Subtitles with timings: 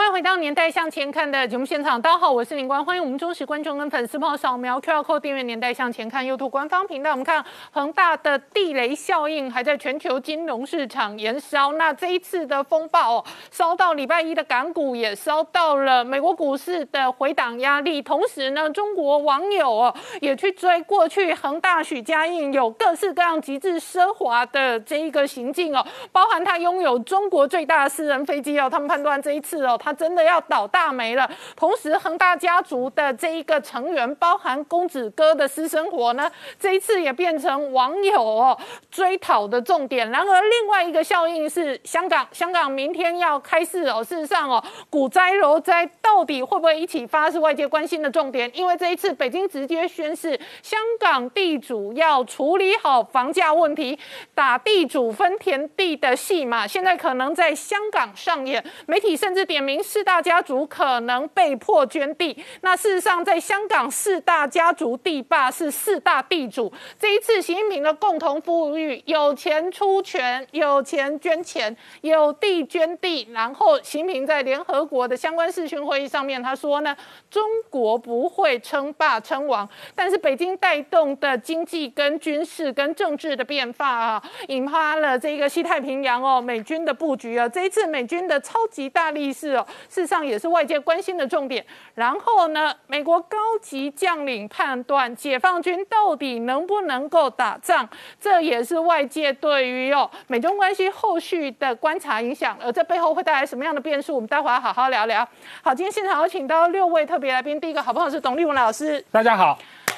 [0.00, 7.10] 欢迎回到《年代向前看》的节目现场，大家好，我是林官，欢迎我们忠实观众跟粉丝朋友扫描 QR Code 订阅《年代向前看》YouTube 官方频道。
[7.10, 18.00] 我们看恒大的地雷效应还在全球金融市场延烧，那这一次的风暴哦，烧到礼拜一的港股，也烧到了美国股市的回档压力。
[18.00, 31.28] 同时呢，中国网友哦也去追过去恒大许家印有各式各样极致奢华的这一个行径哦，包含他拥有中国最大的私人飞机哦，他们判断这一次哦，他真的要倒大霉了。
[31.56, 38.58] 同时，恒大家族的这一个成员，包含公子哥的私生活呢，这一次也变成网友哦
[38.90, 40.08] 追讨的重点。
[40.10, 44.04] 然而，另外一个效应是香港，香港明天要开市哦。
[44.04, 48.50] 事实上哦，股灾、楼灾到底会不会一起发，是外界关心的重点。
[48.54, 53.98] 因为这一次，北京直接宣示，香港地主要处理好房价问题，
[54.34, 58.64] 打地主分田地的戏码，现在可能在香港上演。
[58.86, 59.79] 媒体甚至点名。
[59.82, 62.36] 四大家族可能被迫捐地。
[62.62, 66.72] 那事实上，在香港，四大家族地霸是四大地主。
[66.98, 73.28] 这一次，习近平的共同富裕，有钱出权，有钱捐钱，有地捐地。
[73.32, 76.96] 然后，习近平在联合国的相关视讯会议上面，他说呢，
[77.30, 87.48] 中国不会称霸称王，但是北京带动的经济、跟军事、跟政治的变化啊，引发了这个西太平洋哦，美军的布局啊。
[87.48, 89.59] 这一次，美军的超级大力士。
[89.88, 91.64] 事实上也是外界关心的重点。
[91.94, 97.88] 然后呢，美国高级将领判断解放军到底能不能够打仗，
[98.20, 102.56] 这也是外界对于哦美中关系后续的观察影响。
[102.62, 104.14] 而这背后会带来什么样的变数？
[104.14, 105.26] 我们待会儿好好聊聊。
[105.62, 107.60] 好，今天现场有请到六位特别来宾。
[107.60, 109.56] 第一个好朋友是董立文老师，大家好；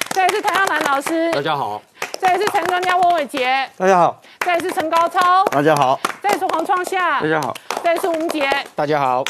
[0.09, 1.81] 再是谭耀南老师，大家好；
[2.19, 9.23] 再是陈专家翁伟杰，大家好；再是陈高超，大家好；再是黄创夏，大家好；再是吴杰，大家好。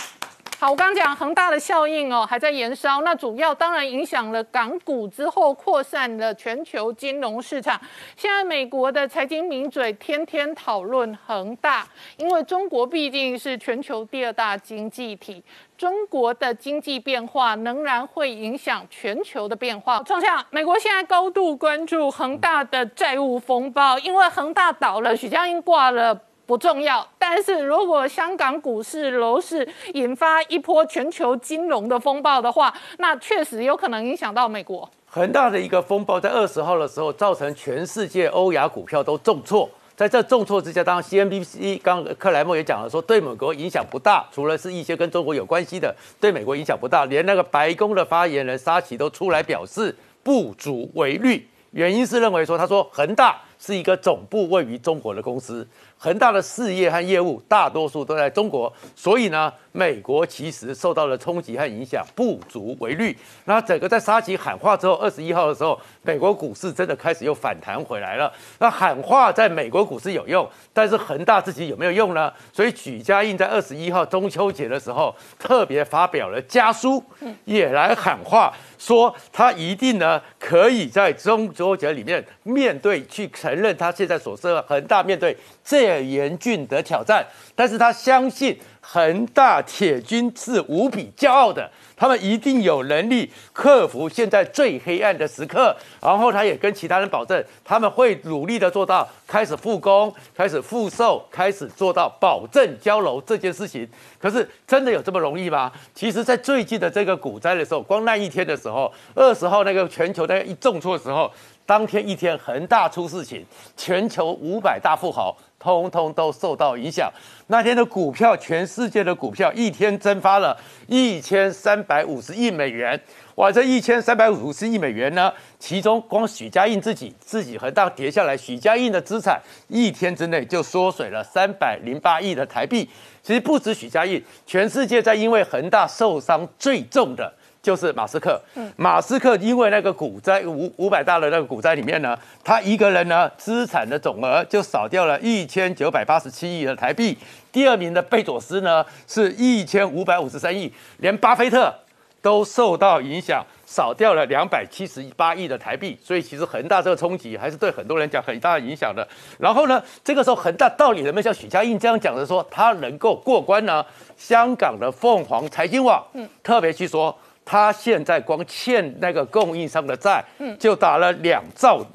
[0.63, 3.01] 好，我刚讲恒大的效应哦，还在延烧。
[3.01, 7.78] 那主要当然影响了港股之后扩散了全球金融市场。
[8.16, 11.85] 现在美国的财经名嘴天天讨论恒大，
[12.16, 15.44] 因为中国毕竟是全球第二大经济体，
[15.78, 20.01] 中国的经济变化仍然会影响全球的变化。
[20.03, 26.18] 创下美国现在高度关注恒大的债务风暴，因为恒大倒了，许家印挂了。
[26.46, 34.90] 不重要，但是如果香港股市、楼市引发一波全球金融的风暴的话，那确实有可能影响到美国。
[35.08, 39.70] 很大的一个风暴，在二十号的时候，造成全世界欧亚股票都重挫。
[39.96, 47.06] 在这重挫之下，当然 CNBC 刚克莱默也讲了，说对美国影响不大，除了是一些跟中国有关系的，对美国影响不大。
[47.06, 55.66] 连那个白宫的发言人沙奇都出来表示不足为虑，原因是认为说，他说恒大是一个总部位于中国的公司。
[55.97, 63.18] 恒大的事业和业务大多数都在中国，所以呢，美国其实受到了冲击和影响，不足为虑。
[63.46, 68.29] 那整个在沙奇喊话之后，二十一号的时候，美国股市真的开始又反弹回来了。
[68.59, 72.30] 那喊话在美国股市有用，但是恒大自己有没有用呢？
[72.51, 77.01] 所以许家印在二十一号中秋节的时候，特别发表了家书，
[77.45, 85.38] 也来喊话，说他一定呢可以在中秋节里面面对去承认他现在所设恒大面对。
[85.66, 87.25] 这严峻的挑战，
[87.56, 95.74] 但是他相信恒大铁军是无比骄傲的，他们一定有能力克服现在最黑暗的时刻。
[96.02, 103.88] 然后他也跟其他人保证，他们会努力的做到开始复工、开始复售、开始做到保证交楼这件事情。
[104.19, 105.72] 可是真的有这么容易吗？
[105.96, 111.31] 其实，在最近的这个股灾的时候，光那一天的时候，二十号那个全球那个一重挫的时候，
[111.66, 113.46] 当天一天恒大出事情，
[113.78, 115.35] 全球五百大富豪。
[115.59, 117.09] 通通都受到影响。
[117.47, 120.57] 那天的股票，全世界的股票一天蒸发了
[120.88, 123.00] 一千三百五十亿美元。
[123.35, 125.31] 哇，这一千三百五十亿美元呢？
[125.59, 132.89] 其中光许家印自己自己恒大跌下来，许家印的资产一天之内就缩水了三百零八亿的台币。
[133.21, 137.33] 其实不止许家印，全世界在因为恒大受伤最重的。
[137.63, 138.39] 就是马斯克，
[138.75, 147.18] 马斯克因为那个股灾五五百大的那个股灾里面呢，他一个人呢资产的总额就少掉了一千九百八十七亿的台币。
[147.54, 151.74] 第二名的贝佐斯呢是一千五百五十三亿，连巴菲特
[152.21, 155.98] 都受到影响，少掉了两百七十八亿的台币。
[156.04, 159.07] 所以其实恒大这个冲击还是对很多人讲很大的影响的。
[159.39, 163.86] 然后呢，这个时候恒大到底能不能像许家印这样讲的说他能够过关呢？
[164.18, 167.18] 香港的凤凰财经网嗯特别去说。
[167.45, 170.24] 他现在光欠那个供应商的债，
[170.60, 171.86] 就打了两兆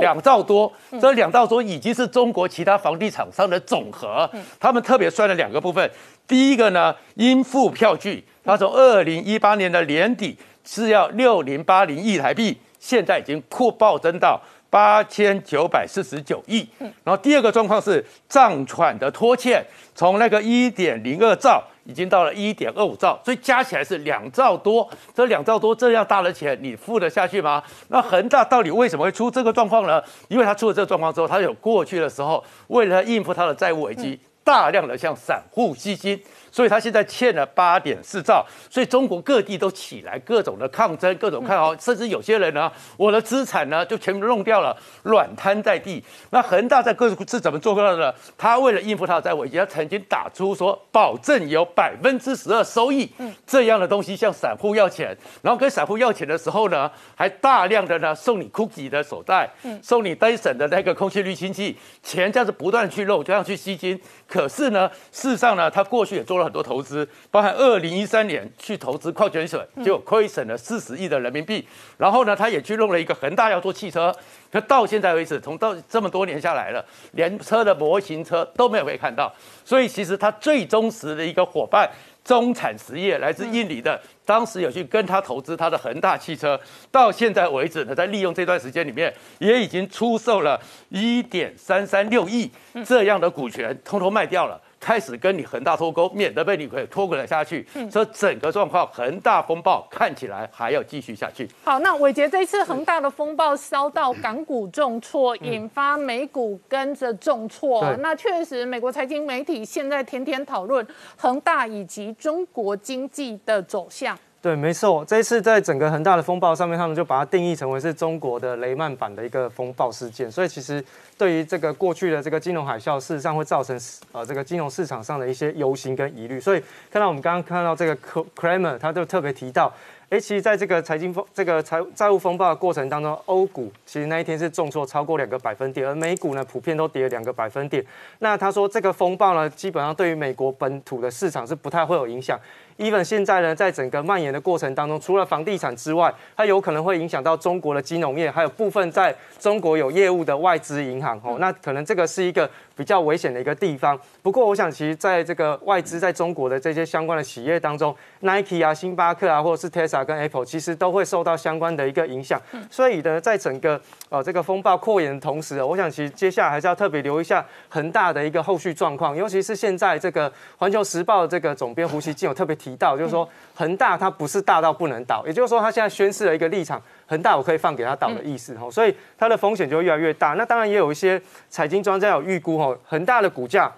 [0.00, 0.72] 两兆多。
[1.00, 4.28] 这两兆多已经是中国其他房地产商的总和。
[4.58, 5.90] 他们特别算了两个部分，
[6.26, 14.40] 第一个呢，应付票据，他从二零一八年的年底是要六零八零亿台币，现在已经扩暴增到。
[14.74, 16.68] 八千九百四十九亿，
[17.04, 24.90] 然后第二个状况是账款的拖欠，从那个一点零二兆已经到了一点二五兆，所以加起来是两兆多。
[25.14, 27.62] 这两兆多这样大的钱，你付得下去吗？
[27.86, 30.02] 那恒大到底为什么会出这个状况呢？
[30.26, 36.20] 因为他出了这个状况之后，他有过去的时候为了应付他的债务危机，大量的向散户吸金。
[36.54, 46.00] 所以他现在欠了八点四兆，所以中国各地都起来各种的抗争，各种看好，甚至有些人呢，我的资产呢就全部弄掉了，软瘫在地。
[46.30, 48.14] 那恒大在各是怎么做到的呢？
[48.38, 53.10] 他为了应付他的债务，他曾经打出说保证有百分之十二收益，
[53.44, 59.50] 这样的东西向散户要钱，然后跟散户要钱的时候呢，还大量的呢送你 Cookie 的手袋，
[59.82, 64.00] 送你 Dyson 的那个空气滤清器，钱这样子不断去漏，这样去吸金。
[64.28, 71.66] 可是呢，事实上呢，他过去也做了很多投资，包含二零一三年去投资矿泉水，就亏损了四十亿的人民币。
[71.96, 74.14] 然后呢，他也去弄了一个恒大要做汽车，
[74.52, 79.32] 可到现在为止，从到这么多年下来了，连车的模型车都没有被看到。
[79.64, 81.90] 所以其实他最忠实的一个伙伴，
[82.22, 86.58] 中产实业来自印尼的，当时有去跟他投资他的恒大汽车，
[86.90, 92.50] 到现在为止呢，在利用这段时间里面，也已经出售了一点三三六亿
[92.84, 94.60] 这样的股权，通通卖掉了。
[94.84, 97.66] 开始跟你恒大脱钩，免得被你给拖滚了下去。
[97.90, 101.48] 所以整个状况，恒大风暴看起来还要继续下去。
[101.64, 107.96] 好，那伟杰这一次恒大的风暴烧到港股重挫，引发美股跟着重挫。
[108.00, 110.86] 那确实，美国财经媒体现在天天讨论
[111.16, 114.18] 恒大以及中国经济的走向。
[114.44, 120.30] 对，没错，这一次在整个恒大的风暴上面，他们就把它定义成为是中国的雷曼版的一个风暴事件。
[120.30, 120.84] 所以其实
[121.16, 123.80] 对于这个过去的这个金融海啸，事实上会造成
[124.12, 126.38] 呃这个金融市场上的一些忧心跟疑虑。
[126.38, 127.96] 所以看到我们刚刚看到这个
[128.36, 129.72] Kramer，他就特别提到。
[130.10, 137.82] 哎，其实在这个财经风、这个财债务风暴的过程当中，欧股其实那一天是重挫超过两个百分点，而美股呢普遍都跌了两个百分点。
[138.18, 142.38] 那他说这个风暴呢，基本上对于美国本土的市场是不太会有影响。
[142.78, 151.20] Even 现在呢，在整个蔓延的过程当中，除了房地产之外，它有可能会影响到中国的金融业，还有部分在中国有业务的外资银行。
[151.22, 153.96] 哦，那可能这个是一个比较危险的一个地方。
[154.22, 162.40] 不过，我想其实在这个外资在中国的这些相关的企业当中，Nike 啊、星巴克啊，或者是 Tesla 跟 Apple，其实都会受到相关的一个影响。
[162.70, 172.54] 所以呢，在整个呃这个风暴扩延的同时，我想其实接下来还是要特别留意一下恒大的一个后续状况，尤其是现在这个环球时报这个总编胡锡进有特别。
[172.54, 180.34] 提到就是说，恒大它不是大到不能倒，也就是说，它现在宣示了一个立场，恒大我可以放给他倒的意思哈，所以它的风险就会越来越大。
[180.34, 183.72] 那当然也有一些财经专家有预估哈，恒大的股价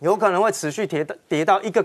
[0.00, 1.84] 有可能会持续跌跌到一个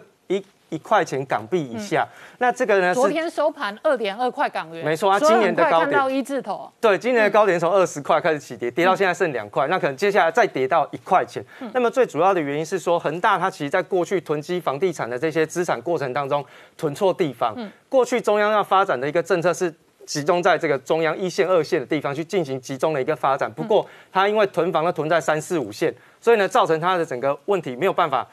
[0.74, 0.84] 一。
[0.84, 2.06] 一块钱港币以下，
[2.40, 2.94] 那这个呢？
[2.94, 5.18] 昨天收盘二点二块港元，没错啊。
[5.18, 11.42] 今年的高点看到一字头，对，今年的高点从二十块开始起跌，跌到现在剩两块，那可能接下来再跌到一块钱。
[11.74, 17.56] 那么最主要的原因是说，恒大它其实在过去囤积房地产的这些资产过程当中囤错地方。
[17.88, 19.74] 过去中央要发展的一个政策是
[20.06, 23.50] 集中在这个中央一线、二线的地方去进行集中的一个发展。
[23.50, 28.28] 不过它因为囤房的囤在三四五线，所以呢，造成它的整个问题没有办法。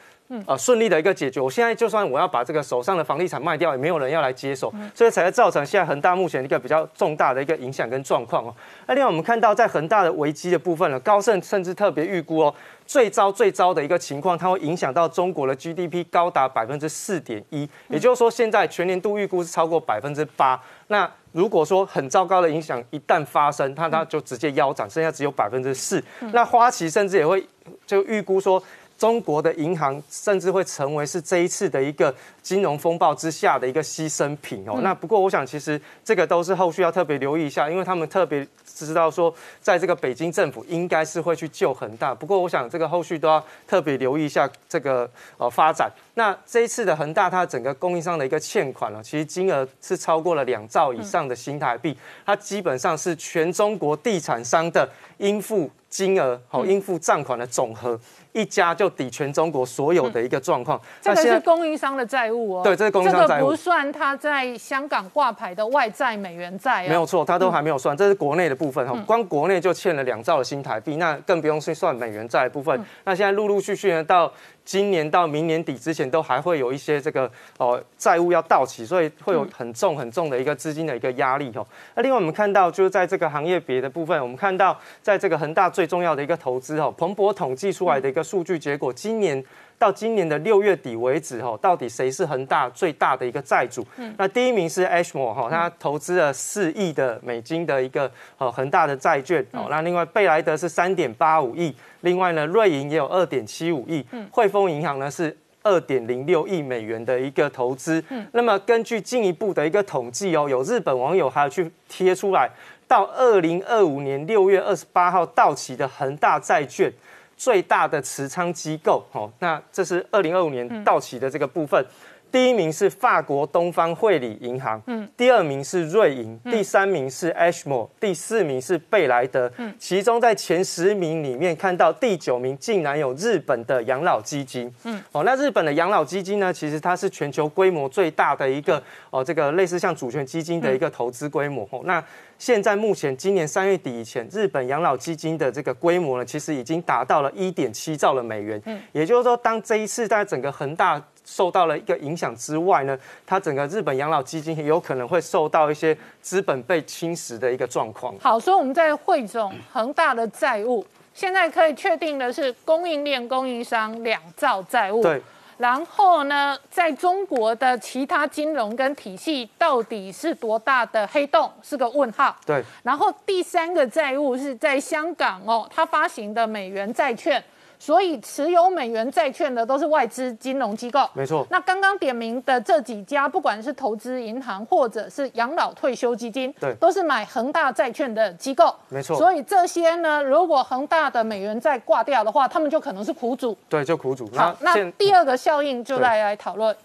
[0.45, 1.41] 呃，顺利的一个解决。
[1.41, 8.55] 我现在就算我要把这个手上的房地产卖掉，也没有人要来接手，所以才会造成现在恒大目前一个比较重大的一个影响跟状况哦。
[8.87, 20.57] 那另外我们看到，在恒大的危机的部分呢，高盛甚至特别预估哦，最糟最糟的一个情况，它会影响到中国的 GDP 高达百分之四点一，也就是说现在全年度预估是超过百分之八。
[20.87, 26.03] 那如果说很糟糕的影响一旦发生，它它就直接腰斩，剩下只有百分之四。
[26.33, 27.45] 那花旗甚至也会
[27.85, 28.61] 就预估说。
[29.01, 34.79] 中国的银行甚至会成为是这一次的一个金融风暴之下的一个牺牲品哦。
[34.83, 42.13] 那不过我想，其实这个都是后续要特别留意一下，因为他们特别知道说，在这个北京政府应该是会去救恒大。
[42.13, 45.91] 不过我想，这个后续都要特别留意一下这个呃发展。
[46.13, 57.99] 那这一次的恒大，它整个供应商的一个欠款呢，其实金额是超过了两兆以上的新台币，它基本上是全中国地产商的应付金额好应付账款的总和。
[58.33, 62.63] 一家就抵全中国所有的一个状况，这个是供应商的债务哦。
[62.63, 66.87] 对，这是供应商债务，不算他在香港挂牌的外债美元债。
[66.87, 68.97] 没有错，他都还没有算，这是国内的部分哈。
[69.05, 72.85] 光国内就欠了两兆的新台币，那更不用去算美元债的部分。
[73.03, 74.31] 那现在陆陆续续呢，到
[74.63, 81.65] 今年到明年底之前都还会有一些这个哦债务要到期，所以会有很重很重的一个资金的一个压力哦。
[81.95, 89.43] 那另外我们看到就是在这个行业别的部分，我们看到在这个恒大最重要的一个投资哦，彭博统计出来的一个数据结果，今年。
[89.81, 93.83] 到今年的六月底为止，哈，到底谁是恒大最大的一个债主？
[93.97, 112.47] 嗯，那第一名是 Ashmore 哈，他投资了四亿的美金的一个呃恒大的债券，哦，那另外贝莱德是三点八五亿，另外呢瑞银也有二点七五亿，嗯，汇丰银行呢是二点零六亿美元的一个投资，嗯，那么根据进一步的一个统计哦，有日本网友还要去贴出来，
[112.87, 116.93] 到二零二五年六月二十八号到期的恒大债券。
[117.41, 121.83] 最大的持仓机构，哦，那这是二零二五年到期的这个部分。
[122.31, 129.51] 第一名是法国东方汇理银行，嗯，第二名是瑞银，第三名是 Ashmore，第四名是贝莱德。
[129.57, 134.73] 嗯，其中在前十名里面看到第九名竟然有日本的养老基金。
[134.83, 141.67] 嗯，哦，那日本的养老基金呢，其实它是全球规模最大的一个哦，这个类似像主权基金的一个投资规模。
[141.71, 142.03] 哦，那
[142.37, 148.59] 现在目前今年三月底以前，日本养老基金的这个规模呢，其实已经达到了一点七兆的美元。
[148.65, 158.13] 嗯，也就是说，当这一次在整个恒大受到了一个影响之外呢，它整个日本养老基金也有可能会受到一些资本被侵蚀的一个状况。
[158.19, 165.01] 好，所以我们在汇总恒大的债务，现在可以确定的是供应链供应商两兆债务。
[165.01, 165.21] 对。
[165.57, 172.35] 然后呢，在中国的其他金融跟体系到底是多大的黑洞，是个问号。
[172.45, 172.61] 对。
[172.83, 177.41] 然后第三个债务是在香港哦，它发行的美元债券。
[177.81, 181.43] 所以持有美元债券的都是外资金融机构，没错。
[181.49, 189.17] 那刚刚点名的这几家，不管是投资银行或者是养老退休基金，对，都是买恒大债券的机构，没错。
[189.17, 193.57] 所以这些呢，如果恒大的美元债挂掉的话，他们就可能是苦主。
[193.67, 194.29] 对，就苦主。
[194.35, 196.75] 好，那第二个效应就来来讨论。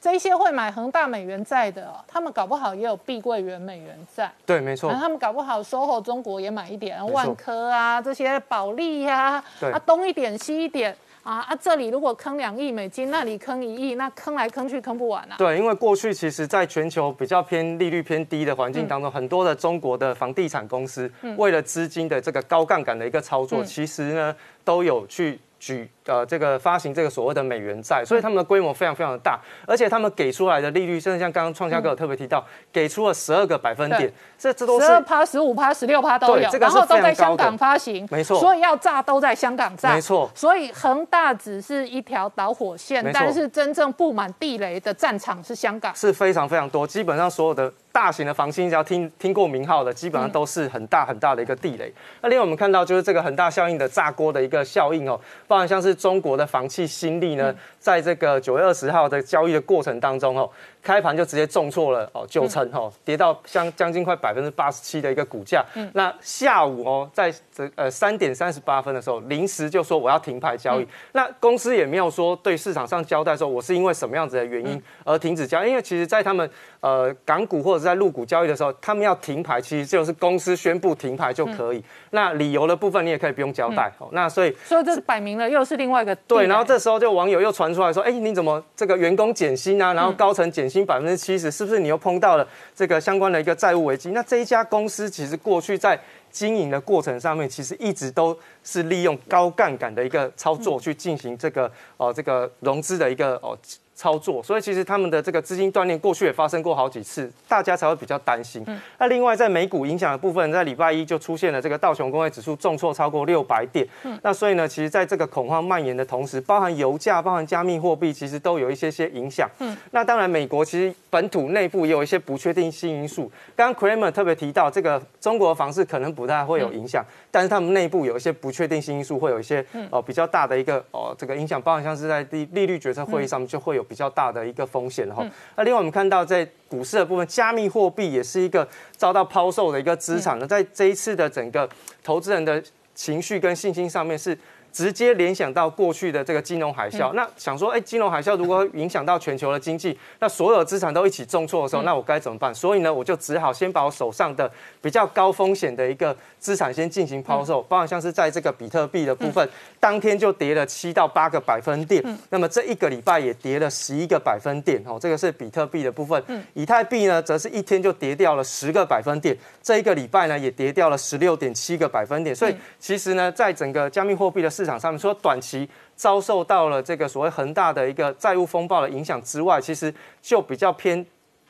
[0.00, 4.30] 这些会买恒大美元债的，他们搞不好也有碧桂园美元债。
[4.46, 4.92] 对，没错。
[4.92, 15.34] 他们搞不好 SOHO 中国也买一点，万科啊这些保利呀，啊东一点西一点啊啊这里如果坑两亿美金，那里坑一亿，那坑来坑去坑不完啊。
[15.36, 25.40] 对，因为过去其实在全球比较偏利率偏低的环境当中，很多的中国的房地产公司为了资金的这个高杠杆的一个操作，其实呢都有去。
[25.58, 47.72] 举呃这个发行这个所谓的美元债，所以他们的规模非常非常的大，而且他们给出来的利率，甚至像刚刚创嘉哥有特别提到，给出了十二个百分点，这这都是十二趴、十五趴、十六趴都有，然后都在香港发行，没错，所以要炸都在香港炸，没错，所以恒大只是一条导火线，但是真正布满地雷的战场是香港，是非常非常多，基本上所有的。
[47.98, 51.92] 大型的房企，只要听听过名号的，基本上都是很大很大的一个地雷。
[52.20, 60.48] 那另外我们看到就是这个很大效应的炸锅的一个效应哦，包含像是中国的房企新力呢，在这个九月二十号的交易的过程当中哦。
[60.88, 65.62] 开盘就直接重挫了哦，九成哦，跌到将将近快百分之八十七的一个股价。
[65.74, 70.88] 嗯，那下午哦，在这呃三点三十八分的时候，临时就说我要停牌交易。
[71.12, 81.84] 那公司也没有说对市场上交代说我是因为什么样子的原因而停止交易，因为其实在他们呃港股或者在陆股交易的时候，他们要停牌，其实就是公司宣布停牌就可以。
[82.12, 84.08] 那理由的部分你也可以不用交代哦。
[84.12, 86.46] 那所以所以这是摆明了又是另外一个对。
[86.46, 89.92] 然后这时候就网友又传出来说，哎，你怎么这个员工减薪啊？
[89.92, 90.66] 然后高层减。
[90.68, 94.10] 薪百分之七十，是不是你又碰到了这个相关的一个债务危机？
[94.10, 95.98] 那这一家公司其实过去在
[96.30, 103.56] 经营的过程上面，其实一直都是利用高杠杆的一个操作去进行这个哦这个融资的一个哦。
[103.98, 108.64] 操作，所以其实他们的这个资金断裂，过去也发生过好几次，大家才会比较担心。
[108.96, 113.84] 那另外在美股影响的部分，在礼拜一就出现了这个道琼工业指数重挫超过六百点。
[114.22, 119.50] 那所以呢，其实在这个恐慌蔓延的同时，包含油价、包含加密货币，其实都有一些些影响。
[119.90, 123.28] 那当然，美国其实本土内部也有一些不确定性因素。
[123.56, 133.84] 刚刚 Kramer 特别提到，这个中国房市可能不太会有影响，但是他们内部有一些不确定性因素，会有一些哦比较大的一个哦这个影响，包含像是在利利率决策会议上面就会有。
[133.88, 135.26] 比较大的一个风险哈，
[135.56, 140.38] 那另外我们看到在股市的部分，加密货币也是一个遭到抛售的一个资产。
[140.38, 141.68] 呢，在这一次的整个
[142.04, 142.62] 投资人的
[142.94, 144.38] 情绪跟信心上面是。
[144.72, 152.54] 直接联想到过去的这个金融海啸，那想说，哎，金融海啸如果影响到全球的经济，那所有资产都一起重挫的时候，那我该怎么办？
[152.54, 159.48] 所以呢，我就只好先把我手上的比较高风险的一个资产先进行抛售，包括像是在这个比特币的部分，
[159.80, 166.22] 当天就跌了七到八个百分点，那么这一个礼拜也跌了十一个百分点，哦，这个是比特币的部分。
[166.54, 172.34] 以太币呢，则是一天就跌掉了十个百分点，这一个礼拜呢，也跌掉了十六点七个百分点。
[172.34, 181.06] 所以其实呢，在整个加密货币的市场上面，说短期遭受到了这个所谓恒大的一个债务风暴的影响之外，其实就比较偏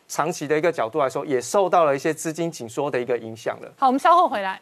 [0.06, 3.72] 长期的一个角度来说，也受到了一些资金紧缩的一个影响了。
[3.78, 4.60] 好，我们稍后回来。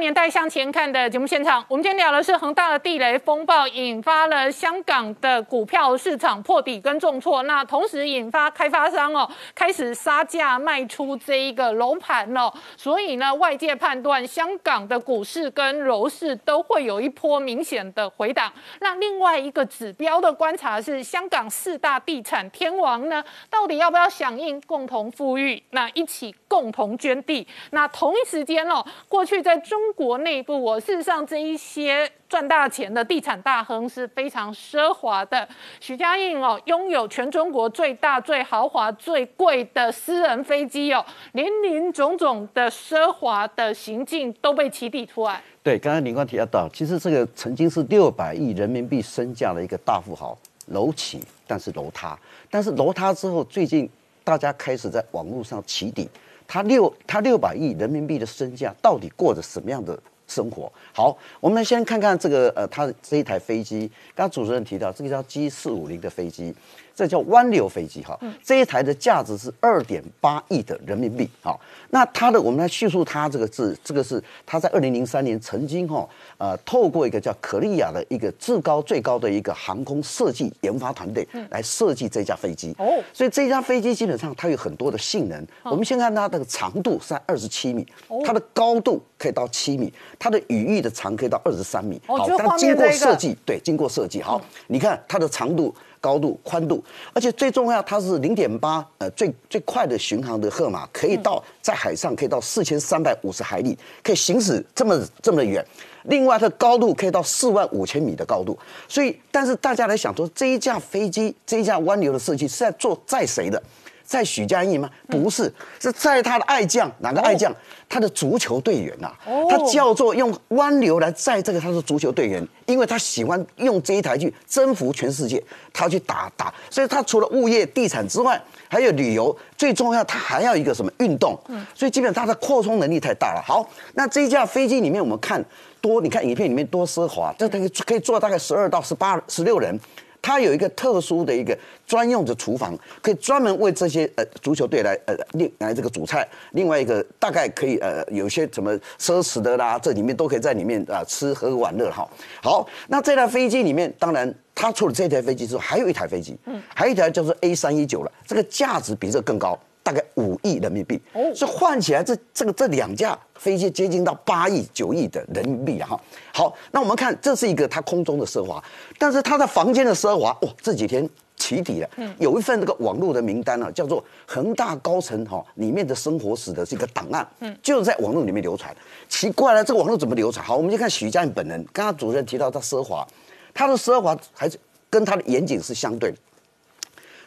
[0.00, 18.50] 年代向前看的节目现场，我们今天聊的是恒大的地雷风暴引发了香港的股票市场破底跟重挫，那同时引发开发商哦开始杀价卖出这一个楼盘哦，所以呢外界判断香港的股市跟楼市都会有一波明显的回档。
[18.80, 27.46] 那另外一个指标的观察是香港四大地产天王呢，到底要不要响应共同富裕，那一起共同捐地？
[27.70, 35.48] 那同一时间哦，过去在中国内部，我事实上这一些赚大钱的地产大亨是非常奢华的。
[35.78, 45.40] 许家印哦，拥有全中国最大、最豪华、最贵的私人飞机哦，林林种种的奢华的行径都被起底出来。
[45.62, 52.18] 对，刚才林冠提到，其实这个曾经是六百亿人民币身价的一个大富豪，楼起但是楼塌，
[52.50, 53.88] 但是楼塌之后，最近
[54.24, 56.08] 大家开始在网络上起底。
[56.52, 60.70] 他六他六百亿人民币的身价到底过着什么样的生活？
[60.92, 66.52] 好，我们先看看这个呃，他这一台飞机，刚刚主持人提到这个叫 G 四五零的飞机。
[67.00, 71.58] 这叫湾流飞机哈，这一台的价值是二点八亿的人民币哈。
[71.88, 83.02] 那它的我们来叙述它这个字，这个是它在二零零三年曾经哈呃透过一个叫可利亚的一个至高最高的一个航空设计研发团队来设计这架飞机哦。
[83.14, 85.42] 所以这架飞机基本上它有很多的性能。
[85.62, 87.86] 我们先看它的长度是二十七米，
[88.26, 91.98] 它的高度可以到七米，它的羽翼的长可以到二十三米。
[92.06, 95.74] 好，但经过设计，对，经过设计好，你看它的长度。
[96.00, 105.64] 高度、宽度，而且最重要，它是零点八，呃，最最快的巡航的赫马，可以到在海上可以到四千三百五十海里，可以行驶这么这么远。
[106.04, 108.58] 另外，它的高度可以到四万五千米的高度。
[108.88, 113.62] 所以，但是大家来想说，这一架飞机，这一架湾流的设计是在做载谁的？
[114.10, 114.90] 在许家印吗？
[115.06, 115.44] 不是，
[115.78, 117.54] 是在他的爱将，哪个爱将？
[117.88, 119.08] 他的足球队员呐。
[119.48, 125.40] 他叫做用湾流来载这个，他的足球队员，因为他喜欢用这一台去征服全世界，
[125.72, 126.52] 他去打打。
[126.68, 131.38] 所以他除了物业、地产之外，还有旅游，最重要他还要一个什么运动？
[131.46, 133.40] 嗯，所以基本上他的扩充能力太大了。
[133.46, 135.40] 好，那这一架飞机里面，我们看
[135.80, 139.78] 多，你看影片里面多奢华，这等于可以坐大概十二到十八、十六人。
[140.22, 141.56] 它有一个特殊的一个
[141.86, 146.26] 专用的厨房，可以专门为这些呃足球队来呃另来这个煮菜。
[146.52, 152.08] 另外一个大概可以呃有些什么奢侈的啦，这里面都可以在里面啊吃喝玩乐哈。
[152.42, 159.58] 好，那这台飞机里面，当然它除了这台飞机之外，还有一台飞机，嗯，还有一台叫做 A 三一九了，这个价值比这更高。
[159.90, 161.00] 大概五亿人民币，
[161.34, 166.00] 所以换起来这这个这两架飞机接近到八亿九亿的人民币了哈。
[166.32, 168.62] 好，那我们看这是一个它空中的奢华，
[168.96, 171.90] 但是它的房间的奢华哇，这几天起底了。
[171.96, 178.72] 嗯，有一份这个网络的名单呢，叫做恒大高层哈里面的生活史的这个档案，嗯，就是在网络里面流传。
[179.08, 180.46] 奇怪了，这个网络怎么流传？
[180.46, 181.60] 好，我们就看许家印本人。
[181.72, 183.04] 刚刚主任提到他奢华，
[183.52, 184.56] 他的奢华还是
[184.88, 186.16] 跟他的严谨是相对的。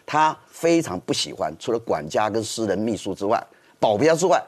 [0.05, 3.41] 他非常不喜欢，除了管家跟私人秘书之外，
[3.79, 4.41] 保镖之外，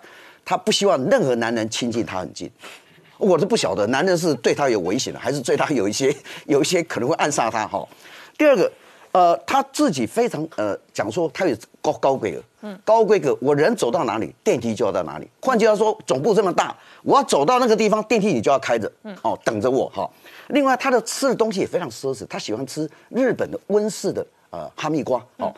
[0.43, 2.51] 他不希望任何男人亲近他很近。
[3.17, 6.13] 我是不晓得，男人是对他有危险的，还是对他有一些
[6.45, 7.87] 有一些可能会暗杀他哈。
[8.37, 8.69] 第二个，
[9.13, 15.29] 呃，他自己非常呃讲说他有高高规格，嗯，高规格，我人走到哪里，电梯就要到哪里。
[15.41, 20.09] 换句话说，总部这么大，我要走到那个地方，电梯你就要开着，嗯，哦，等着我哈。
[20.47, 24.25] 另外，他的吃的东西也非常奢侈，他喜欢吃日本的温室的。
[24.55, 25.53] 呃，哈密瓜哦，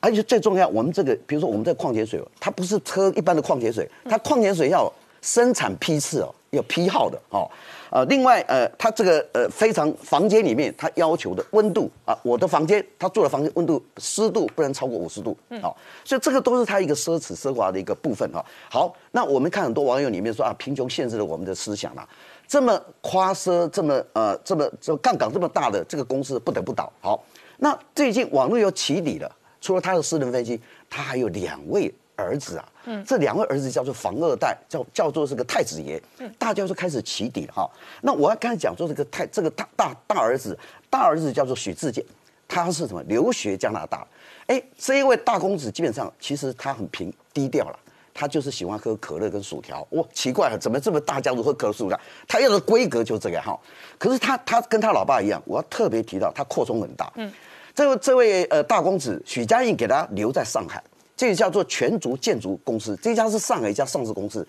[0.00, 7.48] 而且最重要，我们这个，比如说我们这矿泉水，它不是喝一般的矿泉水，它矿泉水要生产批次哦，要批号的哦。
[7.90, 18.44] 呃，另外呃，它这个呃非常房间里面它要求的温度啊，我的房间它做的房间温度湿度不能超过五十度，好，所以这个都是它一个奢侈奢华的一个部分哈。
[18.68, 22.08] 好，那我们看很多网友里面说啊，贫穷限制了我们的思想啦，
[22.48, 27.22] 这么夸奢，这么呃这么这杠杆这么大的这个公司不得不倒，好。
[27.62, 32.66] 那最近网络又起底了，除了他的私人飞机，他还有两位儿子啊。
[32.86, 36.02] 嗯，这两位儿子叫做房二代，叫叫做这个太子爷。
[36.20, 37.70] 嗯，大家就开始起底了哈。
[38.00, 42.02] 那我要刚才讲说这个太这个大大大儿子，大儿子叫做许志健，
[42.48, 43.02] 他是什么？
[43.02, 44.06] 留学加拿大。
[44.46, 47.78] 哎，这一位大公子基本上其实他很平低调了，
[48.14, 49.86] 他就是喜欢喝可乐跟薯条。
[49.90, 52.00] 哇，奇怪了，怎么这么大家族喝可乐薯条？
[52.26, 53.54] 他要的规格就这个哈。
[53.98, 57.12] 可是他他跟他老爸一样，我要特别提到他扩充很大。
[57.16, 57.30] 嗯。
[57.80, 60.82] 这位这位呃大公子许家印给他留在上海，
[61.16, 64.46] 这个叫做全族建筑公司，这家是上海一家上市公司，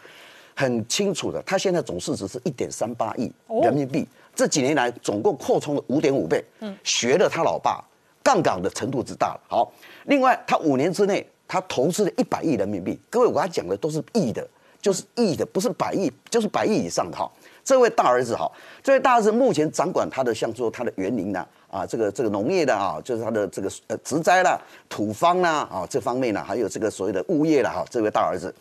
[0.53, 3.31] 很清楚的，他现在总市值是一点三八亿
[3.63, 7.81] 人民币，这几年来总共扩充了五点五倍，嗯，学了他老爸，
[8.21, 9.41] 杠杆的程度之大了。
[9.47, 9.71] 好，
[10.07, 14.45] 另外他五年之内他投资了一百亿人民币，各位我刚才讲的都是亿的，
[14.81, 17.31] 就是亿的，不是百亿，就是百亿以上的哈。
[17.63, 18.51] 这位大儿子哈，
[18.83, 27.85] 这位大儿子目前掌管他的像说他的园林呢，啊，这个这个农业的啊，就是他的这个呃植栽啦、土方啦啊这方面呢，还有这个所谓的物业了哈。
[27.89, 28.53] 这位大儿子，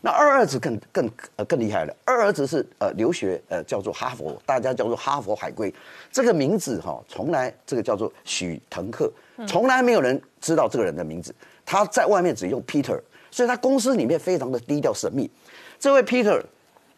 [0.00, 5.72] 那二儿子更更呃更厉害了，二儿子是呃留学呃叫做哈佛，大家叫做哈佛海归，
[6.10, 9.12] 这个名字哈从来这个叫做许腾克，
[9.46, 12.98] 从来没有人知道这个人的名字，他在外面只用 Peter，
[13.30, 15.30] 所以他公司里面非常的低调神秘。
[15.78, 16.42] 这位 Peter。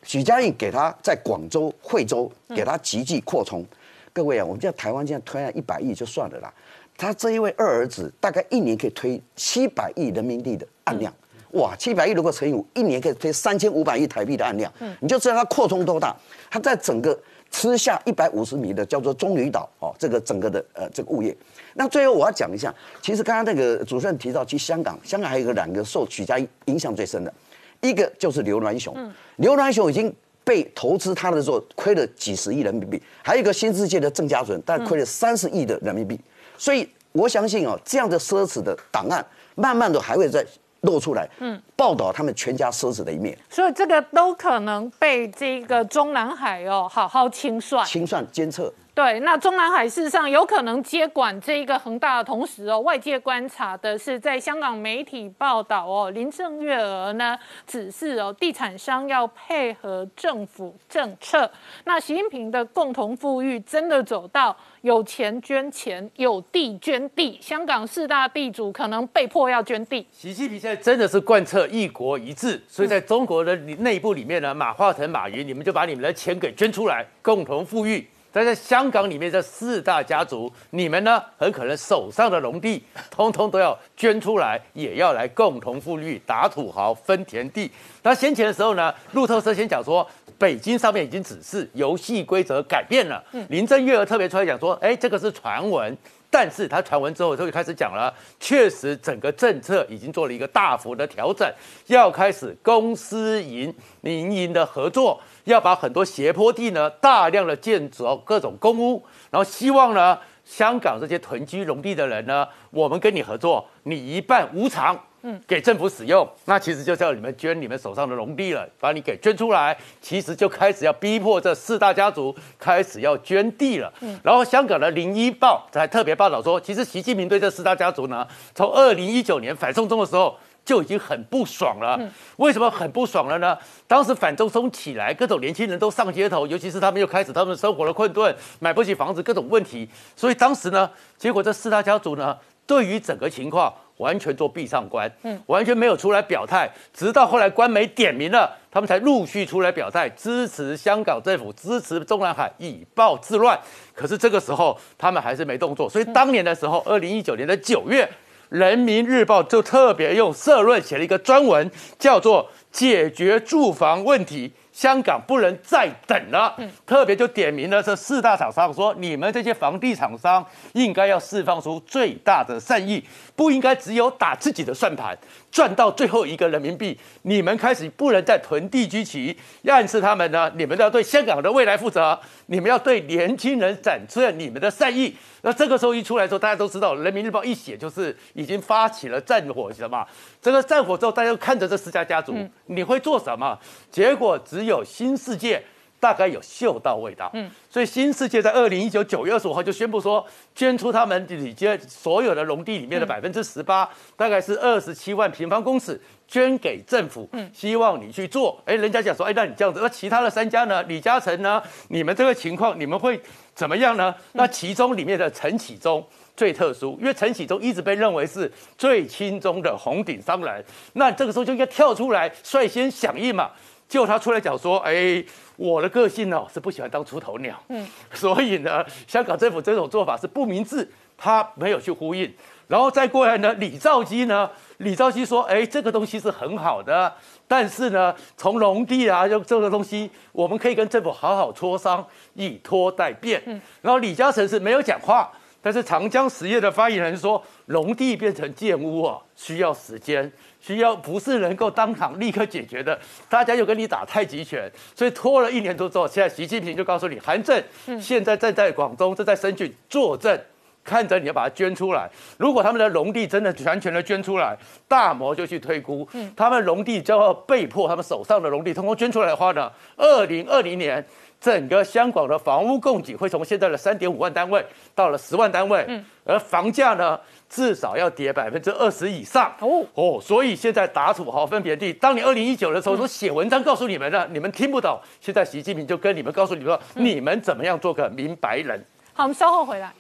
[0.03, 3.65] 许家印给他在广州、惠州给他积极扩充，
[4.13, 6.53] 各位啊，我们在台湾现在推了一百亿就算了啦，
[6.97, 11.13] 他这一位二儿子大概一年可以推七百亿人民币的案量，
[11.53, 16.17] 哇，七百亿如果乘以五，一年可以推三千五百亿台币的案量，你就知道他扩充多大。
[16.51, 17.19] 他在整个
[17.51, 21.37] 吃下一百五十米的叫做棕榈岛哦，这个整个的呃这个物业。
[21.75, 27.33] 那最后我要讲一下，其实刚刚那个主持人提到，去香港，香港还有个两个受许家印影响最深的。
[27.81, 28.95] 一个就是刘銮雄，
[29.37, 30.13] 刘銮雄已经
[30.45, 36.19] 被投资他的时候亏了几十亿人民币，还有一个新世界的郑家纯，但亏了三十亿的人民币，
[36.57, 40.45] 所以我相信哦，这样的奢侈的档案，慢慢的还会再
[40.83, 48.73] 露出来，嗯，报道他们全家奢侈的一面，所以这个都可能被这个中南海哦好好清算、清算监测。
[48.99, 61.49] 对，那中南海事实上有可能接管这一个恒大的同时哦，外界观察的是，在香港媒体报道哦，林郑月娥呢指示哦，地产商要配合政府政策。
[61.85, 70.05] 那习近平的共同富裕真的走到有钱捐钱，有地捐地，香港四大地主可能被迫要捐地。
[70.11, 78.05] 习近平现在真的是贯彻一国一制，所以在中国的内部里面呢，马化腾、马云，你们就把你们的钱给捐出来，共同富裕。
[78.33, 87.71] 但在香港里面，这四大家族，你们呢，很可能手上的农地，通通都要捐出来，也要来共同富裕，打土豪分田地。
[88.03, 93.23] 那先前的时候呢，路透社先讲说，北京上面已经指示游戏规则改变了。
[93.49, 95.97] 林郑月娥特别出来讲说，哎，这个是传闻。
[96.31, 101.51] 但是他传闻之后，就开始讲了，确实整个政策已经做了一个大幅的调整，
[101.87, 105.19] 要开始公私营民营的合作，
[105.53, 114.99] 要把很多斜坡地呢大量的建造各种公屋，然后希望呢香港这些囤积农地的人呢，我们跟你合作，你一半无偿。
[115.23, 123.93] 嗯，给政府使用，那其实就是要你们捐你们手上的农地了，把你给捐出来，其实就开始要逼迫这四大家族开始要捐地了。
[124.01, 131.99] 嗯，然后香港的《零一报》还特别报道说，其实习近平对这四大家族呢，从二零一九年反送中的时候就已经很不爽了。
[132.37, 133.57] 为什么很不爽了呢？
[133.87, 139.89] 当时反中松起来，各种年轻人都上街头，尤其是他们又开始他们生活的困顿，买不起房子，各种问题。
[140.15, 143.73] 所以当时呢，结果这四大家族呢，对于整个情况。
[143.99, 153.59] 完全做闭上关，嗯，完全没有出来表态，直到后来官媒点名了，他们才陆续出来表态，支持香港政府，支持中南海以暴制乱。
[153.97, 155.91] 可是这个时候，他们还是没动作。
[155.91, 158.05] 所以当年的时候，二零一九年的九月，
[158.49, 164.53] 《人民日报》就特别用社论写了一个专文，叫做“解决住房问题”。
[164.73, 173.03] 香港不能再等了，嗯特别就点名了这四大厂商，说你们这些房地产商应该要释放出最大的善意，
[173.35, 175.19] 不应该只有打自己的算盘，
[175.51, 176.99] 赚到最后一个人民币。
[177.23, 185.15] 你们开始不能再囤地居奇，暗示他们呢，你们要对香港的未来负责，你们要对年轻人展现你们的善意。
[185.43, 190.07] 那这个时候一出来之后，大家都知道，《人民日报》一写就是已经发起了战火，什么？
[190.43, 193.59] 这个战火之后，大家看着这四家家族，你会做什么？
[193.91, 195.63] 结果只有新世界
[196.01, 208.61] 大概有嗅到味道，嗯，所以新世界在二零一九九月二十五号就宣布说，捐出他们里间所有的农地里面的百分之十八，大概是二十七万平方公尺，捐给政府，嗯，希望你去做。
[208.65, 210.83] 哎，人家讲说，哎，那你这样子，那其他的三家呢？
[210.85, 211.61] 李嘉诚呢？
[211.89, 213.21] 你们这个情况，你们会？
[213.55, 214.15] 怎么样呢？
[214.35, 216.07] 那其中里面的陈启宗
[216.37, 220.65] 最特殊，因为陈启宗一直被认为是最轻中的红顶商人。
[220.93, 223.51] 那这个时候就应该跳出来率先响应嘛。
[223.89, 225.25] 就他出来讲说：“哎，
[225.59, 232.33] 我的个性呢是不喜欢当出头鸟，嗯， 所以呢，香港政府这种做法是不明智，他没有去呼应。
[232.69, 237.13] 然后再过来呢，李兆基呢，李兆基说：哎，这个东西是很好的。”
[237.49, 243.43] 但是呢，从农地啊，就这个东西，我们可以跟政府好好磋商，以拖代变。
[243.47, 250.31] 嗯，然后李嘉诚是没有讲话，但是长江实业的发言人说，农地变成建屋啊，需要时间，
[250.69, 252.99] 需要不是能够当场立刻解决的。
[253.27, 257.63] 大家又跟你打太极拳，所以拖了一年多之后，现在习近平就告诉你，韩正
[257.99, 260.39] 现在正在广东，正在深圳坐镇。
[260.85, 271.05] 看着你要把它捐出来，如果他们的农地真的完全的捐出来，大摩就去推估，他们农地就要被迫他们手上的农地通通捐出来的话呢，二零二零年
[271.39, 275.87] 整个香港的房屋供给会从现在的三点五万单位到了十万单位，
[276.25, 288.85] 而房价呢至少要跌百分之二十以上哦哦，所以现在打土豪分别地，当年二零一九的时候我写文章告诉你们的，你们听不懂，现在习近平就跟你们告诉你们说，你们怎么样做个明白人。
[289.15, 289.93] 好，我们稍后回来。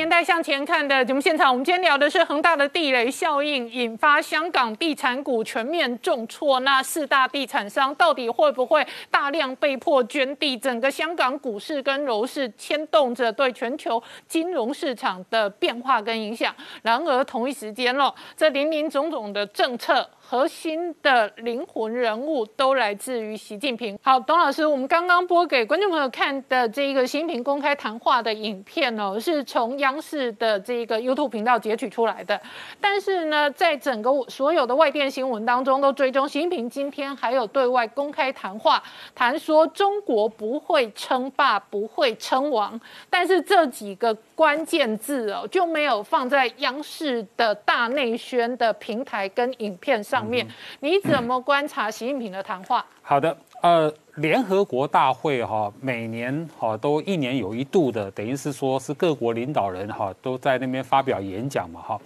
[0.00, 6.58] 年代向前看的节目现场，我们今天聊的是恒大的地雷效应引发香港地产股全面重挫。
[6.60, 10.56] 那四大地产商到底会不会大量被迫捐地？
[10.56, 16.54] 整个香港股市跟楼市牵动着对全球金融市场的变化跟影响。
[16.80, 20.08] 然而同一时间咯，这林林总总的政策。
[20.30, 23.98] 核心的灵魂人物都来自于习近平。
[24.00, 32.40] 好，董老师，我们刚刚播给观众朋友看的这一个习近平公开谈话的影片哦，是从央视的这个 YouTube 频道截取出来的。
[32.80, 38.80] 但是呢，在整个所有的外电新闻当中，都追踪习近平今天还有对外公开谈话，
[39.16, 42.80] 谈说中国不会称霸，不会称王。
[43.10, 50.19] 但是这几个关键字哦，就没有放在央视的大内宣的平台跟影片上。
[50.24, 50.46] 面
[50.80, 52.84] 你怎么观察习近平的谈话？
[53.02, 62.00] 好的，呃，联合国大会哈，每年哈都一年有一度的，等于是说是各国领导人哈都在那边发表演讲嘛哈，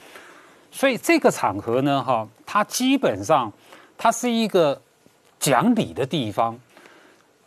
[0.71, 3.53] 所以这个场合呢哈，它基本上
[3.97, 4.81] 它是一个
[5.39, 6.59] 讲理的地方，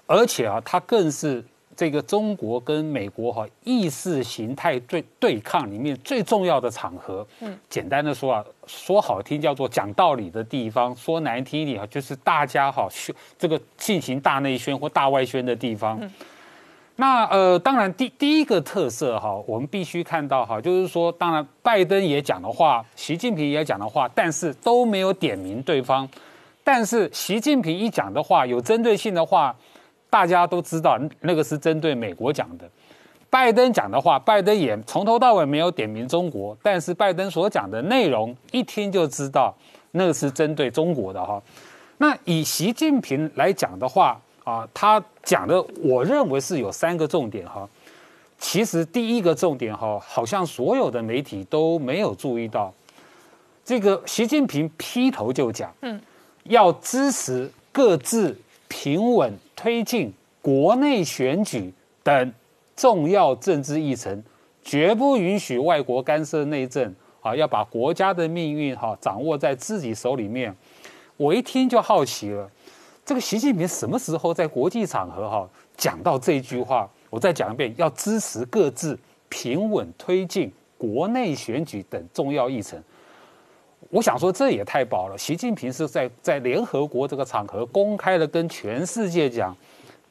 [0.06, 1.44] 而且啊，它更是。
[1.78, 16.02] 这个中国跟美国哈意识形态对对抗里面最重要的场合，嗯，简单的说啊，说好听叫做讲道理的地方，说难听一点啊，就是大家哈宣这个进行大内宣或大外宣的地方。
[16.96, 26.10] 那呃，当然第第一个特色哈，我们必须看到哈，就是说，当然拜登也讲的话，习近平也讲的话，但是都没有点名对方，
[26.64, 29.56] 但是习近平一讲的话，有针对性的话。
[30.10, 32.70] 大家都知道，那个是针对美国讲的。
[33.30, 39.54] 拜登讲的话，拜登也从头到尾没有点名中国，但是拜登所讲的内容一听就知道，
[39.92, 41.42] 那个是针对中国的哈。
[41.98, 47.68] 那以习近平来讲的话啊，他讲的我认为是有三个重点哈。
[48.40, 52.74] 其实第一个重点哈，好像所有的媒体都没有注意到，
[53.66, 56.00] 这个习近平劈头就讲，嗯，
[56.44, 58.40] 要支持各自
[58.70, 59.38] 平稳。
[59.58, 62.34] 推进国内选举等
[62.76, 64.24] 重要政治议程，
[64.64, 67.36] 绝不允许外国干涉内政啊！
[67.36, 70.56] 要把国家的命运哈掌握在自己手里面。
[71.18, 72.50] 我一听就好奇了，
[73.04, 76.88] 这个习近平什么时候在国际场合哈讲到这句话？
[77.10, 82.82] 我再讲一遍，要支持各自平稳推进国内选举等重要议程。
[83.90, 85.18] 我想说，这也太薄了。
[85.18, 89.56] 习近平是在在联合国这个场合公开的跟全世界讲，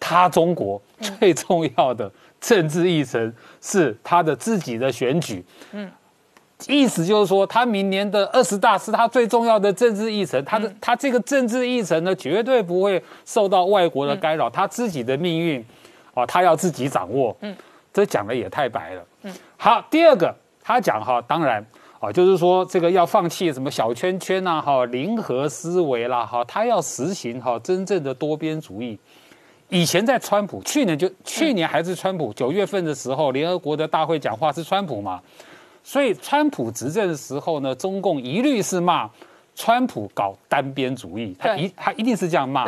[0.01, 0.81] 他中国
[1.21, 2.11] 最重要的
[2.41, 5.45] 政治议程是他的自己的选举。
[5.73, 5.91] 嗯，
[6.67, 10.43] 意思就是说，他明年的二十大是他最重要的政治议程。
[10.45, 14.49] 他的他这个政治议程呢，绝对不会受到外国的干扰。
[14.49, 15.63] 他自己的命运，
[16.15, 17.37] 啊，他要自己掌握。
[17.43, 17.55] 嗯，
[17.93, 19.07] 这讲的也太白了。
[19.25, 21.63] 嗯，好，第二个他讲哈，当然。
[21.99, 28.99] 啊，就是说这个要放弃什么小圈圈呐，哈，零和思维啦，哈，他要实行哈真正的多边主义。
[29.71, 35.21] 以前在川普，去年就去年还是川普九月份的时候，联合国的大会讲话是川普嘛，
[35.83, 39.11] 所以川普执政的时候呢，中共一律是骂
[39.55, 42.67] 川普搞单边主义，他一他一定是这样骂。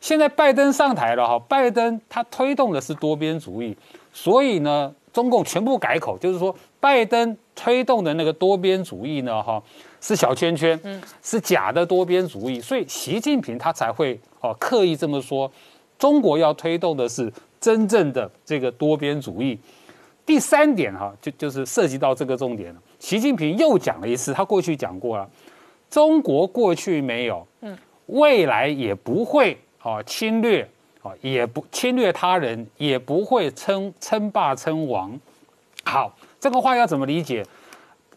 [0.00, 3.74] 现在拜登上台了哈，拜登他推动的是多边主义，
[4.12, 7.36] 所以呢，中共全部改口，就是说拜登。
[7.56, 9.42] 推动的那个多边主义呢？
[9.42, 9.60] 哈，
[10.00, 15.50] 是小圈圈，嗯，是假的多边主义，所以习近平他才会哦刻意这么说。
[15.98, 19.58] 中国要推动的是真正的这个多边主义。
[20.26, 22.80] 第三点哈，就就是涉及到这个重点了。
[22.98, 25.26] 习近平又讲了一次，他过去讲过了，
[25.88, 30.68] 中国过去没有，嗯，未来也不会啊侵略
[31.02, 35.18] 啊，也不侵略他人，也不会称称霸称王。
[35.82, 36.14] 好。
[36.46, 37.44] 这个话要怎么理解？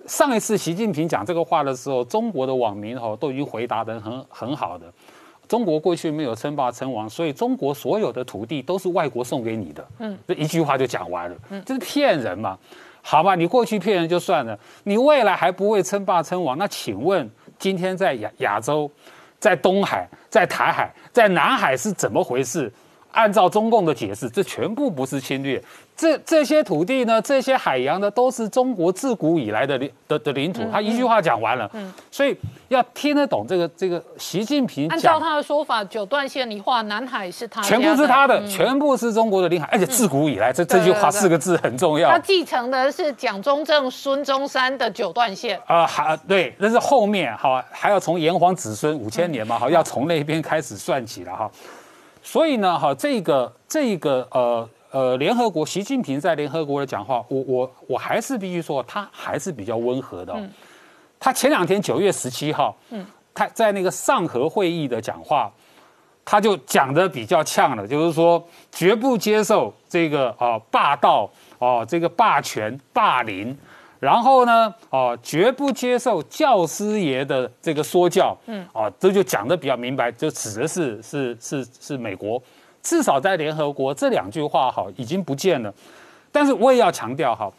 [0.05, 4.85] 上一次习近平讲这个话的时候，中国的网民哈都已经回答的很很好的。
[5.47, 9.87] 中国过去没有称霸称王，所以中国所有的土地都是外国送给你的。
[9.97, 11.35] 嗯，这一句话就讲完了。
[11.49, 12.55] 嗯，这是骗人嘛？
[13.01, 16.55] 好吧，你过去骗人就算了，你未来还不会称霸称王？
[16.55, 18.87] 那请问今天在亚亚洲，
[19.39, 22.71] 在东海，在台海，在南海是怎么回事？
[23.11, 25.59] 按照中共的解释，这全部不是侵略。
[25.99, 30.63] 这这些土地呢，这些海洋呢，都是中国自古以来的领的的领土。
[30.71, 32.33] 他一句话讲完了，嗯，所以
[32.69, 42.09] 要听得懂这个这个习近平按照他的说法，九段线你画南海是他全部是他的，全部是中国的领海，而且自古以来，这这句话四个字很重要。
[42.09, 51.51] 他继承的是蒋中正、孙中山的九段线啊，还对，那是后面哈还要从炎黄子孙五千年嘛，哈要从那边开始算起了哈。
[52.23, 54.69] 所以呢，哈这个这个呃。
[54.91, 60.36] 呃，联合国习近平在联合国的讲话，我我我还是必须说，他还是比较温和的。
[61.19, 62.75] 他前两天九月十七号，
[63.34, 65.52] 他在那个上合会议的讲话，
[66.25, 73.56] 他就讲的比较呛了，就是说绝不接受这个啊霸道啊这个霸权霸凌，
[73.99, 82.41] 然后呢啊绝不接受教师爷的这个说教，嗯啊这就讲的比较明白，就指的是是是是美国。
[82.81, 85.73] 至少在联合国这两句话哈已经不见了，
[86.31, 87.51] 但是我也要强调哈，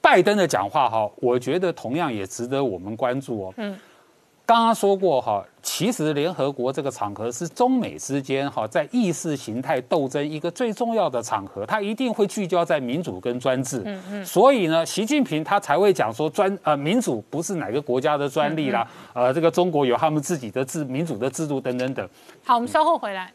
[0.00, 3.54] 拜登的讲话哈，我觉得同样也值得我们关注哦。
[3.56, 3.78] 嗯，
[4.44, 13.80] 刚刚说过哈，其实联合国这个场合是中美之间哈在意识形态斗争一个最重要的场合，它一定会聚焦在民主跟专制。
[13.84, 22.06] 嗯嗯，所以呢，习近平他才会讲说专呃民主不是哪个国家的专利啦，呃这个中国有他们自己的制民主的制度等等等。
[22.44, 23.32] 好，我们稍后回来。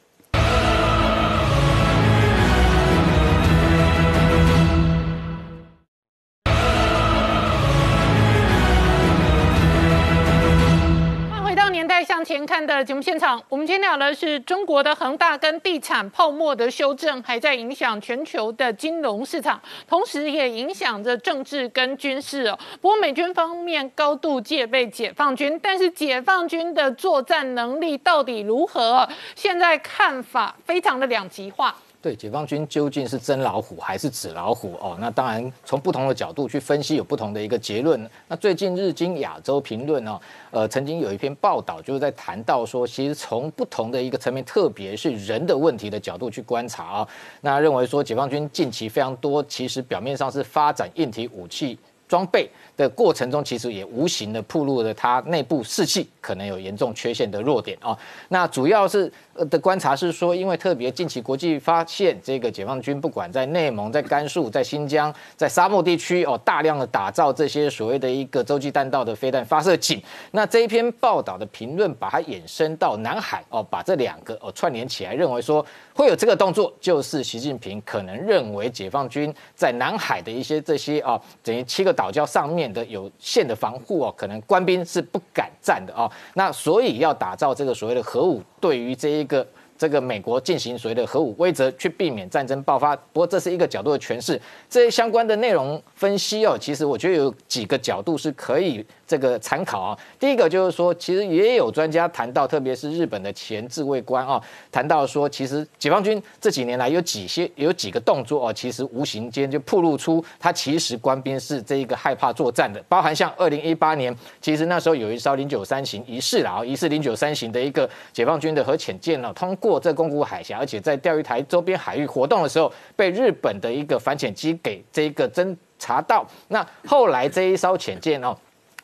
[11.78, 22.58] 年代向前看的节目现场，我们今天聊的是中国的恒大跟地产泡沫的修正，还在影响全球的金融市场，同时也影响着政治跟军事哦。
[22.82, 29.08] 不过美军方面高度戒备解放军，但是解放军的作战能力到底如何？
[29.36, 31.76] 现在看法非常的两极化。
[32.00, 34.74] 对，解放军究竟是真老虎还是纸老虎？
[34.80, 38.10] 哦，那当然从不同的角度去分析，有不同的一个结论。
[38.28, 40.20] 那最近日经亚洲评论呢，
[40.52, 47.08] 呃，曾经有一篇报道，就是在谈到说，其实从不同的一个层面，特别是人的问题的角度去观察啊，
[47.42, 57.98] 那认为说解放军近期非常多，其实表面上是发展硬体武器装备的过程中，其实也无形的暴露了它内部士气可能有严重缺陷的弱点啊。
[58.30, 59.12] 那主要是。
[59.52, 70.02] 的观察是说，因为特别近期国际发现，这个解放军不管在内蒙、在甘肃、在新疆、在沙漠地区哦，大量的打造这些所谓的一个洲际弹道的飞弹发射井。
[70.32, 75.64] 那这一篇报道的评论把它延伸到南海哦，把这两个哦串联起来，认为说
[75.94, 86.12] 会有这个动作，就是习近平可能认为解放军在南海的一些这些啊，等于七个岛礁上面的有限的防护哦，可能官兵是不敢站的哦。
[86.36, 89.46] 那所以要打造这个所谓的核武，对于这一个
[89.78, 92.96] 这个美国进行所谓的核武威则，去避免战争爆发。
[92.96, 98.86] 不过这是一个角度的诠释，这些相关的内容分析哦，其实我觉得有几个角度是可以。
[99.08, 104.40] 这个参考啊，第一个就是说，其实也有专家谈到，特别是日本的前自卫官啊，
[104.70, 128.38] 谈到说，其实解放军这几年来有几些有几个动作哦，其实无形间就暴露出他其实官兵是这一个害怕作战的，包含像二零一八年，其实那时候有一艘零九三型疑似啦，疑似零九三型的一个解放军的核潜舰呢，通过这宫古海峡，而且在钓鱼台周边海域活动的时候，被日本的一个反潜机给这一个侦查到，那后来这一艘潜舰哦。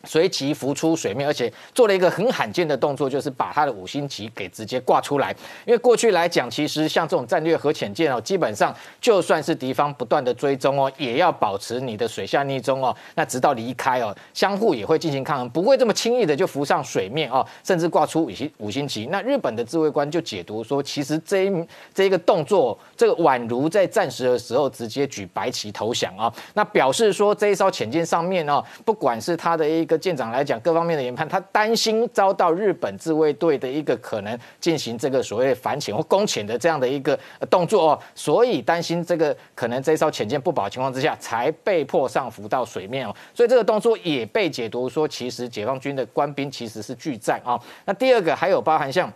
[0.06, 5.34] 随即浮出水面，而且做了一个很罕见的动作，就是把他的五星旗给直接挂出来。
[5.66, 19.06] 因为过去来讲，其实像这种战略核潜舰哦，基本上就算是敌方不断的追踪哦，也要保持你的水下逆中哦，那直到离开哦，相互也会进行抗衡，不会这么轻易的就浮上水面哦，甚至挂出五星五星旗。
[19.08, 37.18] 那日本的自卫官就解读说，其实这一这一个动作，这个宛如在战时的时候直接举白旗投降啊，那表示说这一艘潜舰上面哦，不管是他的一个舰长来讲，各方面的研判，他担心遭到日本自卫队的一个可能进行这个所谓反潜或攻潜的这样的一个
[37.50, 47.60] 动作哦，所以担心这个可能这艘潜舰不保情况之下，才被迫上浮到水面哦，所以这个动作也被解读说，其实解放军的官兵其实是拒战啊。
[47.86, 49.12] 那第二个还有包含像，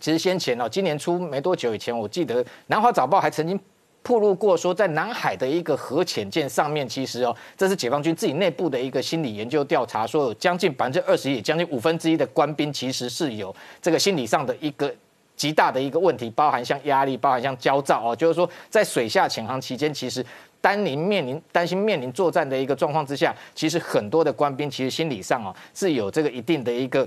[0.00, 3.58] 其实先前哦，今年初没多久以前，我记得南华早报还曾经。
[4.02, 14.90] 曝露过说，在南海的一个核潜舰上面，其实哦，这是解放军自己内部的一个心理研究调查，说有将近百分之二十一，将近五分之一的官兵其实是有这个心理上的一个
[15.36, 20.24] 极大的一个问题，包含像压力，包含像焦躁哦，就是说在水下潜航期间，其实
[20.60, 27.06] 担临面临担心面临作战的一个状况之下，其实很多的官兵其实心理上哦是有这个一定的一个。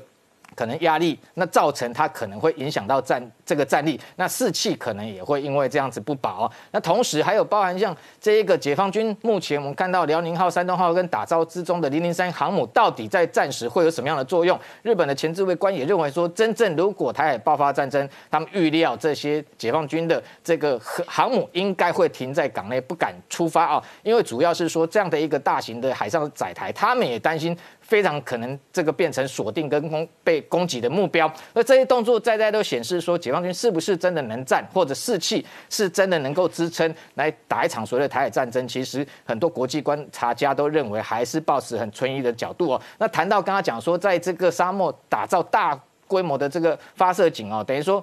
[0.56, 6.52] 可能压力，那造成它可能会影响到战这个战力，那士气可能也会因为这样子不保。
[6.72, 14.60] 那同时还有包含像这一个解放军目前我们看到辽宁号、山东号跟打造之中的零零三航母，到底在战时会有什么样的作用？
[14.84, 27.58] 日本的前置位官也认为说，真正如果台海爆发战争，他们预料这些解放军的这个航母应该会停在港内，不敢出发啊，因为主要是说这样的一个大型的海上载台，他们也担心。
[27.92, 38.66] 非常可能这个变成锁定跟攻被攻击的目标，而这些动作在在都显示说，解放军是不是真的能战，或者士气是真的能够支撑来打一场所谓的台海战争？
[38.66, 42.82] 其实很多国际观察家都认为，还是保持很存疑的角度哦。
[42.98, 45.78] 那谈到刚刚讲说，在这个沙漠打造大
[46.08, 48.02] 规模的这个发射井哦，等于说。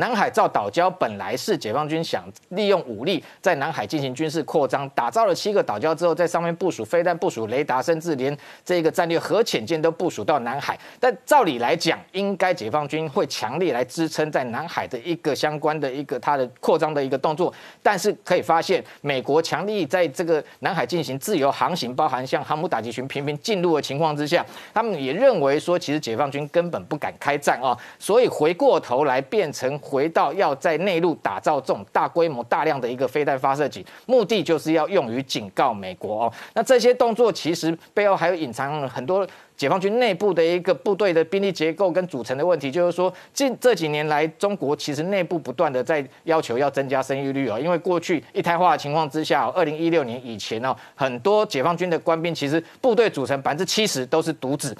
[0.00, 8.34] 南海造岛礁本来是解放军想利用武力在南海进行军事扩张，打造了七个岛礁之后，在上面部署飞弹、部署雷达，甚至连
[8.64, 10.78] 这个战略核潜舰都部署到南海。
[10.98, 17.52] 但照理来讲，应该解放军会强力来支撑在南海的一个相关的一个它的扩张的一个动作。
[17.82, 24.42] 但是可以发现，美国强力在这个南海进行自由航行，包含像航母打击群频频进入的情况之下，
[24.72, 29.78] 他们也认为说，其实解放军根本不敢开战啊，所以回过头来变成。
[29.90, 36.32] 回到要在内陆打造这种大规模、大量的一个飞弹发射井，目的就是要用于警告美国哦。
[36.54, 39.26] 那这些动作其实背后还有隐藏很多
[39.56, 54.76] 解放军内部的一个部队的兵力结构跟组成的问题，就是说近这几年来，中国其实内部不断的在要求要增加生育率哦，因为过去一胎化的情况之下，二零一六年以前哦，很多解放军的官兵其实部队组成百分之七十都是独子。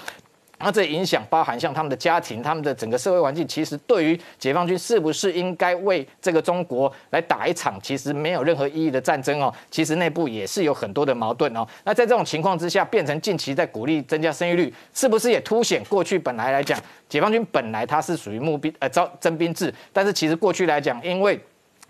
[0.62, 11.66] 那这影响包含像他们的家庭、他们的整个社会环境，其实对于解放军是不是应该为这个中国来打一场其实没有任何意义的战争哦，其实内部也是有很多的矛盾哦。
[11.84, 21.40] 那在这种情况之下，变成近期在鼓励增加生育率，是不是也凸显过去本来来讲，解放军本来它是属于募兵呃招征兵制，但是其实过去来讲，因为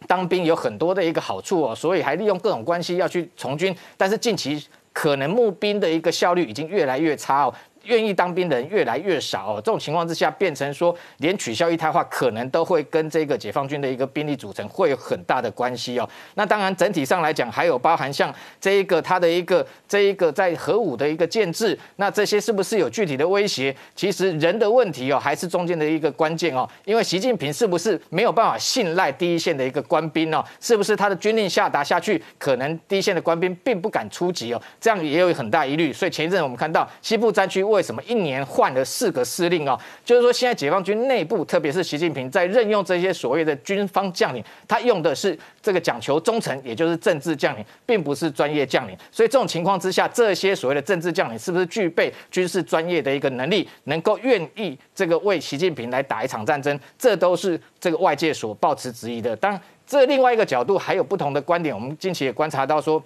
[0.07, 7.55] 当兵有很多的一个好处哦，所以还利用各种关系要去从军，但是近期可能募兵的一个效率已经越来越差哦。
[7.85, 16.09] 愿意当兵的人越来越少，这种情况之下，变成说连取消一胎化，可能都会跟这个解放军的一个兵力组成会有很大的关系哦。
[16.35, 23.75] 那当然，整体上来讲，还有包含像这一个它的一个这一个在核武的一个建制，那这些是不是有具体的威胁？
[23.95, 26.69] 其实人的问题哦，还是中间的一个关键哦。
[26.85, 30.45] 因为习近平是不是没有办法信赖第一线的一个官兵哦？
[30.61, 34.63] 是不是他的军令下达下去，可能第一线的官兵并不敢出击哦？
[34.81, 35.93] 这样也有很大疑虑。
[35.93, 39.79] 所以前一阵我们看到西部战区为什么一年换了四个司令啊？
[40.05, 48.97] 就是说，现在解放军内部，特别是习近平在任用这些所谓的军方将领，他用的是这个讲求忠诚，也就是政治将领，并不是专业将领。
[49.11, 56.79] 所以这种情况之下，这些所谓的政治将领是不是具备军事专业的一个能力，能够愿意这个为习近平来打一场战争？
[56.99, 59.37] 这都是这个外界所抱持质疑的。
[59.37, 61.75] 当然，这另外一个角度还有不同的观点。
[61.75, 63.03] 我们近期也观察到说。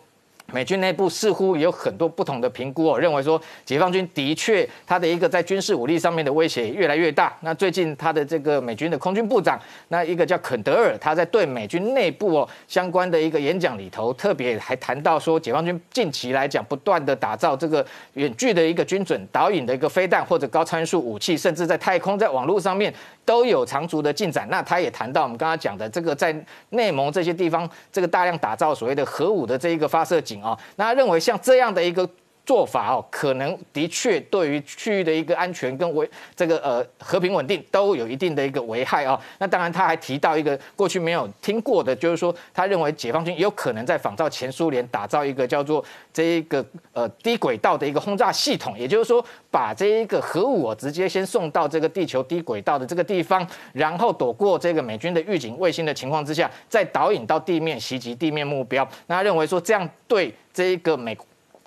[0.53, 7.36] 美军内部似乎有很多不同的评估哦，认为说解放军的确他的一个在军事武力上面的威胁越来越大。
[7.40, 22.95] 那最近他的这个美军的空军部长，那一个叫肯德尔，他在对美军内部哦相关的一个演讲里头，特别还谈到说，解放军近期来讲不断的打造这个远距的一个军准导引的一个飞弹或者高参数武器，甚至在太空在网络上面。
[23.26, 24.47] 都有长足的进展。
[24.51, 26.30] 那他也谈到我们刚刚讲的这个在
[26.68, 32.09] 内蒙这些地方，这个大量打造所谓的核武的这一个发射井啊，那他认为像这样的一个。
[32.47, 39.18] 做法哦，可能的确对于区域的一个安全跟危这个呃和平稳定都有一定的一个危害哦。
[39.38, 45.82] 那当然他还提到一个过去没有听过的，就是说他认为解放军有可能在仿照前苏联打造一个叫做
[46.12, 58.86] 这一个呃低轨道的一个轰炸系统，也就是说把这一个核武直接先送到这个地球低轨道的这个地方，然后躲过这个美军的预警卫星的情况之下，再导引到地面袭击地面目标。
[59.07, 61.16] 那他认为说这样对这一个美。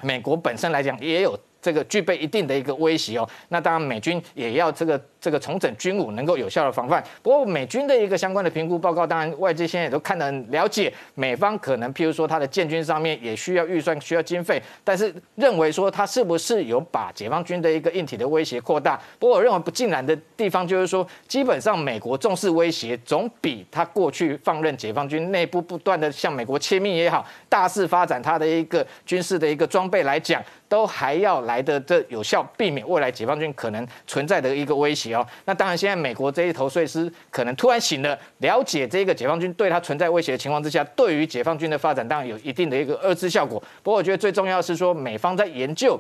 [0.01, 7.03] 美国本身来讲也有这个具备一定的一个威胁哦，那当然美军也要这个这个重整军武能够有效的防范。
[7.22, 18.99] 不过美军的一个相关的评估报告，当然外界现在也都看得很了解，美方可能譬如说它的建军上面也需要预算、需要经费，但是认为说它是不是有把解放军的一个硬体的威胁扩大？
[19.20, 30.43] 不过我认为不尽然的地方就是说，基本上美国重视威胁，总比他过去放任解放军内部不断的向美国切密也好，大肆发展他的一个军事的一个装备来讲。
[30.70, 35.26] 都还要来的这有效避免未来解放军可能存在的一个威胁哦。
[35.45, 43.62] 那当然，现在美国这一头碎师可能突然醒了，了解这个解放军对他存在威胁的情况之下，对于解放军的发展当然有一定的一个遏制效果。
[43.84, 45.99] 不过，我觉得最重要是说，美方在研究。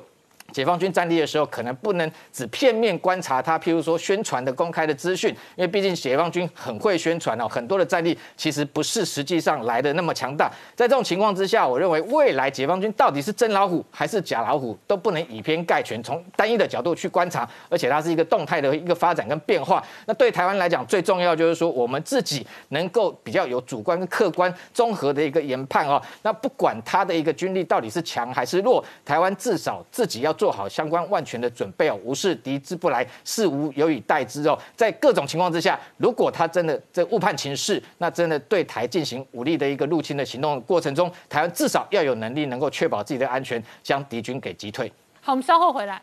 [0.53, 10.49] 解放军战力的时候，可能不能只片面观察它，譬如说宣传的公开的资讯，因为毕竟解放军很会宣传哦，很多的战力其实不是实际上来的那么强大。
[10.73, 19.83] 在这种情况之下，我认为未来解放军到底是真老虎还是假老虎，都不能以偏概全，从单一的角度去观察，而且它是一个动态的一个发展跟变化。
[20.05, 26.01] 那对台湾来讲，最重要就是说我们自己能够比较有主观跟客观综合的一个研判哦。
[26.21, 30.36] 那不管它的一个军力到底是强还是弱，台湾至少自己要。
[30.37, 34.57] 做好相关万全的准备哦，无事敌之不来，事无有以待之哦。
[34.75, 44.91] 在各种情况之下，如果他真的这误判情势，那真的对台进行武力的一个入侵的行动过程中，台湾至少要有能力能够确保自己的安全，将敌军给击退。
[45.21, 46.01] 好，我们稍后回来。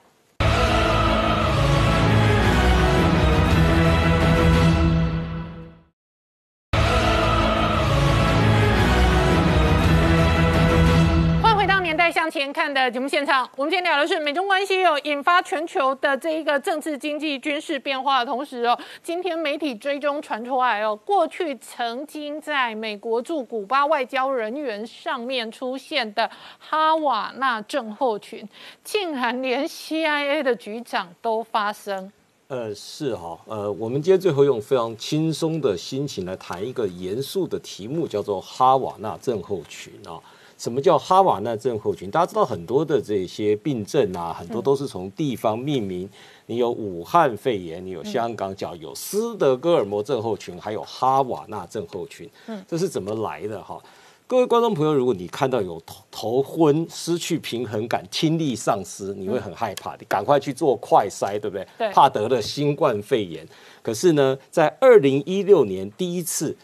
[12.25, 28.49] 向前看的节目现场，我们今天聊的是美中关系有引发全球的这一个政治、经济、军事变化的同时哦，今天媒体追踪传出来哦，过去曾经在美国驻古巴外交人员上面出现的哈瓦那症候群，
[28.83, 32.11] 竟然连 CIA 的局长都发生。
[32.49, 40.17] 呃，是哈，呃，我们今天最后用非常轻松的心情来谈一个严肃的题目，叫做哈瓦那症候群啊。
[40.57, 42.11] 什么叫哈瓦那症候群？
[42.11, 46.09] 大家知道很多的这些病症啊，很多都是从地方命名。
[46.47, 52.29] 你有武汉肺炎，你有香港脚，有斯德哥尔摩症候群，还有哈瓦那症候群。
[52.47, 53.83] 嗯，这是怎么来的哈？
[54.27, 61.67] 各位观众朋友，如果你看到有头头昏、失去平衡感、听力丧失，你会很害怕，你赶快去做快筛，对不对？
[61.77, 63.47] 对，怕得了新冠肺炎。
[63.83, 66.57] 可是呢，在二零一六年第一次，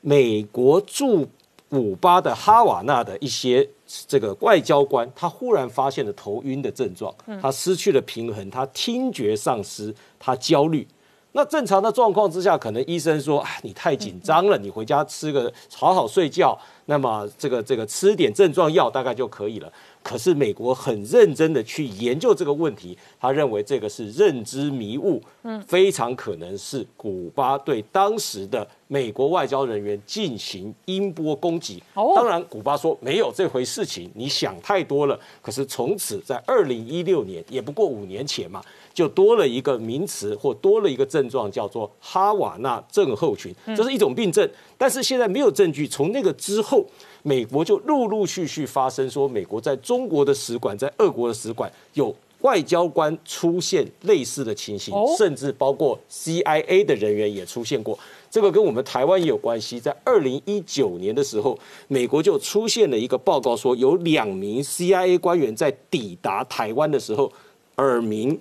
[0.00, 1.26] 美国驻
[1.68, 3.68] 古巴的哈瓦那的一些
[4.06, 10.86] 这个外交官，他忽然发现了头晕的症状，他失去了平衡，他听觉丧失，他焦虑。
[11.32, 19.70] 那正常的状况之下，可能医生说：“啊，你太紧张了，你回家吃个好好睡觉，那么这个这个吃点症状药大概就可以了。”
[20.08, 31.82] 可是美国很认真的去研究这个问题，他认为这个是认知迷雾，嗯，非常可能是古巴对当时的美国外交人员进行音波攻击。
[31.92, 35.20] 哦，当然古巴说没有这回事情，你想太多了。
[35.42, 38.62] 可是从此在二零一六年，也不过五年前嘛。
[38.94, 44.50] 就多了一个名词或多了一个症状，叫做哈瓦那症候群，这是一种病症。
[44.76, 45.86] 但是现在没有证据。
[45.86, 46.84] 从那个之后，
[47.28, 57.98] 美国就陆陆续续发生说，美国在中国的使馆、在俄国的使馆有外交官出现类似的情形，甚至包括 CIA 的人员也出现过。
[58.30, 59.78] 这个跟我们台湾也有关系。
[59.78, 61.58] 在二零一九年的时候，
[61.88, 67.30] 美国就出现了一个报告，说有两名 CIA 官员在抵达台湾的时候
[67.76, 68.40] 耳鸣。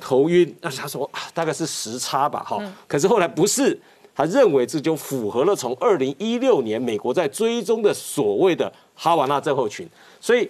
[0.00, 2.62] 头晕，那他说大概是时差吧，哈。
[2.86, 3.78] 可是后来不是，
[4.14, 9.88] 他认为这就符合了从二零一六年美国在追踪的所谓的哈瓦那症候群。
[10.20, 10.48] 所以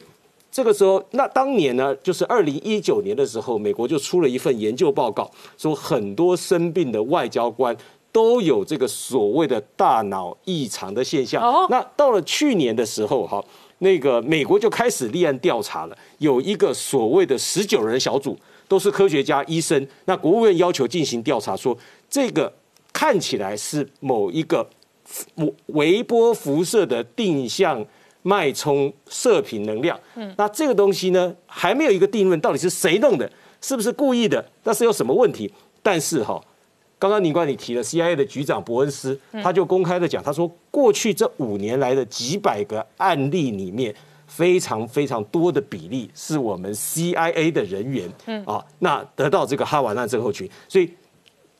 [0.51, 7.77] 这个时候，那当年呢，就是二零一九年的时候，美国就出了一份研究报告，说很多生病的外交官
[8.12, 11.43] 都有这个所谓的大脑异常的现象。
[11.71, 13.43] 那到了去年的时候，哈，
[13.79, 18.37] 那个美国就开始立案调查了，有一个所谓的十九人小组。
[18.67, 19.87] 都是科学家、医生。
[20.07, 21.77] 那国务院要求进行调查，说
[22.09, 22.51] 这个
[22.95, 24.67] 看起来是某一个
[25.67, 27.85] 微波辐射的定向
[28.23, 30.01] 脉冲射频能量。
[30.15, 33.31] 嗯，那这个东西呢，还没有一个定论，到底是谁弄的？
[33.61, 34.43] 是不是故意的？
[34.63, 35.53] 那是有什么问题？
[35.83, 36.41] 但是哈，
[36.99, 43.95] 刚刚宁冠你提了 CIA 的局长伯恩斯，他就公开的讲，他说过去这五年来的几百个案例里面。
[44.27, 50.91] 非常非常多的比例是我们 CIA 的人员，嗯啊，那得到这个哈瓦那症候群，所以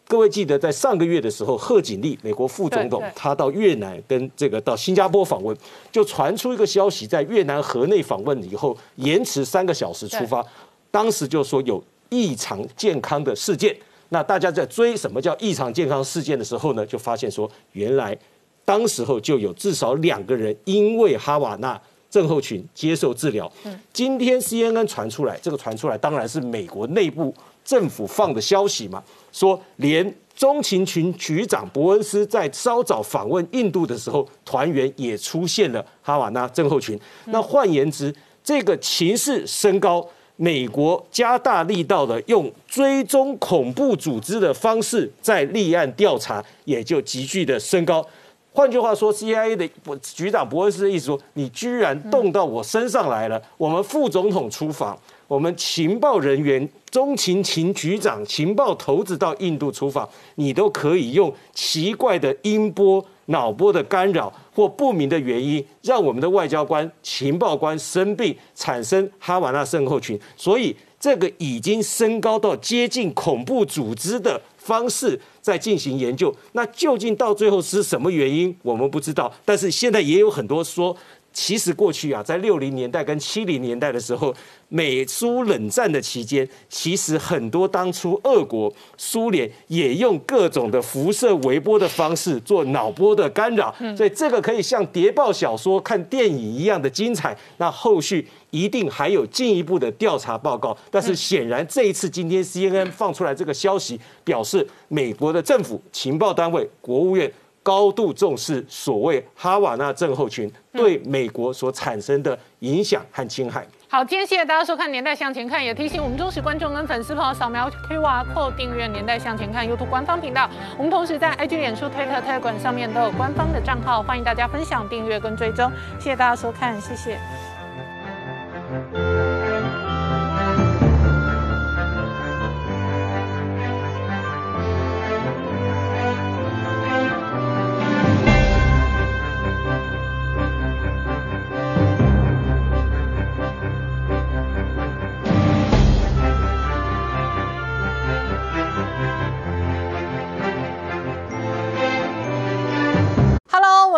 [0.07, 5.57] 各位记得在上个月的时候，贺锦丽美国副总统他到越南跟这个到新加坡访问，
[5.91, 10.45] 就传出一个消息，在越南河内访问以后延迟三个小时出发，
[10.91, 13.75] 当时就说有异常健康的事件，
[14.11, 18.17] 那大家在追什么叫异常健康事件的时候呢，就发现说，原来
[18.65, 21.81] 当时候就有至少两个人因为哈瓦那
[22.11, 23.51] 症候群接受治疗。
[23.93, 27.35] 今天 CNN 传出来，这个传出来当然是美国内部
[27.65, 29.03] 政府放的消息嘛，
[29.33, 36.99] 说连中情局局长伯恩斯在稍早访问印度的时候，团员也出现了哈瓦那症候群。
[37.27, 40.07] 那换言之，这个情势升高。
[40.37, 48.05] 美国加大力道的用追踪恐怖组织的方式在立案调查，也就急剧的升高。
[48.53, 49.69] 换句话说，CIA 的
[50.01, 63.05] 局长伯恩斯的意思说，你居然动到我身上来了，我们副总统出访，我们情报人员、中情情局长、情报头子到印度出访，你都可以用奇怪的音波。
[63.29, 70.21] 脑波的干扰或不明的原因，让我们的外交官、情报官生病，产生哈瓦那症候群。
[70.37, 76.31] 所以，这个已经升高到接近恐怖组织的方式在进行研究。
[76.53, 79.33] 那究竟到最后是什么原因，我们不知道。
[79.43, 80.95] 但是现在也有很多说。
[81.35, 84.33] 其实过去啊，在六零年代跟七零年代的时候，
[84.69, 97.37] 美苏冷战的期间，其实很多当初俄国、苏联也用各种的辐射微波的方式做脑波的干扰，所以这个可以像谍报小说、看电影一样的精彩。
[97.59, 107.31] 那后续一定还有进一步的调查报告，但是显然这一次今天 CNN 放出来这个消息，表示美国的政府情报单位、国务院。
[107.65, 113.67] 高度重视所谓哈瓦那症候群对美国所产生的影响和侵害。
[113.89, 120.51] 好，今天谢谢大家收看《年代向前看》，也提醒我们忠实观众跟粉丝朋友扫描 QR Code 订阅《年代向前看》YouTube 官方频道。
[120.77, 125.71] 我们同时在 IG、脸书、推特、推管上面都有官方的账号，欢迎大家分享、订阅跟追踪。
[125.99, 127.19] 谢谢大家收看，谢谢。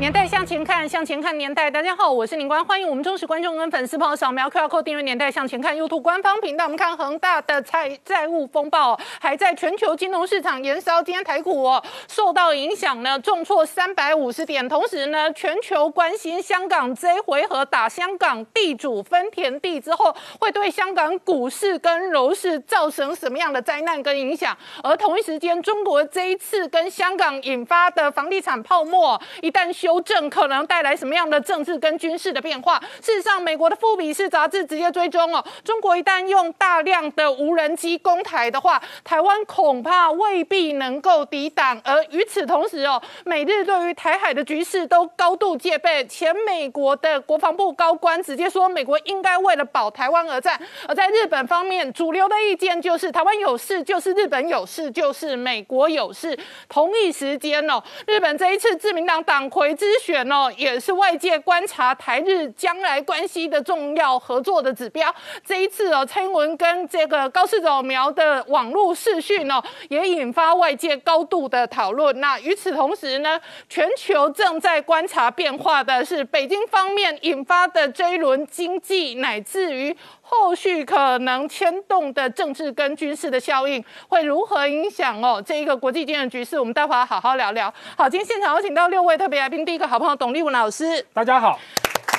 [0.00, 1.70] 年代向前看，向前看年代。
[1.70, 6.64] 大家好，我是林官，欢迎我们忠实观众跟粉丝朋友扫描 QR Code 订阅《年代向前看》YouTube 官方频道。
[6.64, 14.66] 我们看恒大的债债务风暴还在全球金融市场燃烧，今天台股哦受到影响呢，重挫三百五十点。
[14.70, 24.56] 同时呢，全球关心香港这一回合打香港地主分田地之后，会对香港股市跟楼市造成什么样的灾难跟影响？
[24.82, 29.89] 而同一时间，中国这一次跟香港引发的房地产泡沫，一旦修。
[29.90, 32.80] 修正可能带来什么样的政治跟军事的变化？
[33.02, 41.80] 事实上，美国的《富比士》杂志直接追踪哦，中国一旦用大量的无人机攻台的话，台湾恐怕未必能够抵挡。
[41.84, 46.06] 而与此同时哦，美日对于台海的局势都高度戒备。
[46.06, 50.60] 前美国的国防部高官直接说，美国应该为了保台湾而战。
[50.86, 56.38] 而在日本方面，主流的意见就是台湾有事就是日本有事就是美国有事。
[56.68, 59.74] 同一时间哦，日本这一次自民党党魁。
[59.80, 65.10] 咨选哦，也是外界观察台日将来关系的重要合作的指标。
[65.42, 72.20] 这一次哦，蔡英文跟这个高市早苗的网络视讯哦，也引发外界高度的讨论。
[72.20, 79.96] 那与此同时呢，全球正在观察变化的是北京方面引发的这一轮经济，乃至于。
[80.30, 85.42] 后续可能牵动的政治跟军事的效应会如何影响哦？
[85.44, 87.72] 这一个国际金融局势，我们待会儿好好聊聊。
[87.96, 91.58] 好，今天现场有请到六位特别来宾，第一个好朋友董立文老师，大家好；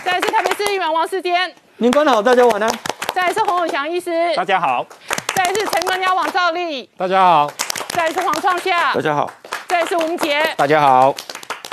[0.03, 2.70] 再来是特别市议员王世坚，您官好，大家晚安；
[3.14, 4.86] 再来是洪永祥医师，大家好；
[5.34, 7.47] 再来是陈文鸟王兆立，大家好；
[7.95, 9.26] 再来是黄创夏，大家好；
[9.70, 11.16] 再来是吴杰，大家好。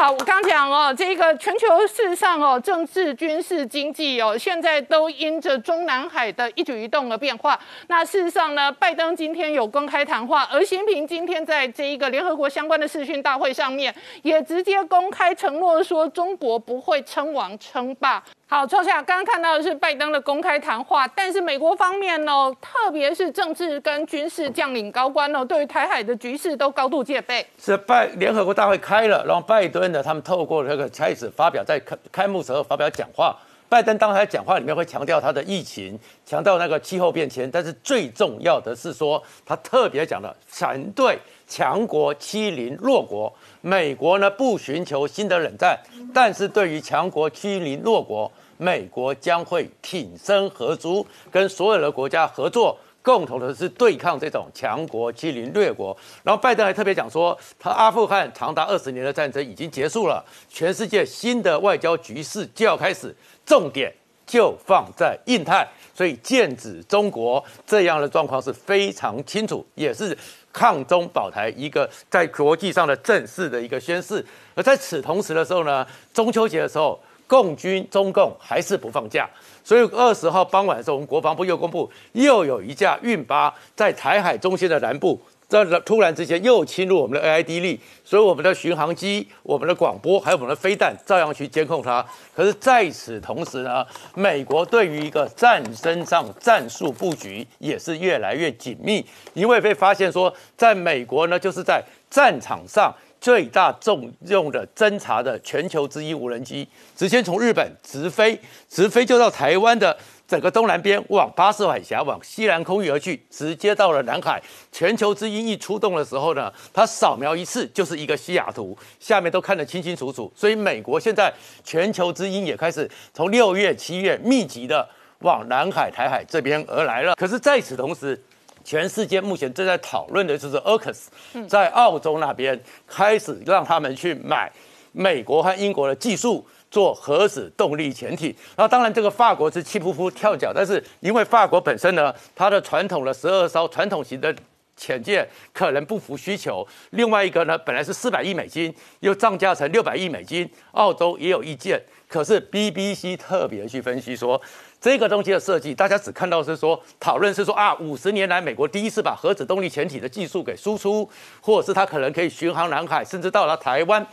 [0.01, 7.59] 好，我刚讲哦，这个全球事实上哦，政治、军事、经济哦，现在都因着中南海的一举一动而变化。
[7.89, 13.93] 那事实上呢，拜登今天有公开谈话，而习近平今天在这一个联合国相关的视讯大会上面，
[14.23, 18.23] 也直接公开承诺说，中国不会称王称霸。
[18.51, 27.47] 好，坐下刚刚看到的是拜登的公开谈话，但是美国方面呢，特别是政治跟军事将领高官呢，对于台海的局势都高度戒备。
[27.59, 33.37] 是拜联合国大会开了，然后拜登呢，他们透过这个开始发表在开开幕时候发表讲话。
[33.69, 43.33] 拜登当他讲话里面会强调他的疫情，强调那个气候变迁，但是最重要的是说，他特别讲了反对强国欺凌弱国。
[43.61, 45.79] 美国呢不寻求新的冷战，
[46.15, 52.79] 但是对于强国欺凌弱国，美国将会挺身合租，跟所有的国家合作，
[53.09, 55.97] 共同的是对抗这种强国欺凌掠国。
[56.23, 63.91] 然后拜登还特别讲说，他阿富汗长达二十年的战争已经结束了，全世界新的外交局势就要开始，重点
[64.27, 70.15] 就放在印太，所以剑指中国这样的状况是非常清楚，也是。
[70.51, 74.25] 抗中保台一个在国际上的正式的一个宣誓，
[74.57, 76.99] 而在此同时的时候呢，中秋节的时候，
[77.29, 79.29] 共军中共还是不放假，
[79.63, 85.21] 所以二十号傍晚的时候，我们国防部又公布又有一架运八在台海中心的南部。
[85.51, 92.05] 这突然之间又侵入我们的 AID 力，所以我们的巡航机、我们的广播还有我们的飞弹照样去监控它。
[92.37, 93.83] 可是在此同时呢，
[94.15, 99.03] 美国对于一个战争上战术布局也是越来越紧密，
[99.33, 109.97] 因为被发现说，在美国呢，就是在战场上最大重用的侦察的全球之一无人机，直接从日本直飞，直飞就到台湾的。
[110.29, 114.39] 整个东南边往巴士海峡、往西南空域而去，直接到了南海。
[114.71, 120.31] 全球之鹰一出动的时候呢，它扫描一次就是一个西雅图，下面都看得清清楚楚。
[120.37, 121.33] 所以美国现在
[121.65, 124.87] 全球之鹰也开始从六月、七月密集的
[125.21, 127.15] 往南海、台海这边而来了。
[127.15, 128.23] 可是，在此同时，
[128.69, 131.07] 全世界目前正在讨论的就是 AUKUS，
[131.49, 134.53] 在澳洲那边开始让他们去买
[134.93, 136.47] 美国和英国的技术。
[136.71, 144.37] 做核子动力潜艇，然后当然这个法国是气扑扑跳脚，但是因为法国本身呢，它的传统的十二艘传统型的
[144.77, 146.69] 潜舰可能不符需求。
[146.91, 151.83] 另外一个呢，本来是四百亿美金，又涨价成六百亿美金，澳洲也有意见。
[152.07, 154.39] 可是 BBC 特别去分析说，
[154.81, 161.09] 这个东西的设计，大家只看到是说讨论是说啊，五十年来美国第一次把核子动力潜艇的技术给输出，
[161.41, 164.07] 或者是它可能可以巡航南海，甚至到了台湾。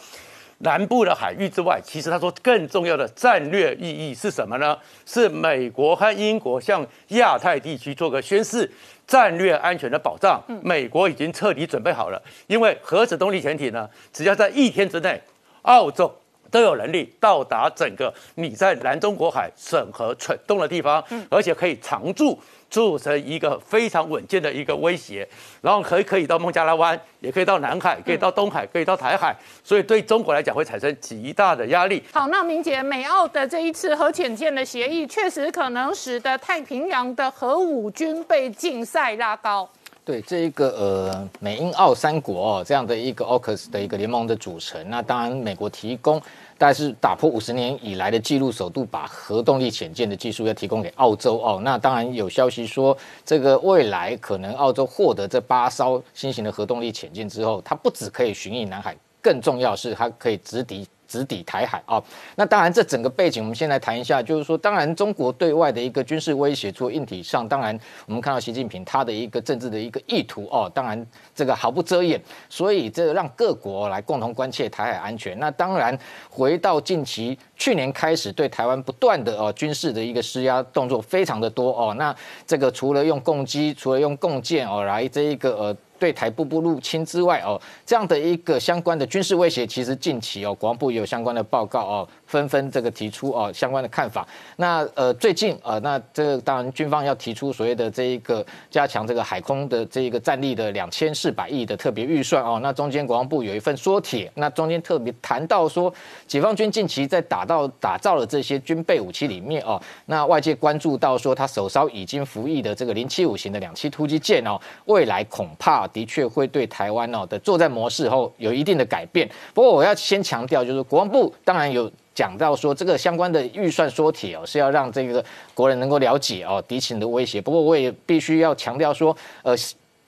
[0.59, 4.77] 南部的海域之外，其实他说更重要的战略意义是什么呢？
[5.05, 8.71] 是美国和英国向亚太地区做个宣示，
[9.05, 10.41] 战略安全的保障。
[10.63, 15.21] 美国已经彻底准备好了，因为核子动力潜艇呢，只要在一天之内，
[15.63, 16.09] 澳洲
[16.49, 22.39] 都有能力到达整个你在南中国海审核蠢动的地方，而且可以常驻。
[22.67, 25.25] 组成一个非常稳健的一个威胁，
[25.61, 29.33] 然后可以可以到孟加拉湾，也可以到南海，可以到东海，可以到台海，
[29.63, 32.03] 所以对中国来讲会产生极大的压力。
[32.11, 39.69] 好，那明姐，美澳的这一次核潜舰的协议，确实可能使得太平洋的核武军备竞赛拉高。
[40.05, 46.21] 对这一个呃美英澳三国哦这样的一个 AUKUS 的一个联盟的组成，那当然美国提供，
[46.59, 51.59] 但是打破五十年以来的记录，首度把核动力潜舰的技术要提供给澳洲哦。
[51.63, 52.95] 那当然有消息说，
[53.25, 60.87] 这个未来可能澳洲获得这八艘新型的核动力潜舰之后，它不只可以巡弋南海，更重要是它可以直抵。
[61.15, 62.03] 直抵台海啊，
[62.35, 75.39] 那当然，这整个背景我们先来谈一下，就是说，当然中国对外的一个军事威胁，除了硬体上，当然我们看到习近平他的一个政治的一个意图哦，当然这个毫不遮掩，所以这让各国来共同关切台海安全。
[75.39, 75.97] 那当然，
[76.29, 82.13] 回到近期去年开始对台湾不断的哦军事的一个施压动作非常的多哦，那
[82.45, 85.77] 这个除了用攻击，除了用共建哦来这一个呃。
[85.97, 92.09] 对台步步入侵之外哦，这样的一个相关的军事威胁，其实近期哦，国防部也有相关的报告哦。
[92.35, 94.27] 纷纷这个提出哦相关的看法。
[94.57, 102.59] 那呃最近呃那这个当然军方要提出所谓的这一个加强这个海空的这一个战力的两千四百亿的特别预算哦。
[102.61, 105.93] 那中间国防部有一份缩帖，那中间特别谈到说，
[106.27, 119.29] 解放军近期在打到打造的这些军备武器里面哦，那外界关注到说他手上已经服役的这个零七五型的两栖突击舰哦，未来恐怕的确会对台湾哦的作战模式后有一定的改变。
[119.53, 121.91] 不过我要先强调，就是国防部当然有。
[122.15, 127.41] 讲到说这个相关的预算缩帖哦，是要让这个国人能够了解哦敌情的威胁。
[127.41, 129.53] 不过我也必须要强调说，呃，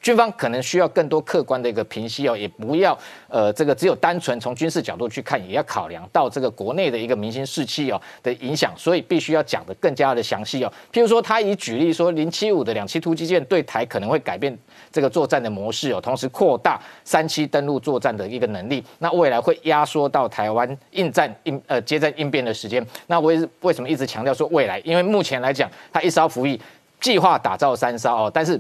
[0.02, 10.72] 军方可能需要更多客观的一个评析哦，也不要呃这个只有单纯从军事角度去看，也要考量到这个国内的一个民心士气哦的影响，所以必须要讲得更加的详细哦。
[10.94, 14.58] 譬如说，他以举例说，零七五的两栖突击舰对台可能会改变
[14.92, 22.86] 这个作战的模式哦，同时扩大三栖登陆作战的一个能力，那未来会压缩到台湾应战应呃接战应变的时间。
[23.08, 24.80] 那为为什么一直强调说未来？
[24.86, 26.62] 因为目前来讲，它一艘服役
[27.02, 28.58] 计划打造三艘哦，但是。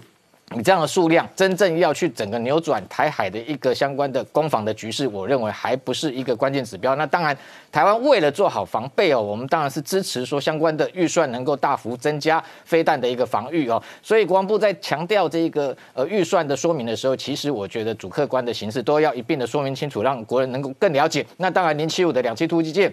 [0.55, 6.95] 你这样的数量，真正要去整个扭转台海的一个相关的攻防的局势，我认为还不是一个关键指标。
[6.95, 7.37] 那当然，
[7.69, 13.81] 台湾为了做好防备哦，我们当然是支持说相关的预算能够大幅增加飞弹的一个防御哦。
[14.01, 21.25] 所以国防部在强调这个呃预算的说明的时候，其实我觉得主客观的形式都要一并的说明清楚，让国人能够更了解。
[21.35, 22.91] 那当然，零七五的两栖突击舰，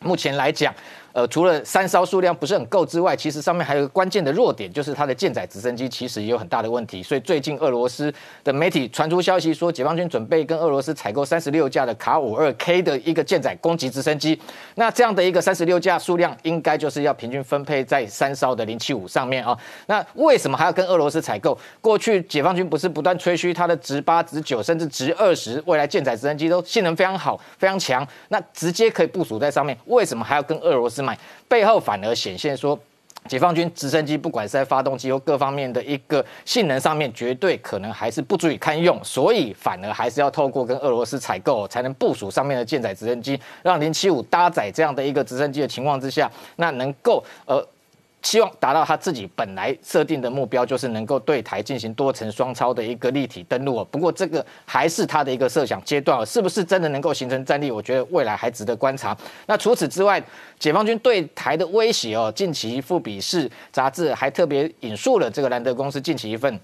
[0.00, 0.74] 目前来讲。
[1.16, 7.02] 呃，除了三艘数量不是很够之外，其实上面还有个关键的弱点，就是它的舰载直升机其实也有很大的问题。
[7.02, 8.12] 所以最近俄罗斯
[8.44, 14.38] 的媒体传出消息说，解放军准备跟俄罗斯采购三十六架的卡五二 K 的一个舰载攻击直升机。
[14.74, 19.56] 那这样的一个三十六架数量，应该就是要平均分配在三艘的零七五上面啊。
[19.86, 21.58] 那为什么还要跟俄罗斯采购？
[21.80, 31.16] 过去解放军不是不断吹嘘它的直八、直九甚至直二十未来舰载直升机都性能非常好、非常强，那直接可以部署在上面，为什么还要跟俄罗斯买？
[31.46, 32.76] 背后反而显现说，
[33.28, 47.64] 解放军直升机不管是在发动机或各方面的一个性能上面，绝对可能还是不足以堪用，所以反而还是要透过跟俄罗斯采购，才能部署上面的舰载直升机，让零七五搭载这样的一个直升机的情况之下，那能够呃。
[48.26, 53.84] 希望达到他自己本来设定的目标，就是能够对台进行多层双超的一个立体登陆。
[53.84, 57.70] 不过这个还是他的一个设想阶段，是不是真的能够形成战力？
[57.70, 59.16] 我觉得未来还值得观察。
[59.46, 60.20] 那除此之外，
[60.58, 66.58] 解放军对台的威胁哦，近期《富比士》杂志还特别引述了这个兰德公司近期一份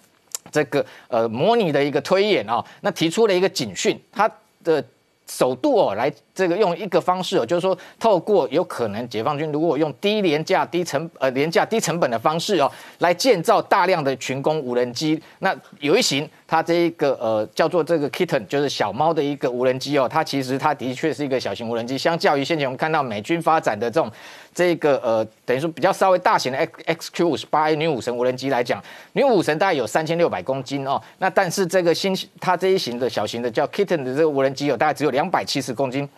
[0.50, 4.28] 这个呃模拟的一个推演啊，那提出了一个警讯，他
[4.64, 4.84] 的
[5.28, 6.12] 首度哦来。
[6.34, 15.20] 这个用一个方式哦，就是说透过有可能解放军如果用低廉价、低成呃廉价、低成本的方式哦，来建造大量的群攻无人机。
[15.40, 21.98] 那有一型它这一个呃叫做这个 kitten，就是小猫的一个无人机哦，它其实它的确是一个小型无人机。
[21.98, 24.10] 相较于先前我们看到美军发展的这种
[24.54, 36.08] 这个呃等于说比较稍微大型的 X XQ 五十八 A 女武神无人机来讲，女武神大概有三千六百公斤哦，那但是这个新它这一型的小型的叫 kitten 的这个无人机哦，大概只有两百七十公斤。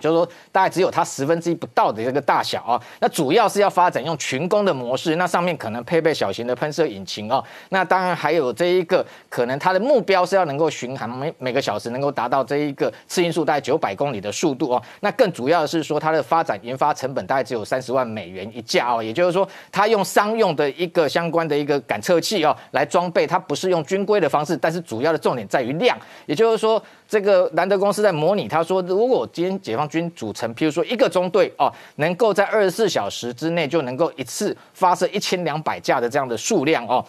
[0.00, 2.80] 就是说，大概只有它十分之一不到的这个大小啊。
[3.00, 7.42] 那主要是要发展用群攻的模式，那上面可能配备小型的喷射引擎哦。
[7.70, 14.80] 那当然还有这一个可能，它的目标是要能够巡航每每个小时能够达到这一个次音速大概九百公里的速度哦。
[15.00, 19.02] 那更主要的是说，它的发展研发成本大概只有三十万美元一架哦。
[19.02, 25.98] 也就是说，它用商用的一个相关的一个感测器哦来装备，它不是用军规的方式，但是主要的重点在于量。
[26.26, 26.80] 也就是说。
[27.08, 37.04] 这个兰德公司在模拟，他说，如果今天解放军组成，譬如说一个中队哦，能够在二十四小时之内就能够一次发射一千两百架的这样的数量哦，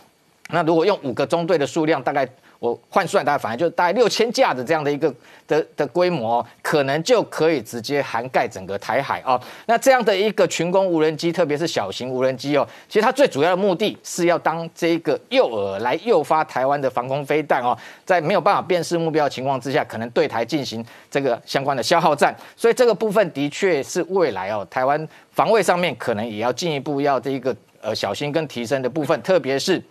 [0.51, 2.27] 那如果用五个中队的数量，大概。
[2.59, 5.13] 我换算大概反正就大概六千架的这样的一个
[5.47, 9.39] 的的规模，可能就可以直接涵盖整个台海啊。
[9.65, 22.35] 那这样的一个群攻无人机，特别是小型无人机哦，其实它最主要的目的是要当这个诱饵来诱发台湾的防空飞弹哦，在没有办法辨识目标的情况之下，可能对台进行这个相关的消耗战。
[22.57, 29.81] 所以这个部分的确是未来哦，台湾防卫上面可能也要进一步要这一个呃小心跟提升的部分，特别是。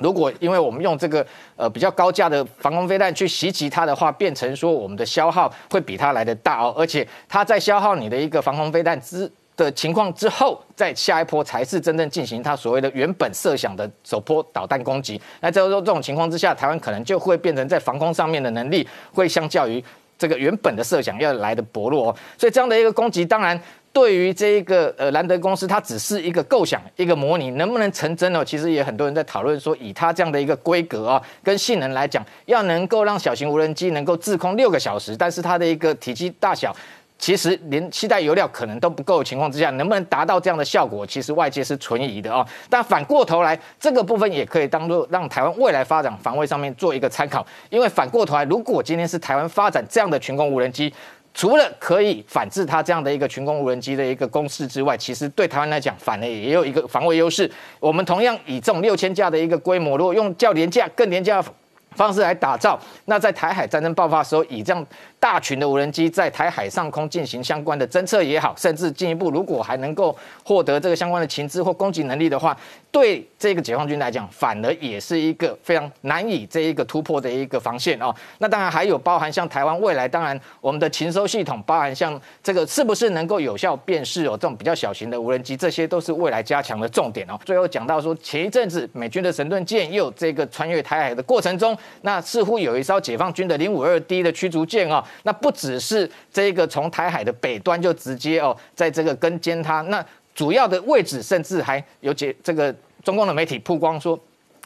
[0.00, 1.24] 如果因为我们用这个
[1.56, 15.20] 呃比较高价的防空飞弹去袭击它的话，变成说我们的消耗会比它来的大哦，而且它在消耗你的一个防空飞弹之的情况之后，在下一波才是真正进行它所谓的原本设想的首波导弹攻击。
[15.40, 19.84] 那这说这种情况之下，台湾可能就会变成在防空上面的能力会相较于
[20.18, 23.60] 这个原本的设想要来的薄弱哦，所以这样的一个攻击，当然。
[23.92, 28.44] 对于这一个呃兰德公司，它只是一个构想，一个模拟，能不能成真呢？
[28.44, 36.74] 其实也很多人在讨论说，以它这样的一个规格啊，跟性能来讲，要能够让小型无人机能够自空六个小时，但是它的一个体积大小，
[37.18, 42.46] 其实连期待油料可能都不够的情况之下，能不能达到这样的效果，其实外界是存疑的啊。
[42.68, 50.94] 但反过头来，这个部分也可以当做让台湾未来发展防卫上面做一个参考，因为反过头来，如果今天是台湾发展这样的群攻无人机。
[51.32, 57.50] 除了可以反制它这样的一个群攻无人机的一个攻势之外，其实对台湾来讲，反而也有一个防卫优势。
[57.78, 61.48] 我们同样以这种六千架的一个规模，如果用较廉价、更廉价的
[61.92, 64.86] 方式来打造，那在台海战争爆发的时候，以这样
[65.20, 72.56] 大群的无人机在台海上空进行相关的侦测也好，甚至进一步如果还能够获得这个相关的情资或攻击能力的话，
[72.90, 78.14] 对这个解放军来讲，反而也是一个非常难以这一个突破的一个防线哦。
[78.38, 87.38] 那当然还有包含像台湾未来，当然我们的禽收系统，包含像这个是不是能够有效辨识哦这种比较小型的无人机，这些都是未来加强的重点哦。
[87.44, 95.04] 最后讲到说，前一阵子美军的神盾舰也有这个穿越台海的过程中，那似乎有一艘解放军的零五二 D 的驱逐舰哦。
[95.22, 100.04] 那不只是这个从台海的北端就直接哦，在这个跟监它，那
[100.34, 104.18] 主要的位置甚至还有解这个中共的媒体曝光说。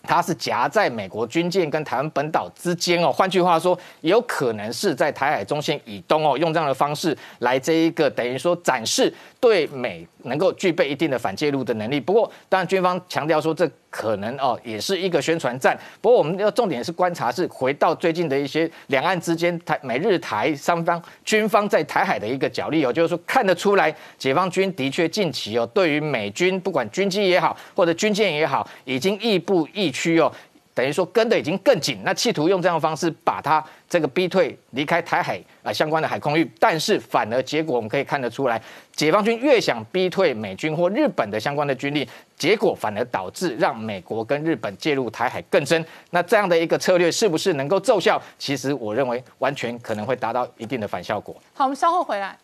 [0.07, 9.11] 它是夹在美国军舰跟台湾本岛之间哦，换句话说，有可能是在台海中线以东哦，用这样的方式来这一个等于说展示
[9.45, 12.01] 对美能够具备一定的反介入的能力。
[12.01, 15.79] 不过，当然军方强调说这可能哦也是一个宣传战。
[16.01, 30.33] 不过，我们要重点是观察是回到最近的一些两岸之间台美日台双方军方在台海的一个角力哦，就是说看得出来解放军的确近期哦对于美军不管军机也好或者军舰也好，已经亦步亦趋哦，
[30.75, 38.61] 等于说跟的已经更紧，那企图用这样的方式把它这个逼退离开台海啊相关的海空域，但是反而结果我们可以看得出来，
[38.93, 45.85] 解放军越想逼退美军或日本的相关的军力，结果反而导致让美国跟日本介入台海更深。
[46.11, 48.21] 那这样的一个策略是不是能够奏效？
[48.37, 51.37] 其实我认为完全可能会达到一定的反效果。
[51.55, 52.37] 好，我们稍后回来。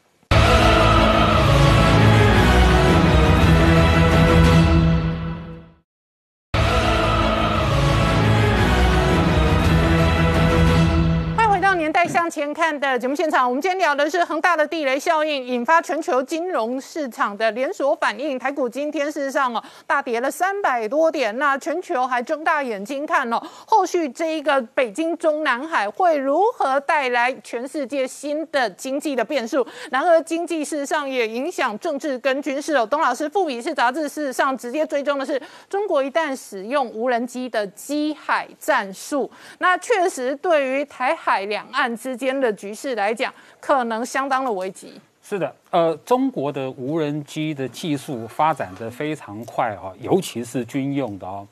[11.91, 18.39] 年代向前看的节目现场，我们今天聊的是恒大的地雷效应引发全球金融市场的连锁反应。
[18.39, 29.67] 台股今天事实上哦大跌了三百多点，那全球还睁大眼睛看哦，后续这一个北京中南海会如何带来全世界新的经济的变数？
[29.91, 32.87] 然而经济事实上也影响政治跟军事哦。
[32.89, 39.29] 董老师，富比士杂志事实上直接追踪的是中国一旦使用无人机的机海战术，
[39.59, 44.93] 那确实对于台海两岸之间的局势来讲，可能相当的危急。
[45.23, 51.47] 是的，呃，中国的无人机的技术发展的非常快啊，尤其是军用的哦。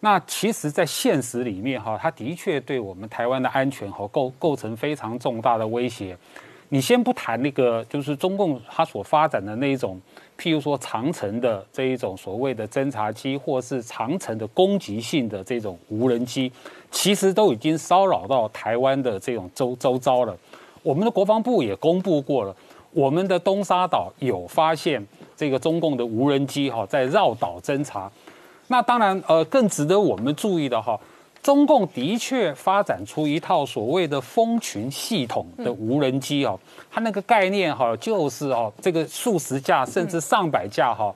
[0.00, 6.16] 那其实，在现实里面哈，它的确对我们台湾的安全和构构成非常重大的威胁。
[6.68, 10.00] 你先不谈那个，就是中共它所发展的那一种，
[10.38, 16.50] 譬如说长城的这一种所谓的侦察机，或是长城的攻击性的这种无人机。
[16.90, 20.36] 其实都已经骚扰到台湾的这种周周遭了。
[20.82, 22.54] 我们的国防部也公布过了，
[22.92, 25.04] 我们的东沙岛有发现
[25.36, 28.10] 这个中共的无人机哈在绕岛侦察。
[28.68, 30.98] 那当然，呃，更值得我们注意的哈，
[31.46, 36.58] 中共的确发展出一套所谓的蜂群系统的无人机哦，
[36.90, 41.14] 它那个概念哈就是哦，这个数十架甚至上百架哈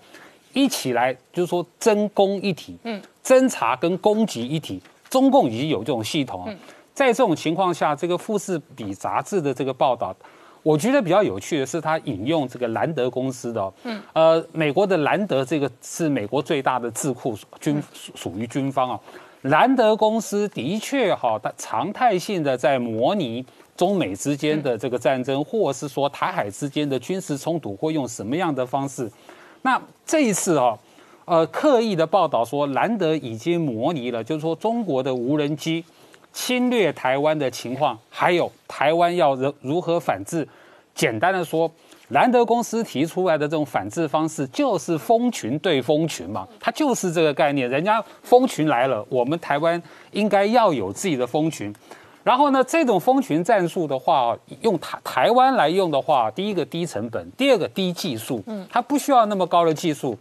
[0.52, 4.80] 一起来，就是说侦攻一体，嗯，侦查跟攻击一体。
[5.08, 6.54] 中共已经有这种系统啊，
[6.94, 10.14] 在这种情况下，这个富士比杂志的这个报道，
[10.62, 17.82] 我觉得比较有趣的是，他引用这个兰德公司的，嗯，呃，美国的兰德这个是美国最大的智库，军
[18.14, 19.00] 属于军方啊。
[19.42, 23.44] 兰德公司的确哈，它常态性的在模拟
[23.76, 29.10] 中美之间的这个战争，或是说台海之间的军事冲突会用什么样的方式。
[29.62, 30.78] 那这一次啊。
[31.26, 35.84] 呃，刻意的报道说，兰德已经模拟了，就是说中国的无人机
[36.32, 40.48] 侵略台湾的情况，还有台湾要如如何反制。
[40.92, 41.70] 简单的说，
[42.10, 47.68] 兰德公司提出来的这种反制方式，就是蜂群对蜂群嘛，它就是这个概念。
[47.70, 49.80] 人家蜂群来了，我们台湾
[50.12, 51.72] 应该要有自己的蜂群。
[52.22, 60.16] 然后呢，这种蜂群战术的话，用台台湾来用的话，第一个低成本，第二个低技术，嗯，它不需要那么高的技术。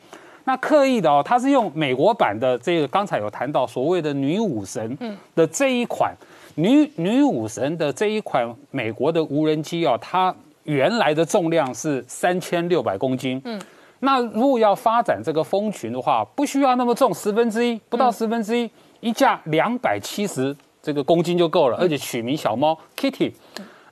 [0.46, 4.98] 那刻意的哦，它是用美国版的这个，刚才有谈到所谓的女武神
[5.36, 6.16] 的这一款
[6.56, 10.34] 女女武神的这一款美国的无人机哦，它
[10.64, 13.42] 原来的重量是三千六百公斤。
[13.46, 13.60] 嗯，
[14.00, 23.34] 那如果要发展这个蜂群的话，不需要那么重，十分之一不到十分之一，一架两百七十这个公斤就够了，而且取名小猫 Kitty。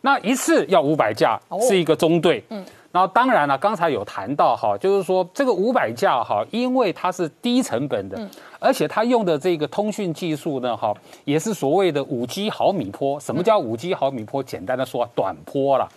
[0.01, 2.43] 那一次要五百架，是一个中队。
[2.49, 2.65] 嗯。
[2.89, 8.17] 然后当然了，刚才有谈到哈，就是说这个五百架哈，因为它是低成本的，
[8.57, 10.91] 而且它用的这个通讯技术呢哈，
[11.23, 13.19] 也是所谓的五 G 毫米波。
[13.19, 14.41] 什么叫五 G 毫米波？
[14.41, 15.87] 简单的说，短波了。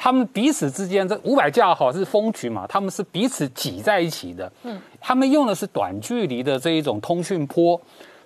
[0.00, 4.50] 他们彼此之间这五百架哈是蜂群嘛，他们是彼此挤在一起的。
[4.62, 7.78] 嗯，他们用的是短距离的这一种通讯波，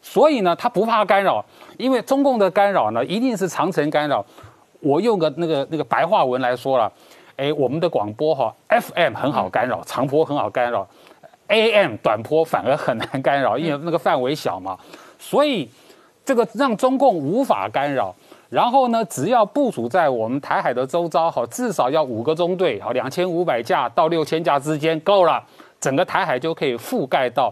[0.03, 1.43] 所以呢，他不怕干扰，
[1.79, 4.23] 因为中共的干扰呢，一定是长程干扰。
[4.81, 6.93] 我用个那个那个白话文来说了，
[7.37, 10.87] 哎，我们的广播哈，FM 很好干扰，长波很好干扰
[11.49, 14.79] ，AM 短波反而很难干扰，因为那个范围小嘛，
[15.19, 15.71] 所以
[16.23, 18.15] 这个让中共无法干扰。
[18.53, 25.43] 然后呢，只要部署在我们台海的周遭，哈，至少要五个中队，好，两千五百架到六千架之间够了，
[25.81, 27.51] 整个台海就可以覆盖到。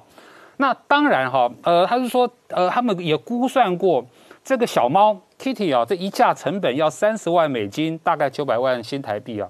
[0.59, 4.05] 那当然哈，呃，他是说，呃，他们也估算过，
[4.45, 9.49] 这个小猫 Kitty 啊，这一架成本要三十万美金，大概九百万新台币啊。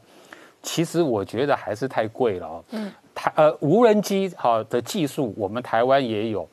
[0.62, 2.60] 其实我觉得还是太贵了啊。
[2.70, 2.92] 嗯。
[3.12, 6.48] 台呃无人机好的技术，我们台湾也有。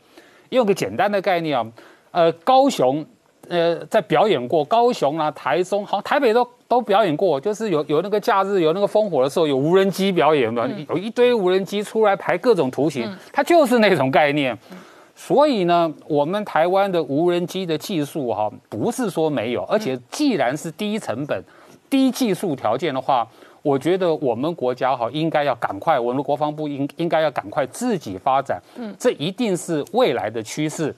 [0.50, 1.72] 用个简单的概念啊，
[2.10, 3.06] 呃，高雄。
[3.50, 14.58] 呃，在表演过高雄啊、台中，好，台北都都表演过，就是有有那个假日有那个烽火的时候，有无人机表演嘛，有一堆无人机出来排各种图形，它就是那种概念。
[15.16, 21.41] 所以呢，我们台湾的无人机的技术哈，不是说没有，而且既然是低成本、
[21.89, 23.28] 低技术条件的话，
[23.62, 30.93] 我觉得我们国家哈应该要赶快，我们国防部应应该要赶快自己发展，嗯，这一定是未来的趋势。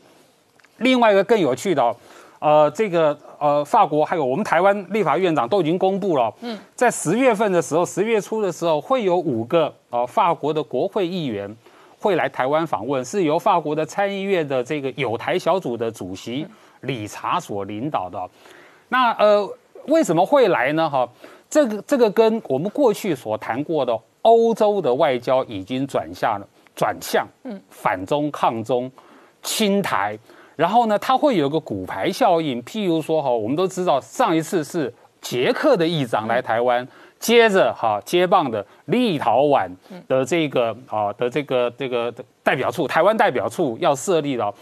[0.78, 1.96] 另外一个更有趣的。
[2.40, 11.54] 呃，这个呃，法国还有我们台湾立法院长都已经公布了，嗯，在十月份的时候，十月初的时候，会有五个呃法国的国会议员
[12.00, 16.48] 会来台湾访问，是由法国的参议院的这个有台小组的主席
[16.82, 18.30] 理查所领导的。
[18.88, 19.46] 那呃，
[19.88, 20.90] 为什么会来呢？
[20.90, 21.08] 哈，
[21.50, 28.90] 这个这个跟我们过去所谈过的欧洲的外交已经转向了，转向，嗯，反中抗中，
[29.44, 30.18] 亲台。
[30.60, 32.62] 然后呢，它会有个骨牌效应。
[32.64, 36.86] 譬如说哈，我们都知道上一次是捷克的议长来台湾，
[37.18, 39.72] 接着哈接棒的立陶宛
[40.10, 44.54] 的这个啊的这个这个代表处，台湾代表处要设立了。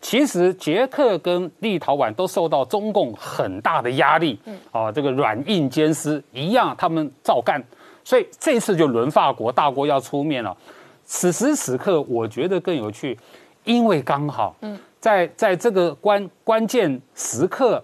[0.00, 4.40] 其实捷克跟立陶宛都受到中共很大的压力，
[4.70, 7.62] 啊，这个软硬兼施一样，他们照干。
[8.02, 10.56] 所以这次就轮法国大国要出面了。
[11.04, 13.18] 此时此刻，我觉得更有趣，
[13.64, 14.78] 因为刚好，嗯。
[15.02, 17.82] 在在这个关关键时刻，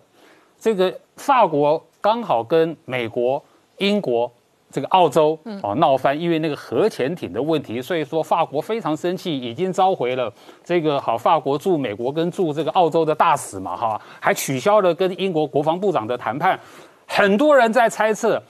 [0.56, 3.42] 这个法国刚好跟美国、
[3.78, 4.30] 英国、
[4.70, 16.56] 这个澳洲哦闹翻，因为那个核潜艇的问题，所以说法国非常生气，已经召回了这个好法国驻美国跟驻这个澳洲的大使嘛哈，还取消了跟英国国防部长的谈判。
[17.04, 18.40] 很多人在猜测，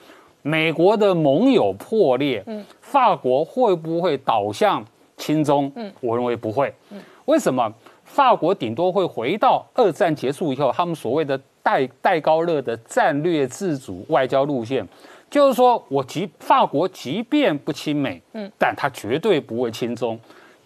[0.42, 4.84] 美国的盟友破裂，嗯，法国会不会倒向
[5.16, 5.72] 亲中？
[5.74, 6.70] 嗯，我认为不会。
[6.90, 7.72] 嗯，为什么？
[8.18, 14.84] 法国顶多会回到二战结束以后，他们所谓的戴戴高乐的战略自主外交路线，
[15.30, 20.18] 就是说我即法国即便不亲美，嗯，但他绝对不会亲中，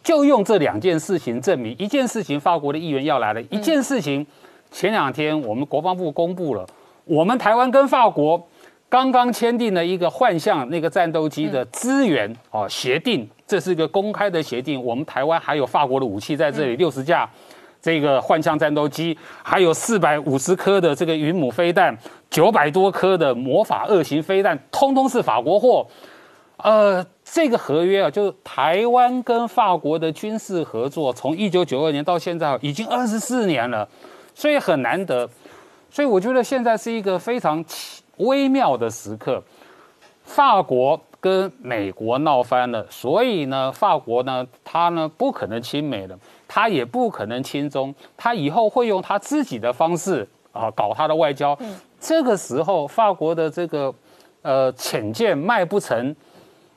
[0.03, 4.27] 就用这两件事情证明一件事情，法国的议员要来了，一件事情，
[4.71, 6.67] 前两天我们国防部公布了，
[7.05, 8.43] 我们台湾跟法国
[8.93, 13.27] 刚刚签订了一个幻象那个战斗机的资源哦协定。
[13.47, 17.27] 这是一个公开的协定，我们台湾还有法国的武器在这里，六十架
[17.81, 21.97] 这个幻象战斗机，还有四百五十颗的这个云母飞弹，
[22.29, 25.87] 九百多颗的魔法二型飞弹，通通是法国货。
[26.59, 33.89] 呃，这个合约啊，就是台湾跟法国的军事合作，从一九九二年到现在已经二十四年了，
[34.35, 35.27] 所以很难得。
[35.91, 37.63] 所以我觉得现在是一个非常
[38.19, 39.43] 微妙的时刻，
[40.25, 41.01] 法国。
[41.23, 51.57] 跟美国闹翻了，所以呢，法国呢，他呢不可能亲美了，他也不可能亲中，他以后会用他自己的方式啊搞他的外交。
[52.01, 53.95] 这个时候，法国的这个
[54.43, 56.13] 呃浅见卖不成，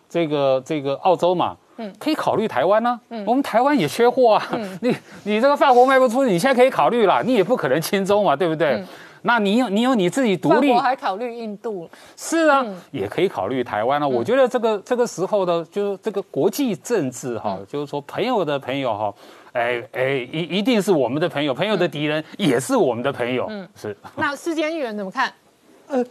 [0.08, 3.02] 这个这个澳洲嘛，嗯，可以考虑台湾呢。
[3.10, 4.48] 嗯，我们台湾也缺货啊。
[4.52, 8.86] 嗯， 你你这个法国卖不出，你现在可以考虑了，你也不可能亲中嘛，对不对？
[9.26, 14.08] 那你有你有你自己独立，我还考虑印度，是啊，也可以考虑台湾了。
[14.08, 19.14] 我觉得这个这个时候的，就是这个国际政治哈，就是说朋友的朋友哈，
[19.54, 23.48] 哎哎，一一定是我们的朋友，朋友的敌人也是我们的朋友。
[23.50, 23.98] 嗯，是。
[24.16, 25.34] 那世间议员怎么看？
[25.90, 26.06] 呃，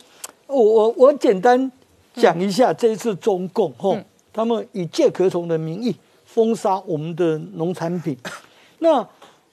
[0.49, 1.71] 我我我简单
[2.15, 3.97] 讲一下这一次中共哈，
[4.33, 5.95] 他们以借壳虫的名义
[6.25, 8.19] 封杀我们的农产品。
[8.81, 9.07] 那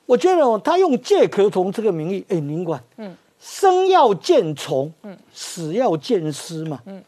[0.07, 3.15] 我觉得他用借壳虫这个名义，哎，您管，嗯。
[3.41, 7.03] 生要见虫，嗯，死要见尸嘛，嗯，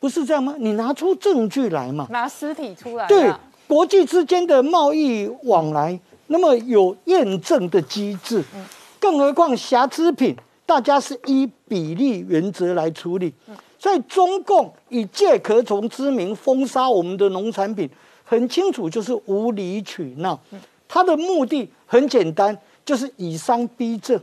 [0.00, 0.54] 不是这样吗？
[0.58, 3.06] 你拿出证据来嘛，拿尸体出来。
[3.06, 3.30] 对，
[3.68, 8.64] 国际之间的贸易往来，那么有验证的机制，嗯，
[8.98, 13.34] 更何况瑕疵品，大家是依比例原则来处理。
[13.78, 17.86] 所以中共以借壳虫之名封杀我们的农产品，
[18.24, 20.40] 很清楚就是无理取闹。
[20.88, 22.56] 他的目的很简单，
[22.86, 24.18] 就是以商逼政。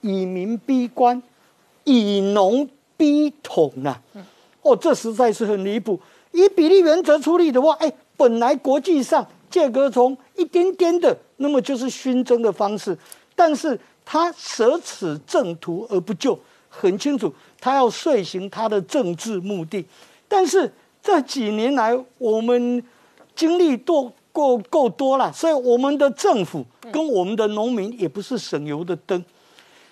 [0.00, 1.22] 以民逼官，
[1.84, 4.00] 以农逼统啊，
[4.62, 6.00] 哦，这实在是很离谱。
[6.32, 12.96] 以比例原则处理的话，哎，本来国际上借壳从一点点的，那么就是熏蒸的方式，
[13.34, 16.38] 但是他舍此正途而不救，
[16.68, 19.84] 很清楚他要遂行他的政治目的。
[20.28, 20.70] 但是
[21.02, 22.82] 这几年来，我们
[23.34, 29.24] 经历多够够多了，所以我们的政府跟我们的农民也不是省油的灯。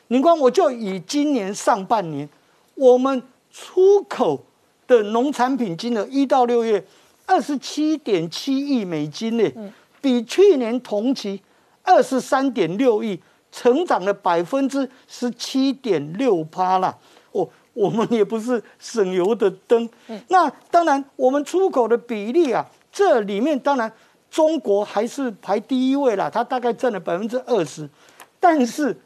[0.08, 2.28] 你光我就以今年上半年，
[2.74, 3.20] 我们
[3.50, 4.44] 出口
[4.86, 6.84] 的农产品金额一到六月
[7.26, 11.42] 二十七点七亿美金呢，比去年同期
[11.82, 13.20] 二十三点六亿，
[13.50, 16.96] 成长了百分之十七点六趴啦。
[17.32, 19.88] 哦，我们也不是省油的灯。
[20.28, 23.92] 那当然，我们出口的比例啊，这里面当然
[24.30, 27.90] 中国还是排第一位啦，它大概占了百分之二十，
[28.38, 28.96] 但是。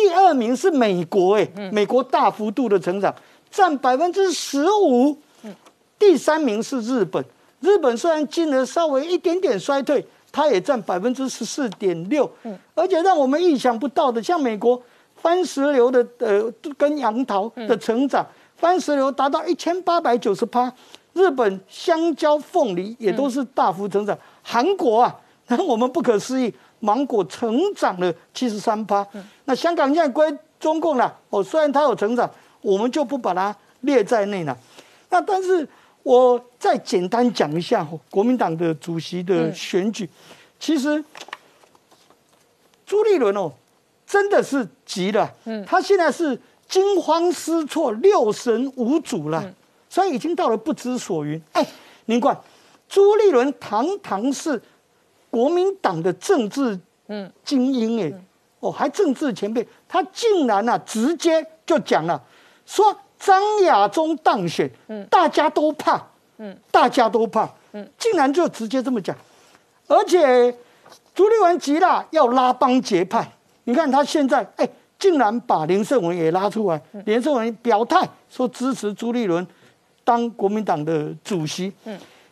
[0.00, 3.14] 第二名是美国，哎，美国大幅度的成长，
[3.50, 5.14] 占百分之十五。
[5.98, 7.22] 第三名是日本，
[7.60, 10.02] 日本虽然金额稍微一点点衰退，
[10.32, 12.30] 它也占百分之十四点六。
[12.74, 14.82] 而且让我们意想不到的，像美国
[15.16, 20.72] 番石榴的呃跟杨桃的成长，番石榴达到一千八百九十趴，
[21.12, 24.16] 日本香蕉、凤梨也都是大幅成长。
[24.42, 25.14] 韩国啊，
[25.46, 26.54] 让我们不可思议。
[26.82, 29.06] 芒果成长了七十三趴，
[29.50, 34.56] 那香港现在归中共了哦，虽然它有成长，我们就不把它列在内了。
[35.08, 35.68] 那但是
[36.04, 40.08] 我再简单讲一下国民党的主席的选举，
[40.60, 41.04] 其实
[42.86, 43.50] 朱立伦哦
[44.06, 49.52] 真的是急了，嗯，他现在是惊慌失措、六神无主了，
[49.88, 51.42] 所以已经到了不知所云。
[51.54, 51.66] 哎，
[52.04, 52.40] 您看
[52.88, 54.62] 朱立伦堂堂是。
[55.32, 56.76] 国民党的政治
[57.44, 58.12] 精英哎，
[58.60, 62.22] 哦，还政治前辈，他竟然啊直接就讲了，
[62.64, 64.70] 说张亚中当选，
[65.10, 66.00] 大家都怕，
[66.70, 67.48] 大家都怕，
[67.98, 69.16] 竟然就直接这么讲，
[69.88, 70.54] 而且
[71.14, 73.32] 朱立文急了，要拉帮结派。
[73.64, 74.68] 你看他现在哎，
[74.98, 79.46] 竟然把林胜文也拉出来，林胜文表态说支持朱立伦
[80.04, 81.72] 当国民党的主席，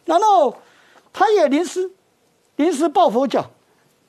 [0.05, 0.57] 然后
[1.13, 1.91] 他也临时。
[2.57, 3.49] 临时抱佛脚，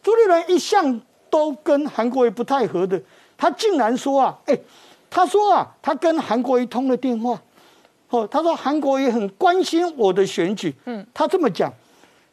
[0.02, 3.02] 朱立伦一向都跟韩国瑜不太合的，
[3.38, 4.58] 他竟然说啊，哎，
[5.10, 7.42] 他说啊，他跟韩国瑜通了电话，
[8.10, 11.72] 哦，他说韩国瑜很关心我的选举，嗯，他这么讲，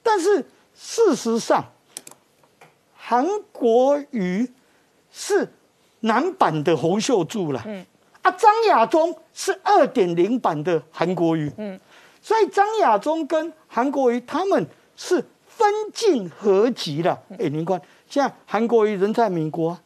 [0.03, 0.45] 但是
[0.75, 1.65] 事实上，
[2.95, 4.51] 韩国瑜
[5.11, 5.49] 是
[6.01, 7.85] 男版的洪秀柱了，嗯，
[8.23, 11.79] 啊，张亚中是二点零版的韩国瑜，嗯，
[12.21, 14.67] 所以张亚中跟韩国瑜他们
[14.97, 15.25] 是。
[15.57, 19.77] 分进合集了，哎，您看，现在韩国瑜人在美国，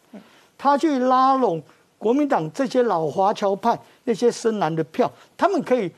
[0.59, 1.63] 他去拉拢
[1.99, 5.91] 国民党这些老华侨派那些深蓝的票，他们可以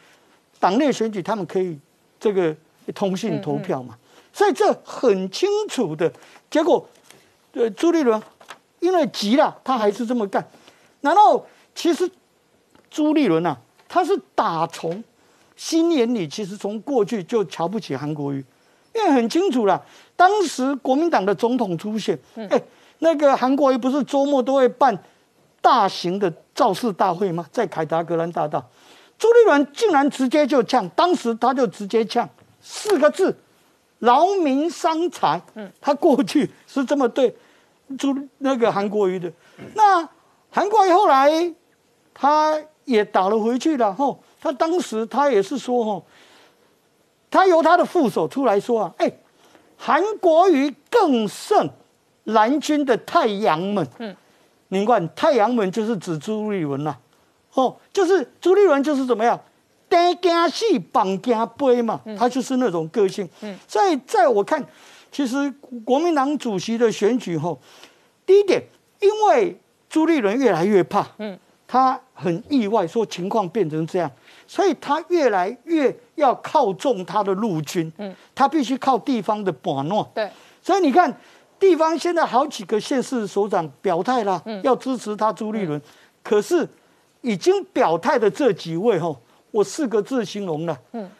[0.59, 1.78] 党内选举，他们可以
[2.20, 2.55] 这个
[2.94, 3.97] 通信投票嘛，
[4.32, 6.12] 所以这很清楚的
[6.51, 6.86] 结果。
[7.55, 8.23] 呃，朱立伦
[8.81, 10.43] 因为急了，他还是这么干。
[11.03, 11.44] 然后
[11.74, 12.11] 其实
[12.90, 13.55] 朱立伦啊，
[13.89, 15.05] 他是打从
[15.55, 18.43] 心眼里，其实从过去就瞧不起韩国瑜。
[18.94, 19.82] 因为很清楚了，
[20.14, 22.19] 当时国民党的总统出现，
[22.51, 22.62] 哎，
[22.98, 24.97] 那个韩国瑜不是周末都会办
[25.60, 27.47] 大型的造势大会吗？
[27.51, 28.62] 在凯达格兰大道，
[29.16, 32.28] 朱立伦竟然直接就呛，当时他就直接呛
[32.60, 33.35] 四个字：
[34.01, 35.40] 劳民伤财。
[35.55, 37.35] 嗯，他过去是这么对
[37.98, 39.32] 朱那个韩国瑜的。
[39.74, 40.06] 那
[40.51, 41.31] 韩国瑜后来
[42.12, 46.05] 他也打了回去了，吼，他当时他也是说，吼。
[47.33, 49.11] 他由他的副手出来说啊，哎，
[49.79, 51.69] 韩国瑜更胜
[52.25, 53.85] 蓝军的太阳门。
[53.99, 54.15] 嗯，
[54.69, 56.95] 你看太阳门就是指朱立伦呐，
[57.55, 59.41] 哦，就是朱立伦就是怎么样，
[59.89, 63.27] 单惊戏绑惊杯嘛，他就是那种个性。
[63.41, 64.63] 嗯，所以在我看，
[65.11, 65.51] 其实
[65.85, 67.59] 国民党主席的选举后，
[68.27, 68.63] 第一点，
[69.01, 74.11] 因为朱立伦越来越怕，嗯，他很意外说情况变成这样。
[74.53, 80.29] 所以他越来越要靠重他的陆军，嗯，他必须靠地方的把诺，对。
[80.61, 81.11] 所以你看，
[81.59, 85.81] 地方现在好几个县市首长表态了，要支持他朱立伦。
[86.23, 86.69] 可是
[87.23, 89.16] 已经表态的这几位，哈，
[89.51, 91.11] 我四个字形容了，嗯，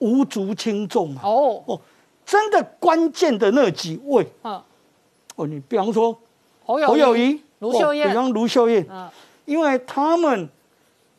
[0.00, 1.62] 无足轻重哦。
[1.64, 1.80] 哦，
[2.26, 4.62] 真的关键的那几位，嗯，
[5.36, 6.14] 哦，你比方说
[6.62, 9.08] 侯友谊、卢秀燕，比方卢秀燕，嗯，
[9.46, 10.46] 因为他们。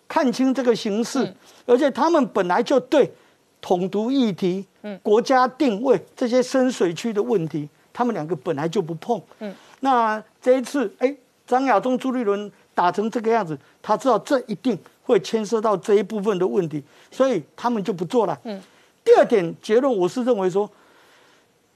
[0.07, 1.33] 看清这个形势，
[1.65, 3.11] 而且他们本来就对
[3.59, 4.65] 统独议题、
[5.01, 9.21] 国家定位这些深水区的问题，他们两个本来就不碰。
[9.39, 11.15] 嗯，那这一次，哎，
[11.47, 18.39] 张亚中、朱立伦打成这个样子，他知道这一定会牵涉到这一部分的问题，所以他们就不做了。
[18.43, 18.61] 嗯，
[19.03, 20.69] 第二点结论，我是认为说，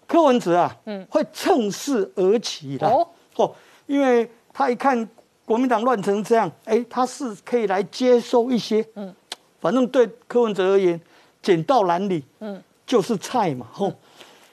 [0.06, 2.88] 柯文哲啊，嗯，会趁势而起的。
[2.88, 3.56] 哦，哦，
[3.88, 5.08] 因为他一看
[5.50, 9.12] 国民党乱成这样，哎，他是可以来接收一些，嗯，
[9.60, 11.02] 反正对柯文哲而言，
[11.42, 13.92] 捡到篮里，嗯，就是菜嘛，吼。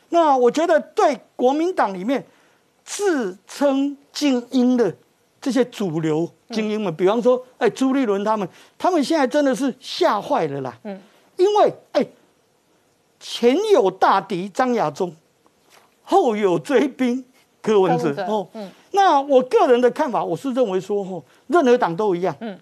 [0.09, 2.25] 那我觉得对国民党里面
[2.83, 4.97] 自称精英的
[5.39, 8.49] 这些主流精英们，比方说，哎，朱立伦他们，
[8.79, 10.79] 他们现在真的是吓坏了啦。
[10.85, 10.99] 嗯，
[11.37, 12.07] 因为哎，
[13.21, 15.15] 前有大敌张亚中，
[16.03, 17.23] 后有追兵
[17.61, 18.15] 柯文哲。
[18.27, 18.71] 哦，嗯。
[18.97, 22.35] 那我个人的看法，我是认为说，哦，任何党都一样。
[22.41, 22.59] 嗯。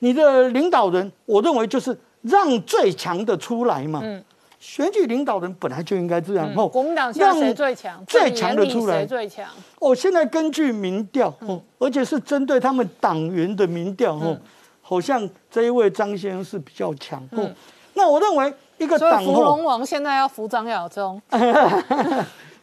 [0.00, 4.00] 你的领导人，我认为就是让最强的出来嘛。
[4.04, 4.22] 嗯。
[4.60, 6.68] 选举领导人本来就应该这样哦。
[6.68, 8.04] 国民党现在谁最强？
[8.06, 9.44] 最强的出来谁最强？
[9.80, 14.38] 哦，现在根据民调哦，而且是针对他们党员的民调哦，
[14.80, 17.50] 好像这一位张先生是比较强哦。
[17.94, 21.20] 那我认为一个党扶龙王现在要扶张亚中。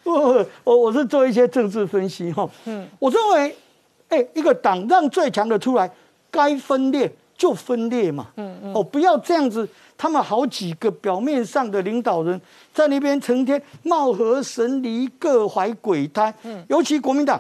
[0.10, 2.50] 我我我是做一些政治分析哈。
[2.66, 3.56] 嗯，我认为，
[4.10, 5.90] 哎，一个党让最强的出来，
[6.32, 8.28] 该分裂就分裂嘛。
[8.38, 8.74] 嗯嗯。
[8.74, 9.68] 哦，不要这样子。
[10.02, 12.40] 他们好几个表面上的领导人，
[12.74, 16.34] 在那边成天貌合神离、各怀鬼胎。
[16.44, 17.40] 嗯，尤其国民党，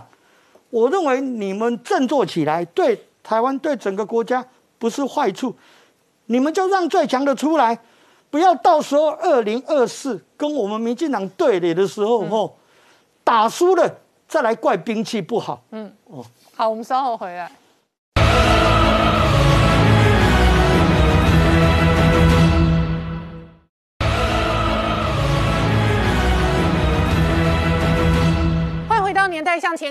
[0.69, 4.45] 我认为你们振作起来，对台湾、对整个国家
[4.77, 5.55] 不是坏处。
[6.25, 7.79] 你们就让最强的出来，
[8.29, 12.51] 不要到时候二零二四跟我们民进党对垒的时候，哦，
[13.23, 13.89] 打输了
[14.27, 15.61] 再来怪兵器不好。
[15.71, 16.23] 嗯，哦，
[16.55, 17.51] 好，我们稍后回来。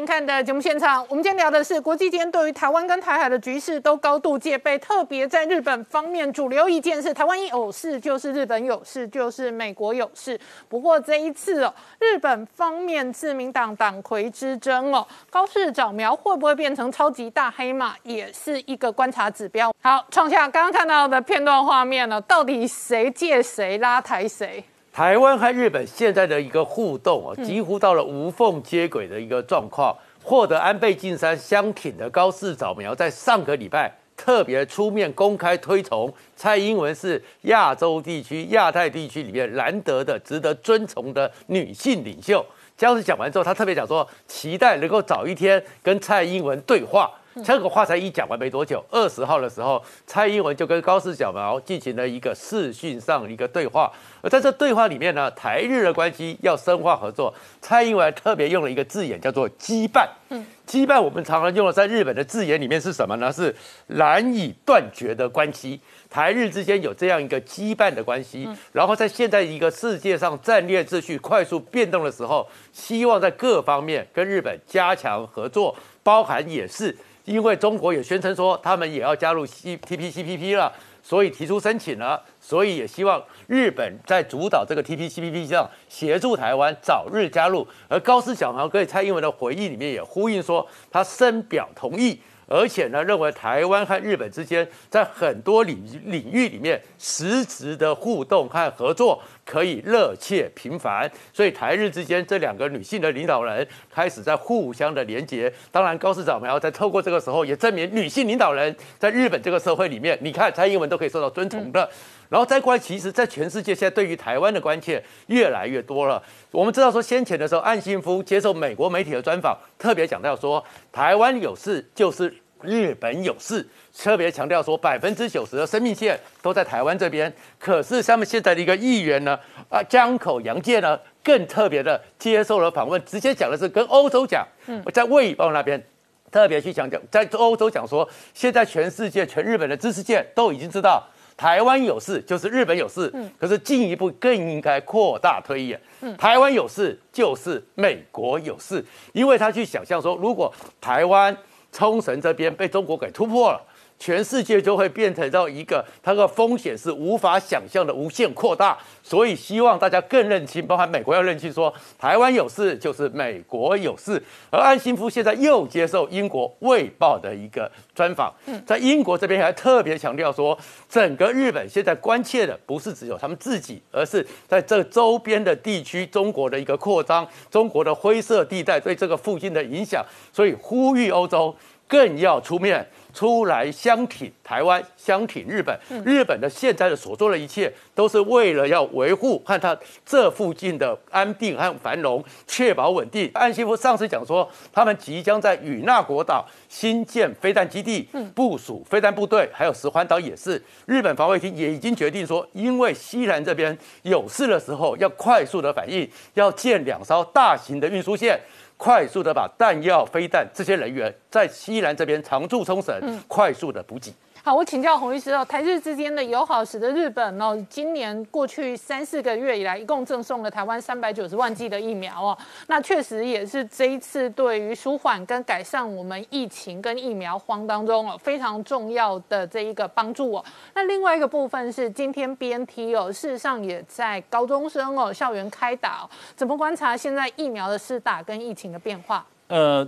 [0.05, 10.39] 看的节目现场，我们今天聊的是国际间对于台湾跟台海的局势都高度戒备，特别在日本方面，主流意见是台湾一有事就是日本有事，就是美国有事。
[10.69, 19.73] 不过这一次哦，日本方面自民党党魁之争哦，高市早苗会不会变成超级大黑马，也是一个观察指标。
[19.83, 24.65] 好，创下刚刚看到的片段画面了，到底谁借谁拉抬谁？
[24.99, 29.97] 台湾和日本现在的一个互动啊，几乎到了无缝接轨的一个状况。
[30.25, 42.45] 获得安倍晋三相挺的高市早苗，在上个礼拜特别出面公开推崇蔡英文是亚洲地区、亚太地区里面难得的、值得尊崇的女性领袖。
[42.77, 47.09] 这样子讲完之后，他特别讲说，期待能够早一天跟蔡英文对话。
[47.45, 53.91] 这个话才一讲完没多久，二十号的时候，蔡英文就跟高市小毛进行了一个视讯上一个对话。
[54.21, 60.07] 而在这对话里面呢，台日的关系要深化合作，蔡英文特别用了一个字眼，叫做羁绊。
[60.31, 63.33] 嗯，羁绊我们常常用的在日本的字眼里面是什么呢？
[63.33, 63.55] 是
[63.87, 65.81] 难以断绝的关系。
[66.11, 76.97] 台日之间有这样一个羁绊的关系，然后在现在一个世界上战略秩序快速变动的时候，希望在各方面跟日本加强合作，包含也是。
[77.29, 80.73] 因为中国也宣称说他们也要加入 C T P C P P 了，
[81.03, 87.67] 所以提出申请了，所以也希望日本在主导这个 T P C P P 上协助台湾早日加入。
[87.87, 92.19] 而高斯小毛对蔡英文的回忆里面也呼应说，他深表同意。
[92.49, 105.53] 而且呢，认为台湾和日本之间在很多领领域里面实质的互动和合作可以热切频繁，所以台日之间这两个女性的领导人开始在互相的连接。
[105.71, 111.89] 当然，高市长们要在透过这个时候也证明女性领导人在日本这个社会里面，你看蔡英文都可以受到尊崇的。
[112.29, 116.23] 然后再过来，其实，在全世界现在对于台湾的关切越来越多了。
[116.51, 127.33] 我们知道说，先前的时候，岸信夫接受美国媒体的专访，特别强调说，台湾有事就是日本有事，特别强调说，百分之九十的生命线都在台湾这边。
[127.59, 129.39] 可是，他们现在的一个议员呢，
[129.71, 135.83] 啊，江口洋介呢，更特别的接受了访问，直接讲的是跟欧洲讲，嗯在卫报那边
[136.31, 141.09] 特别去强调，在欧洲讲说，现在全世界、全日本的知识界都已经知道。
[141.39, 145.81] 台湾有事就是日本有事，可是进一步更应该扩大推演。
[146.19, 151.35] 台湾有事就是美国有事，因为他去想象说，如果台湾
[151.71, 153.63] 冲绳这边被中国给突破了。
[153.99, 164.23] 全世界就会变成到一个，它的风险是无法想象的无限扩大，所以希望大家更认清，包含美国要认清，说台湾有事就是美国有事。
[164.51, 168.33] 而安心夫现在又接受英国《卫报》的一个专访，
[168.65, 170.57] 在英国这边还特别强调说，
[170.89, 181.55] 整个日本现在关切的不是只有他们自己，而是在这周边的地区，中国的一个扩张，中国的灰色地带对这个附近的影响，所以呼吁欧洲。
[181.91, 182.87] 更要出面。
[183.13, 185.79] 出来相挺台湾，相挺日本。
[186.05, 193.31] 日本的现在的所做的一切，都是为了要维护和他这附近的安定和繁荣，确保稳定。
[193.35, 200.63] 安西夫上次讲说，他们即将在与那国岛新建飞弹基地，部署飞弹部队，还有石环岛也是。
[200.87, 208.39] 日本防卫厅也已经决定说，因为西南这边有事的时候，要快速的反应，要建两艘大型的运输线。
[208.79, 214.11] 快速的把弹药、飞弹这些人员在西南这边常驻冲绳，快速的补给。
[214.49, 230.45] 好，我请教洪律师哦，台日之间的友好使得日本哦，今年过去三四个月以来，一共赠送了台湾三百九十万剂的疫苗哦，那确实也是这一次对于舒缓跟改善我们疫情跟疫苗荒当中哦非常重要的这一个帮助哦。
[230.73, 239.27] 那另外一个部分是今天 BNT 哦，事实上也在高中生哦校园开打，哦怎么观察现在疫苗的施打跟疫情的变化？
[239.49, 239.87] 呃。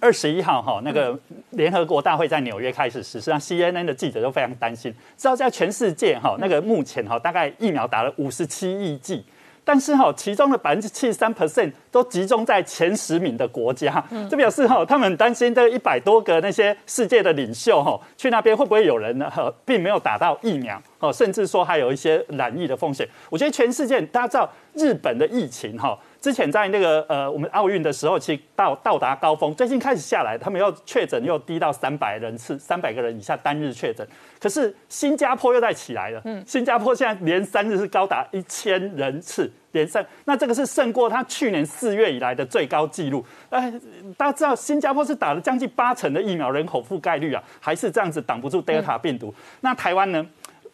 [0.00, 1.16] 二十一号哈，那个
[1.50, 4.92] 联合国大会在纽约开始实施，让 CNN 的记者都非常担心。
[5.16, 9.22] 知道在全世界哈，那个目前哈大概疫苗打了五十七亿剂，
[9.62, 19.30] 但是哈其中的百分之七十三 percent 都集中在前十名的国家，这表示哈他们担心这一百多个那些世界的领袖哈去那边会不会有人呢？
[19.66, 23.06] 并没有打到疫苗哦，甚至说还有一些染疫的风险。
[23.28, 25.98] 我觉得全世界大家知道日本的疫情哈。
[26.20, 34.06] 之前在那个呃，我们奥运的时候，其实到到达高峰，最近开始下来，他们又确诊又低到三百人次，三百个人以下单日确诊。
[34.38, 43.24] 可是新加坡又在起来了，嗯，新加坡现在连三日是高达一千人次，连胜，那这个是胜过他去年四月以来的最高纪录。
[43.48, 43.72] 哎，
[44.16, 49.34] 大家知道新加坡是打了将近八成的疫苗，人口覆盖率啊，还是这样子挡不住 Delta 病毒。
[49.62, 50.26] 那台湾呢？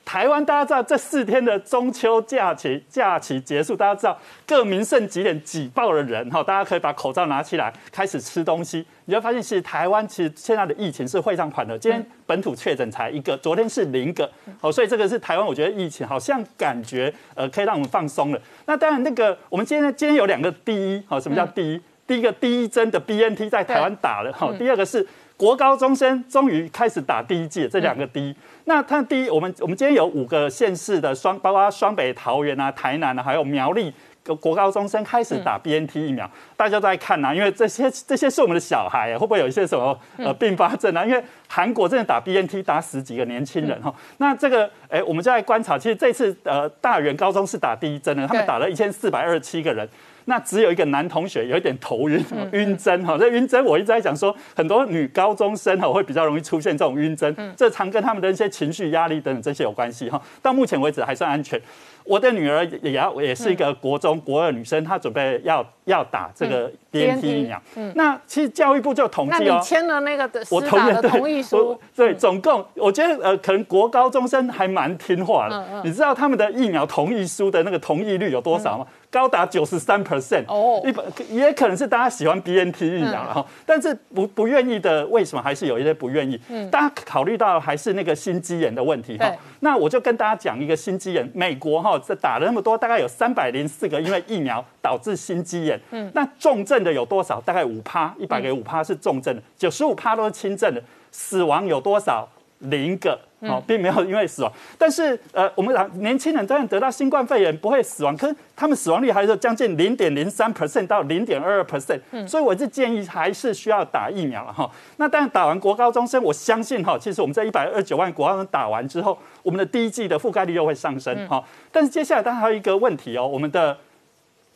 [0.07, 4.17] 台湾大家知道，这四天的中秋假期假期结束，大家知道
[4.47, 14.31] 各名胜几点挤爆了人哈，大家可以把口罩拿起来开始吃东西，你就发现其实台湾其实现在的疫情是非常缓的，今天本土确诊才一个，昨天是零个，
[14.61, 18.41] 好，所以这个是台湾我觉得疫情好像感觉呃可以让我们放松了。
[18.67, 21.83] 那当然那个我们今天今天有两个第一，好，什么叫第一？
[22.07, 25.05] 第一个第一针的 BNT 在台湾打了，好，第二个是。
[25.37, 28.35] 国高中生终于开始打第一剂，这两个第一。
[28.65, 33.93] 那它第一，我们我们今天有五个县市的双，包括双北、桃园啊、台南啊，还有苗栗，
[34.41, 41.05] 国高中生开始打 BNT 疫苗，大家都在看呐，因为这些这些是我们的小孩，会不会有一些什么呃并发症啊？
[41.05, 43.95] 因为韩国真的打 BNT 打十几个年轻人哈。
[44.19, 49.89] 那这个哎，我们就在观察，其实这次呃大园高中是打第一针的，他们打了一千四百二十七个人。
[50.29, 52.21] 那只有一个男同学有一点头晕，
[52.51, 53.17] 晕针哈。
[53.17, 60.21] 这晕针我一直在讲说，很多女高中生哈会比较容易出现这种晕针，这常跟他们的一些情绪压力等等这些有关系哈。
[60.43, 61.61] 到目前为止还算安全。
[62.03, 67.61] 我的女儿也要也是一个国中国二女生，她准备要要打这个 BNT 疫苗。
[67.95, 75.83] 那其实教育部就统计哦，签了那个的我同意同意书，对，总共我觉得呃，可能国高中生还蛮听话的。
[75.85, 78.87] 你知道他们的疫苗同意书的那个同意率有多少吗？
[79.11, 86.41] 高达九十三 percent 哦，一百也可能是大家喜欢 BNT 疫苗了哈，但是不不愿意的，为什么还是有一些不愿意？
[86.49, 89.33] 嗯，大家考虑到还是那个心肌炎的问题哈。
[89.61, 95.81] 那我就跟大家讲一个心肌炎，美国哈这打了那么多，大概有三百零四个因为疫苗导致心肌炎。
[95.91, 97.41] 嗯，那重症的有多少？
[97.41, 102.29] 大概五趴，一百个五趴是重症的，九十五趴都是轻症的，死亡有多少？
[102.59, 103.19] 零个。
[103.41, 114.69] 哦，并没有因为死亡，但是呃，我们讲年轻人这样得到新冠肺炎不会死亡，可是他们死亡率还是将近零点零三 percent 到零点二二 percent，所以我是建议还是需要打疫苗了哈。
[114.97, 121.45] 那当然打完国高中生，我相信哈，其实我们在一百二十九万国高生打完之后，我们的第一季的覆盖率又会上升哈。
[121.71, 123.77] 但是接下来当然还有一个问题哦，我们的。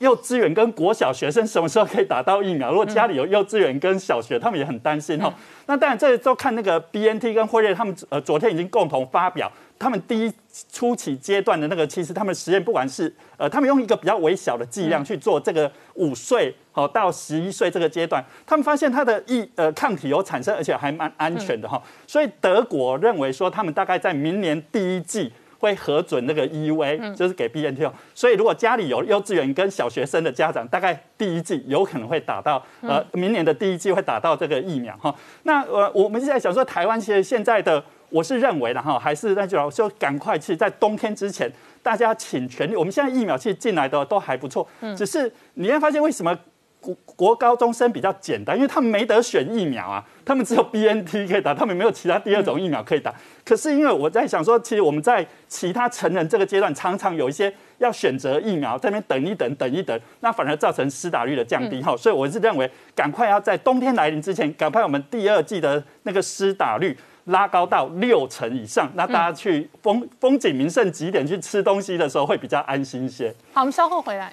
[0.01, 2.71] 幼稚园跟国小学生什么时候可以打到疫苗？
[2.71, 5.33] 如果家里有幼稚园跟小学，他们也很担心哦。
[5.67, 10.33] 那当然，这都看那个 B N T 跟辉瑞，他们呃昨天已经共同发表，他们第一
[10.73, 21.81] 初期阶段的那个，其实他们实验不管是呃，他们用一个比较微小的剂量去做这个五岁哦到十一岁这个阶段，他们发现它的疫呃抗体有产生，而且还蛮安全的哈。
[22.07, 25.31] 所以德国认为说，他们大概在明年第一季。
[25.61, 27.93] 会核准那个 EUA，就是给 BNT 用。
[28.15, 35.15] 所以如果家里有幼稚园跟小学生的家长，大概第一季有可能会打到，呃，明年的第一季会打到这个疫苗哈。
[35.43, 41.51] 那呃，我们现在想说，台湾现现在的，我是认为的哈，还是那句话，就赶快去在冬天之前，
[41.83, 42.75] 大家请全力。
[42.75, 44.67] 我们现在疫苗其实进来的都还不错，
[44.97, 46.37] 只是你会发现为什么
[46.81, 53.15] 国国高中生比较简单，因为他们没得选疫苗啊，他们只有 B N T 可以打，他们没有其他第二种疫苗可以打。
[53.45, 61.97] 可是因为我在想说，其实我们在其他成人这个阶段，常常有一些要选择疫苗，在那边等一等，等一等，那反而造成施打率的降低哈。
[61.97, 66.97] 所以我是认为，赶快要在冬天来临之前，赶快我们第二季的那个施打率
[67.27, 73.35] 拉高到六成以上，那大家去风风景名胜景点去吃东西的时候会比较安心一些。
[73.53, 74.33] 好，我们稍后回来。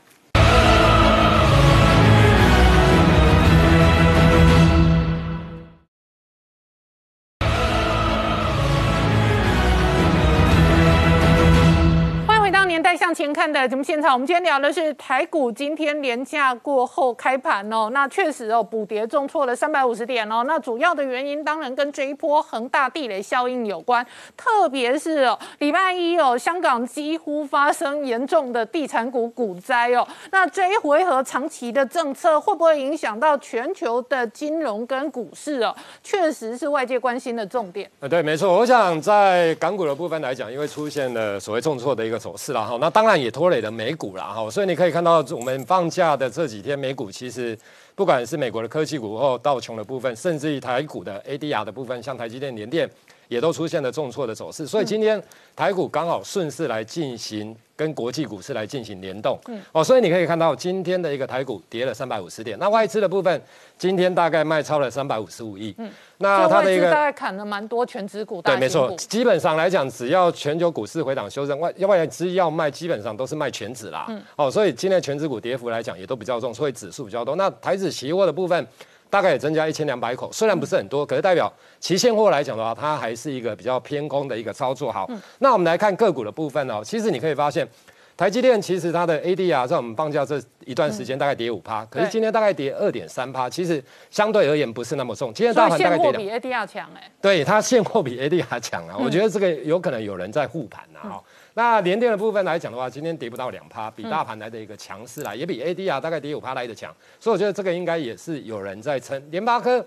[12.77, 24.05] 年代向前看的节目现场，我们今天聊的是台股今天连假过后开盘哦，那确实哦补跌重挫了三百五十点哦，那主要的原因当然跟这一波恒大地雷效应有关，
[24.37, 35.75] 特别是哦礼拜一哦香港几乎发生严重的地产股股灾哦，那这一回合长期的政策会不会影响到全球的金融跟股市哦？
[36.03, 37.89] 确实是外界关心的重点。
[38.01, 38.55] 呃，对，没错。
[38.55, 47.57] 我想在港股的部分来讲，因为出现了所谓重挫的一个走势啦，好，那当然也拖累了美股了，哈，所以你可以看到我们放假的这几天，美股其实
[47.95, 52.89] 不管是美国的科技股或道琼的部分，甚至于台股的 ADR 的部分，像台积电、联电。
[53.27, 55.21] 也都出现了重挫的走势，所以今天
[55.55, 63.41] 台股刚好顺势来进行跟国际股市来进行联动，嗯，哦，所以你可以看到今天的一个台股跌了三百五十点，那外资的部分
[63.77, 78.65] 今天大概卖超了三百五十五亿，嗯，那它的一个大概砍了蛮多全指股，对，没错，基本上来讲，只要全球股市回档修正，外外资要卖，基本上都是卖全指啦，嗯，哦，所以今天全指股跌幅来讲也都比较重，所以指数比较多，那台指期货的部分。
[79.09, 84.91] 大概也增加一千两百口，虽然不是很多，可是代表其现货来讲的话，它还是一个比较偏空的一个操作。
[84.91, 85.09] 好，
[85.39, 86.81] 那我们来看个股的部分哦。
[86.83, 87.67] 其实你可以发现，
[88.15, 95.33] 台积电其实它的 ADR 在我们放假这一段时间大概跌五趴，可是今天大概跌二点三趴，其实相对而言不是那么重。
[95.33, 97.11] 今天大盘大概跌比 ADR 强哎。
[97.21, 101.21] 对，它现货比 ADR 强啊，我觉得这个有可能有人在护盘啊。
[101.57, 109.19] 那联电的部分来讲的话，今天跌不到两趴，比大盘来的一个强势啦，也比 ADR 大概跌五趴来的强，所以我觉得这个应该也是有人在撑。
[109.31, 109.83] 联发科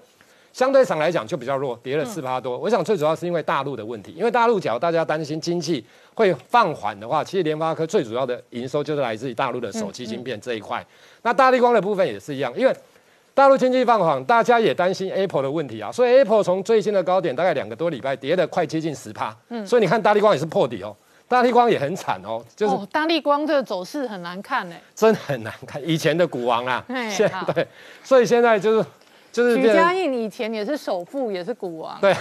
[0.52, 2.59] 相对上来讲就比较弱，跌了四趴多。
[2.59, 10.84] 我想最主要是因为大陆的问题，因为大陆假如大家担心经济会放缓的话，其实联发科最主要的营收就是来自于大陆的手机晶片这一块。
[11.22, 12.74] 那大力光的部分也是一样，因为
[13.32, 20.97] 大陆经济放缓，大家也担心 Apple 的问题啊，所以 Apple 从最新的高点大概两个多礼拜跌了快接近十趴，嗯，所以你看大力光也是破底哦。
[21.31, 25.81] 大力光也很惨哦，就是大力光这个走势很难看哎，真很难看。
[25.89, 27.65] 以前的股王啊，现对，
[28.02, 28.85] 所以现在就是
[29.31, 31.97] 就是许家印以前也是首富，也是股王。
[32.01, 32.12] 对，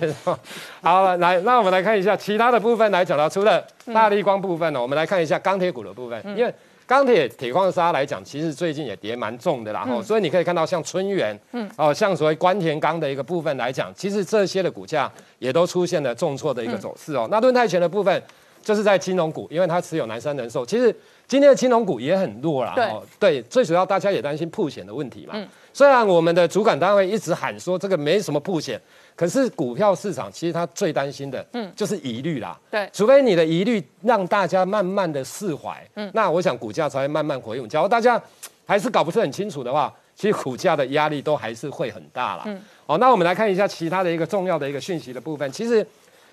[0.00, 0.36] 没错。
[0.82, 3.64] 好了，来，那我们来看一下其他的部分来讲到，除了
[3.94, 6.52] 大力光部分呢，我们来看一下钢铁股的部分，因为
[6.88, 9.84] 钢铁铁矿砂来讲，其实最近也跌蛮重的啦。
[9.84, 17.28] 后所以你可以看到像春源，嗯，哦，像所谓关田钢的一个部分来讲，其实这些的股价也都出现了重挫的一个走势哦。
[17.30, 18.20] 那论泰拳的部分。
[18.66, 20.66] 就是在金融股，因为它持有南山人寿。
[20.66, 20.92] 其实
[21.28, 22.72] 今天的金融股也很弱啦。
[22.74, 25.34] 对对，最主要大家也担心铺险的问题嘛。
[25.36, 25.46] 嗯。
[25.72, 28.80] 虽然我们的主管单位一直喊说这个没什么铺险，
[29.14, 32.58] 可是股票市场其实它最担心的，嗯，就是疑虑啦。
[32.68, 32.90] 对。
[32.92, 37.70] 除非你的疑虑让大家慢慢的释怀，嗯，那我想股价才会慢慢回稳。
[37.70, 38.20] 假如大家
[38.66, 42.42] 还是搞不是很清楚的话，其实股价的压力都还是会很大啦。
[42.46, 42.60] 嗯。
[42.84, 45.86] 好，那我们来看一下其他的一个重要的一个讯息的部分，其实。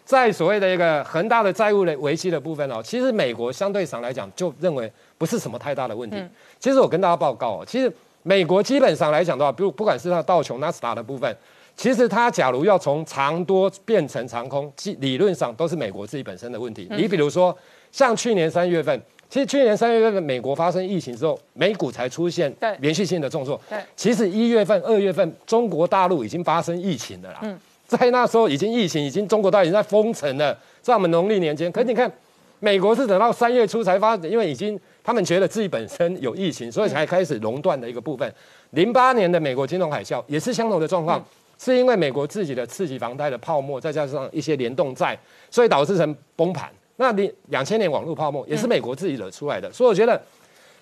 [0.06, 6.18] 在所谓的一个恒大的债务的危机的部分哦，其实美国相对上来讲就认为不是什么太大的问题。
[6.60, 7.92] 其实我跟大家报告哦，其实
[8.24, 11.36] 美国基本上来讲的话，不不管是它道琼纳斯达的部分，
[11.76, 16.88] 其实它假如要从长多变成长空，基理论上都是美国自己本身的问题。
[16.92, 17.58] 你比如说
[17.92, 23.60] 像去年三月份，其实去年三月份美国发生疫情之后，美股才出现连续性的重挫。
[23.70, 27.40] 对，其实一月份、二月份中国大陆已经发生疫情了啦。
[27.44, 27.58] 嗯。
[27.98, 31.72] 在那时候已经疫情，已经中国都已经在封城了，在我们农历年间。
[31.72, 32.12] 可是你看，
[32.60, 38.34] 美国是等到三月初才发，因为已经他们觉得自己本身有疫情，所以才开始熔断的一个部分。
[38.72, 41.24] 零八年的美国金融海啸也是相同的状况，
[41.60, 45.18] 是因为美国自己的刺激房贷的泡沫，再加上一些联动债，
[45.52, 46.70] 所以导致成崩盘。
[46.96, 49.72] 那你两千年网络泡沫也是美国自己惹出来的。
[49.72, 50.20] 所以我觉得，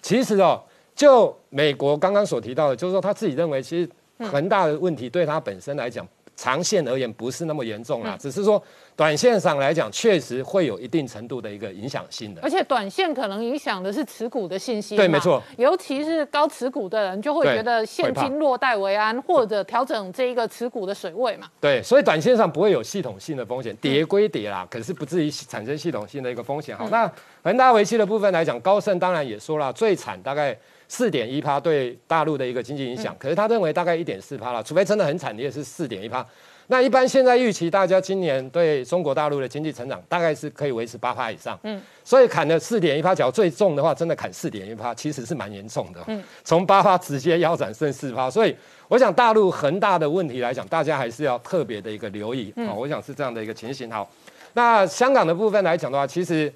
[0.01, 0.61] 其实哦，
[0.95, 6.07] 就美国刚刚所提到的，就是说他自己认为，其实恒大的问题对他本身来讲。
[6.41, 8.59] 长线而言不是那么严重啦，只是说
[8.95, 12.41] 短线上来讲，确实会有一定程度的一个影响性的。
[12.41, 15.39] 而且短线可能影响的是持股的信心，对，没错。
[15.57, 21.47] 尤其是高持股的人就会觉得现金落袋为安，或者调整这一个持股的水位嘛。
[21.59, 26.75] 对，所以短线上不会有系统性的风险，跌归跌啦，可是不至于产生系统性的一个风险。
[26.75, 27.07] 好，那
[27.43, 30.57] 恒大维期的部分来讲，高盛当然也说了，最惨大概。
[30.91, 36.25] 四点一趴对大陆的一个经济影响，可是他认为大概一点四趴了，除非真的很惨烈是四点一趴。
[36.67, 48.53] 那一般现在预期大家今年对中国大陆的经济成长大概是可以维持八趴以上，嗯，所以砍了四点一趴，假如最重的话，真的砍四点一趴，其实是蛮严重的，嗯，从八趴直接腰斩剩四趴，所以
[48.89, 53.89] 我想大陆恒大的问题来讲，大家还是要特别的一个留意，好，我想是这样的一个情形。
[53.89, 54.09] 好，
[54.53, 56.51] 那香港的部分来讲的话，其实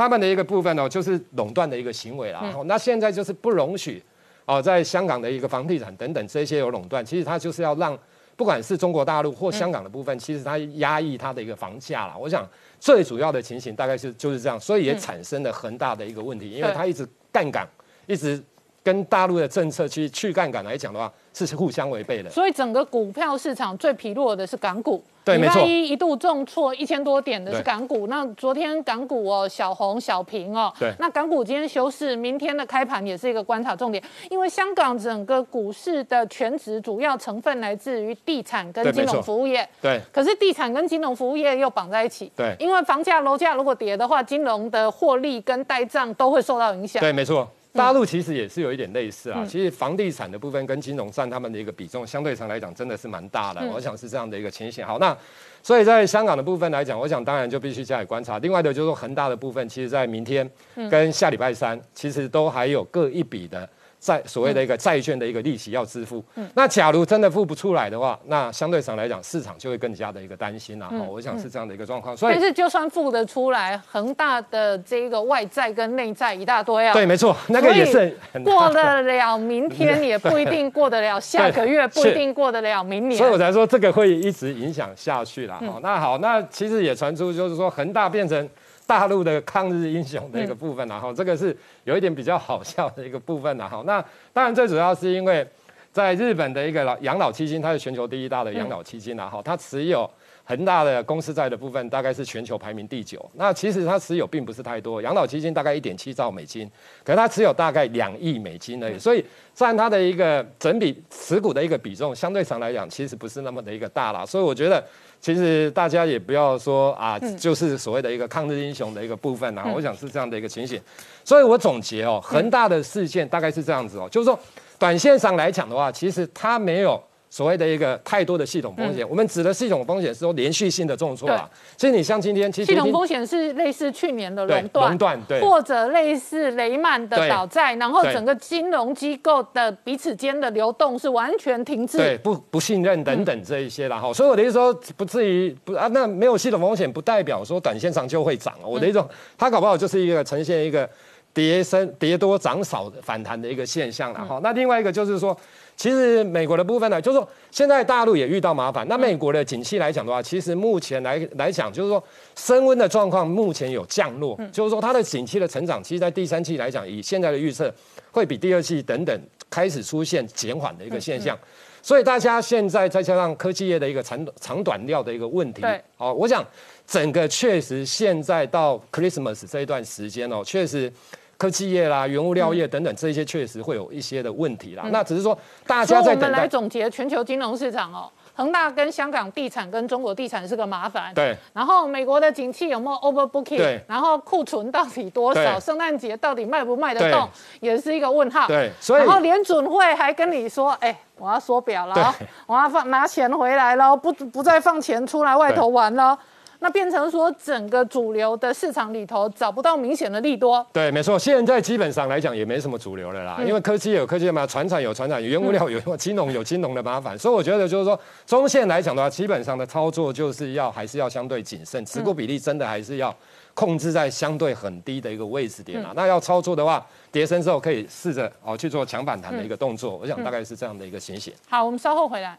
[0.00, 4.02] 他们的一个部分呢，就是垄断的一个行为啦，那现在就是不容许
[4.46, 7.98] 哦，在香港的一个房地产等等这些有垄断，其实它就是要让。
[8.34, 12.16] 不管是中国大陆或香港的部分，其实它压抑它的一个房价啦。
[12.18, 12.48] 我想
[12.78, 17.68] 最主要的情形大概是就是这样，所以也产生了很大的一个问题，因为它一直干港，
[18.06, 18.42] 一直
[18.82, 21.12] 跟大陆的政策去去杠杆来讲的话。
[21.32, 25.02] 是互相违背的，所以整个股票市场最疲弱的是港股。
[25.24, 25.62] 对，没错。
[25.62, 28.08] 一一度重挫一千多点的是港股。
[28.08, 30.70] 那昨天港股哦，小红小平哦。
[30.78, 30.92] 对。
[30.98, 39.66] 那港股今天休市，明天的开盘也是一个观察重点，因为香港整个股市的全值主要成分来自于地产跟金融服务业。
[39.80, 39.98] 对。
[40.12, 42.30] 可是地产跟金融服务业又绑在一起。
[42.36, 42.54] 对。
[42.58, 47.00] 因为房价楼价如果跌的话，金融的获利跟呆账都会受到影响。
[47.00, 47.48] 对，没错。
[47.72, 53.60] 大陆其实也是有一点类似啊，其实房地产的部分跟金融占他们的一个比重，相对上来讲真的是蛮大的。
[53.72, 54.84] 我想是这样的一个情形。
[54.84, 55.16] 好，那
[55.62, 58.38] 所以在香港的部分来讲，我想当然就必须加以观察。
[58.40, 60.48] 另外的就是说恒大的部分，其实在明天
[60.90, 63.68] 跟下礼拜三，其实都还有各一笔的。
[64.00, 66.24] 债所谓的一个债券的一个利息要支付，
[66.54, 70.88] 那假如真的付不出来的话，那相对上来讲，市场就会更加的一个担心了。
[70.88, 72.16] 哈，我想是这样的一个状况。
[72.16, 76.94] 所以，但是就算付得出来，恒大的这个外债跟内债一大堆啊。
[76.94, 83.18] 对，没错，那个也是过得了明天，也不一定过得了下个月， 不一定过得了明年。
[83.18, 85.58] 所以我才说这个会一直影响下去了。
[85.58, 88.48] 哈，那好，那其实也传出就是说恒大变成。
[88.90, 95.46] 大陆的抗日英雄的一个部分，然后这个是有一点比较好笑的一个部分，然后那当然最主要是因为
[95.92, 100.10] 在日本的一个老养老基金，它是全球第一大的养老基金，然后它持有
[100.50, 103.24] 恒大的公司债的部分，大概是全球排名第九。
[103.34, 106.68] 那其实它持有并不是太多，养老基金大概一点七兆美金，
[107.04, 109.24] 可是它持有大概两亿美金而已，所以
[109.54, 114.84] 占它的一个整笔持股的一个比重，相对上来讲其实不是那么的一个大啦，所以我觉得。
[115.22, 120.80] 其实大家也不要说啊，就是所谓的一个抗日英雄的一个部分啊，我想是这样的一个情形。
[121.22, 124.40] 所以我总结哦，恒大的事件大概是这样子哦，就是说，
[124.78, 126.98] 短线上来讲的话，其实它没有。
[127.30, 131.48] 所谓的一个太多的系统风险，我们指的系统风险是说连续性的重挫啊。
[131.76, 149.08] 其实你像今天，其实系统风险是类似去年的垄断，垄断对，或者类似雷曼的倒债，然后整个金融机构的彼此间的流动是完全停滞，对，不不信任等等这一些然后，所以我的意思说，不至于不啊，那没有系统风险不代表说短线上就会涨我的一种，
[149.38, 150.90] 它搞不好就是一个呈现一个
[151.32, 154.40] 跌升跌多涨少的反弹的一个现象了哈。
[154.42, 155.36] 那另外一个就是说。
[155.80, 158.86] 其实美国的部分呢，就是说现在大陆也遇到麻烦。
[158.86, 162.04] 那美国的景气来讲的话，其实目前来来讲，就是说
[162.36, 167.72] 升温的状况目前有降落，就是说它的景气的成长，其实在第三季来讲，以现在的预测，
[168.10, 171.34] 会比第二季等等开始出现减缓的一个现象。
[171.80, 175.62] 所以大家现在再加上科技业的一个长长短料的一个问题，
[175.96, 176.46] 哦，我想
[176.86, 180.92] 整个确实现在到 Christmas 这一段时间哦，确实。
[181.40, 184.84] 科技业啦、原物料业等等，这些确实会有一些的问题啦。
[184.92, 185.36] 那只是说，
[185.66, 186.26] 大家在等待。
[186.26, 191.14] 我们来总结全球金融市场哦，恒大跟香港地产跟中国地产是个麻烦。
[191.14, 191.34] 对。
[191.54, 193.56] 然后美国的景气有没有 overbooking？
[193.56, 193.82] 对。
[193.88, 195.58] 然后库存到底多少？
[195.58, 197.26] 圣诞节到底卖不卖得动？
[197.60, 198.46] 也是一个问号。
[198.46, 198.70] 对。
[198.78, 199.02] 所以。
[199.02, 202.14] 然后联准会还跟你说，哎，我要缩表了，
[202.44, 206.18] 我要放拿钱回来了，不不再放钱出来外头玩了。
[206.60, 210.64] 那变成说，整个主流的市场里头找不到明显的利多。
[210.72, 223.14] 对，没错，现在基本上来讲也没什么主流了啦，因为科技有科技嘛，船产有船产，原物料 有金融有金融的麻烦，所以我觉得就是说，中线来讲的话，基本上的操作就是要还是要相对谨慎，持股比例真的还是要
[223.54, 225.92] 控制在相对很低的一个位置点啊。
[225.96, 231.32] 那要操作的话，跌升之后可以试着哦去做强反弹的一个动作，我想大概是这样的一个情形。
[231.48, 232.38] 好，我们稍后回来。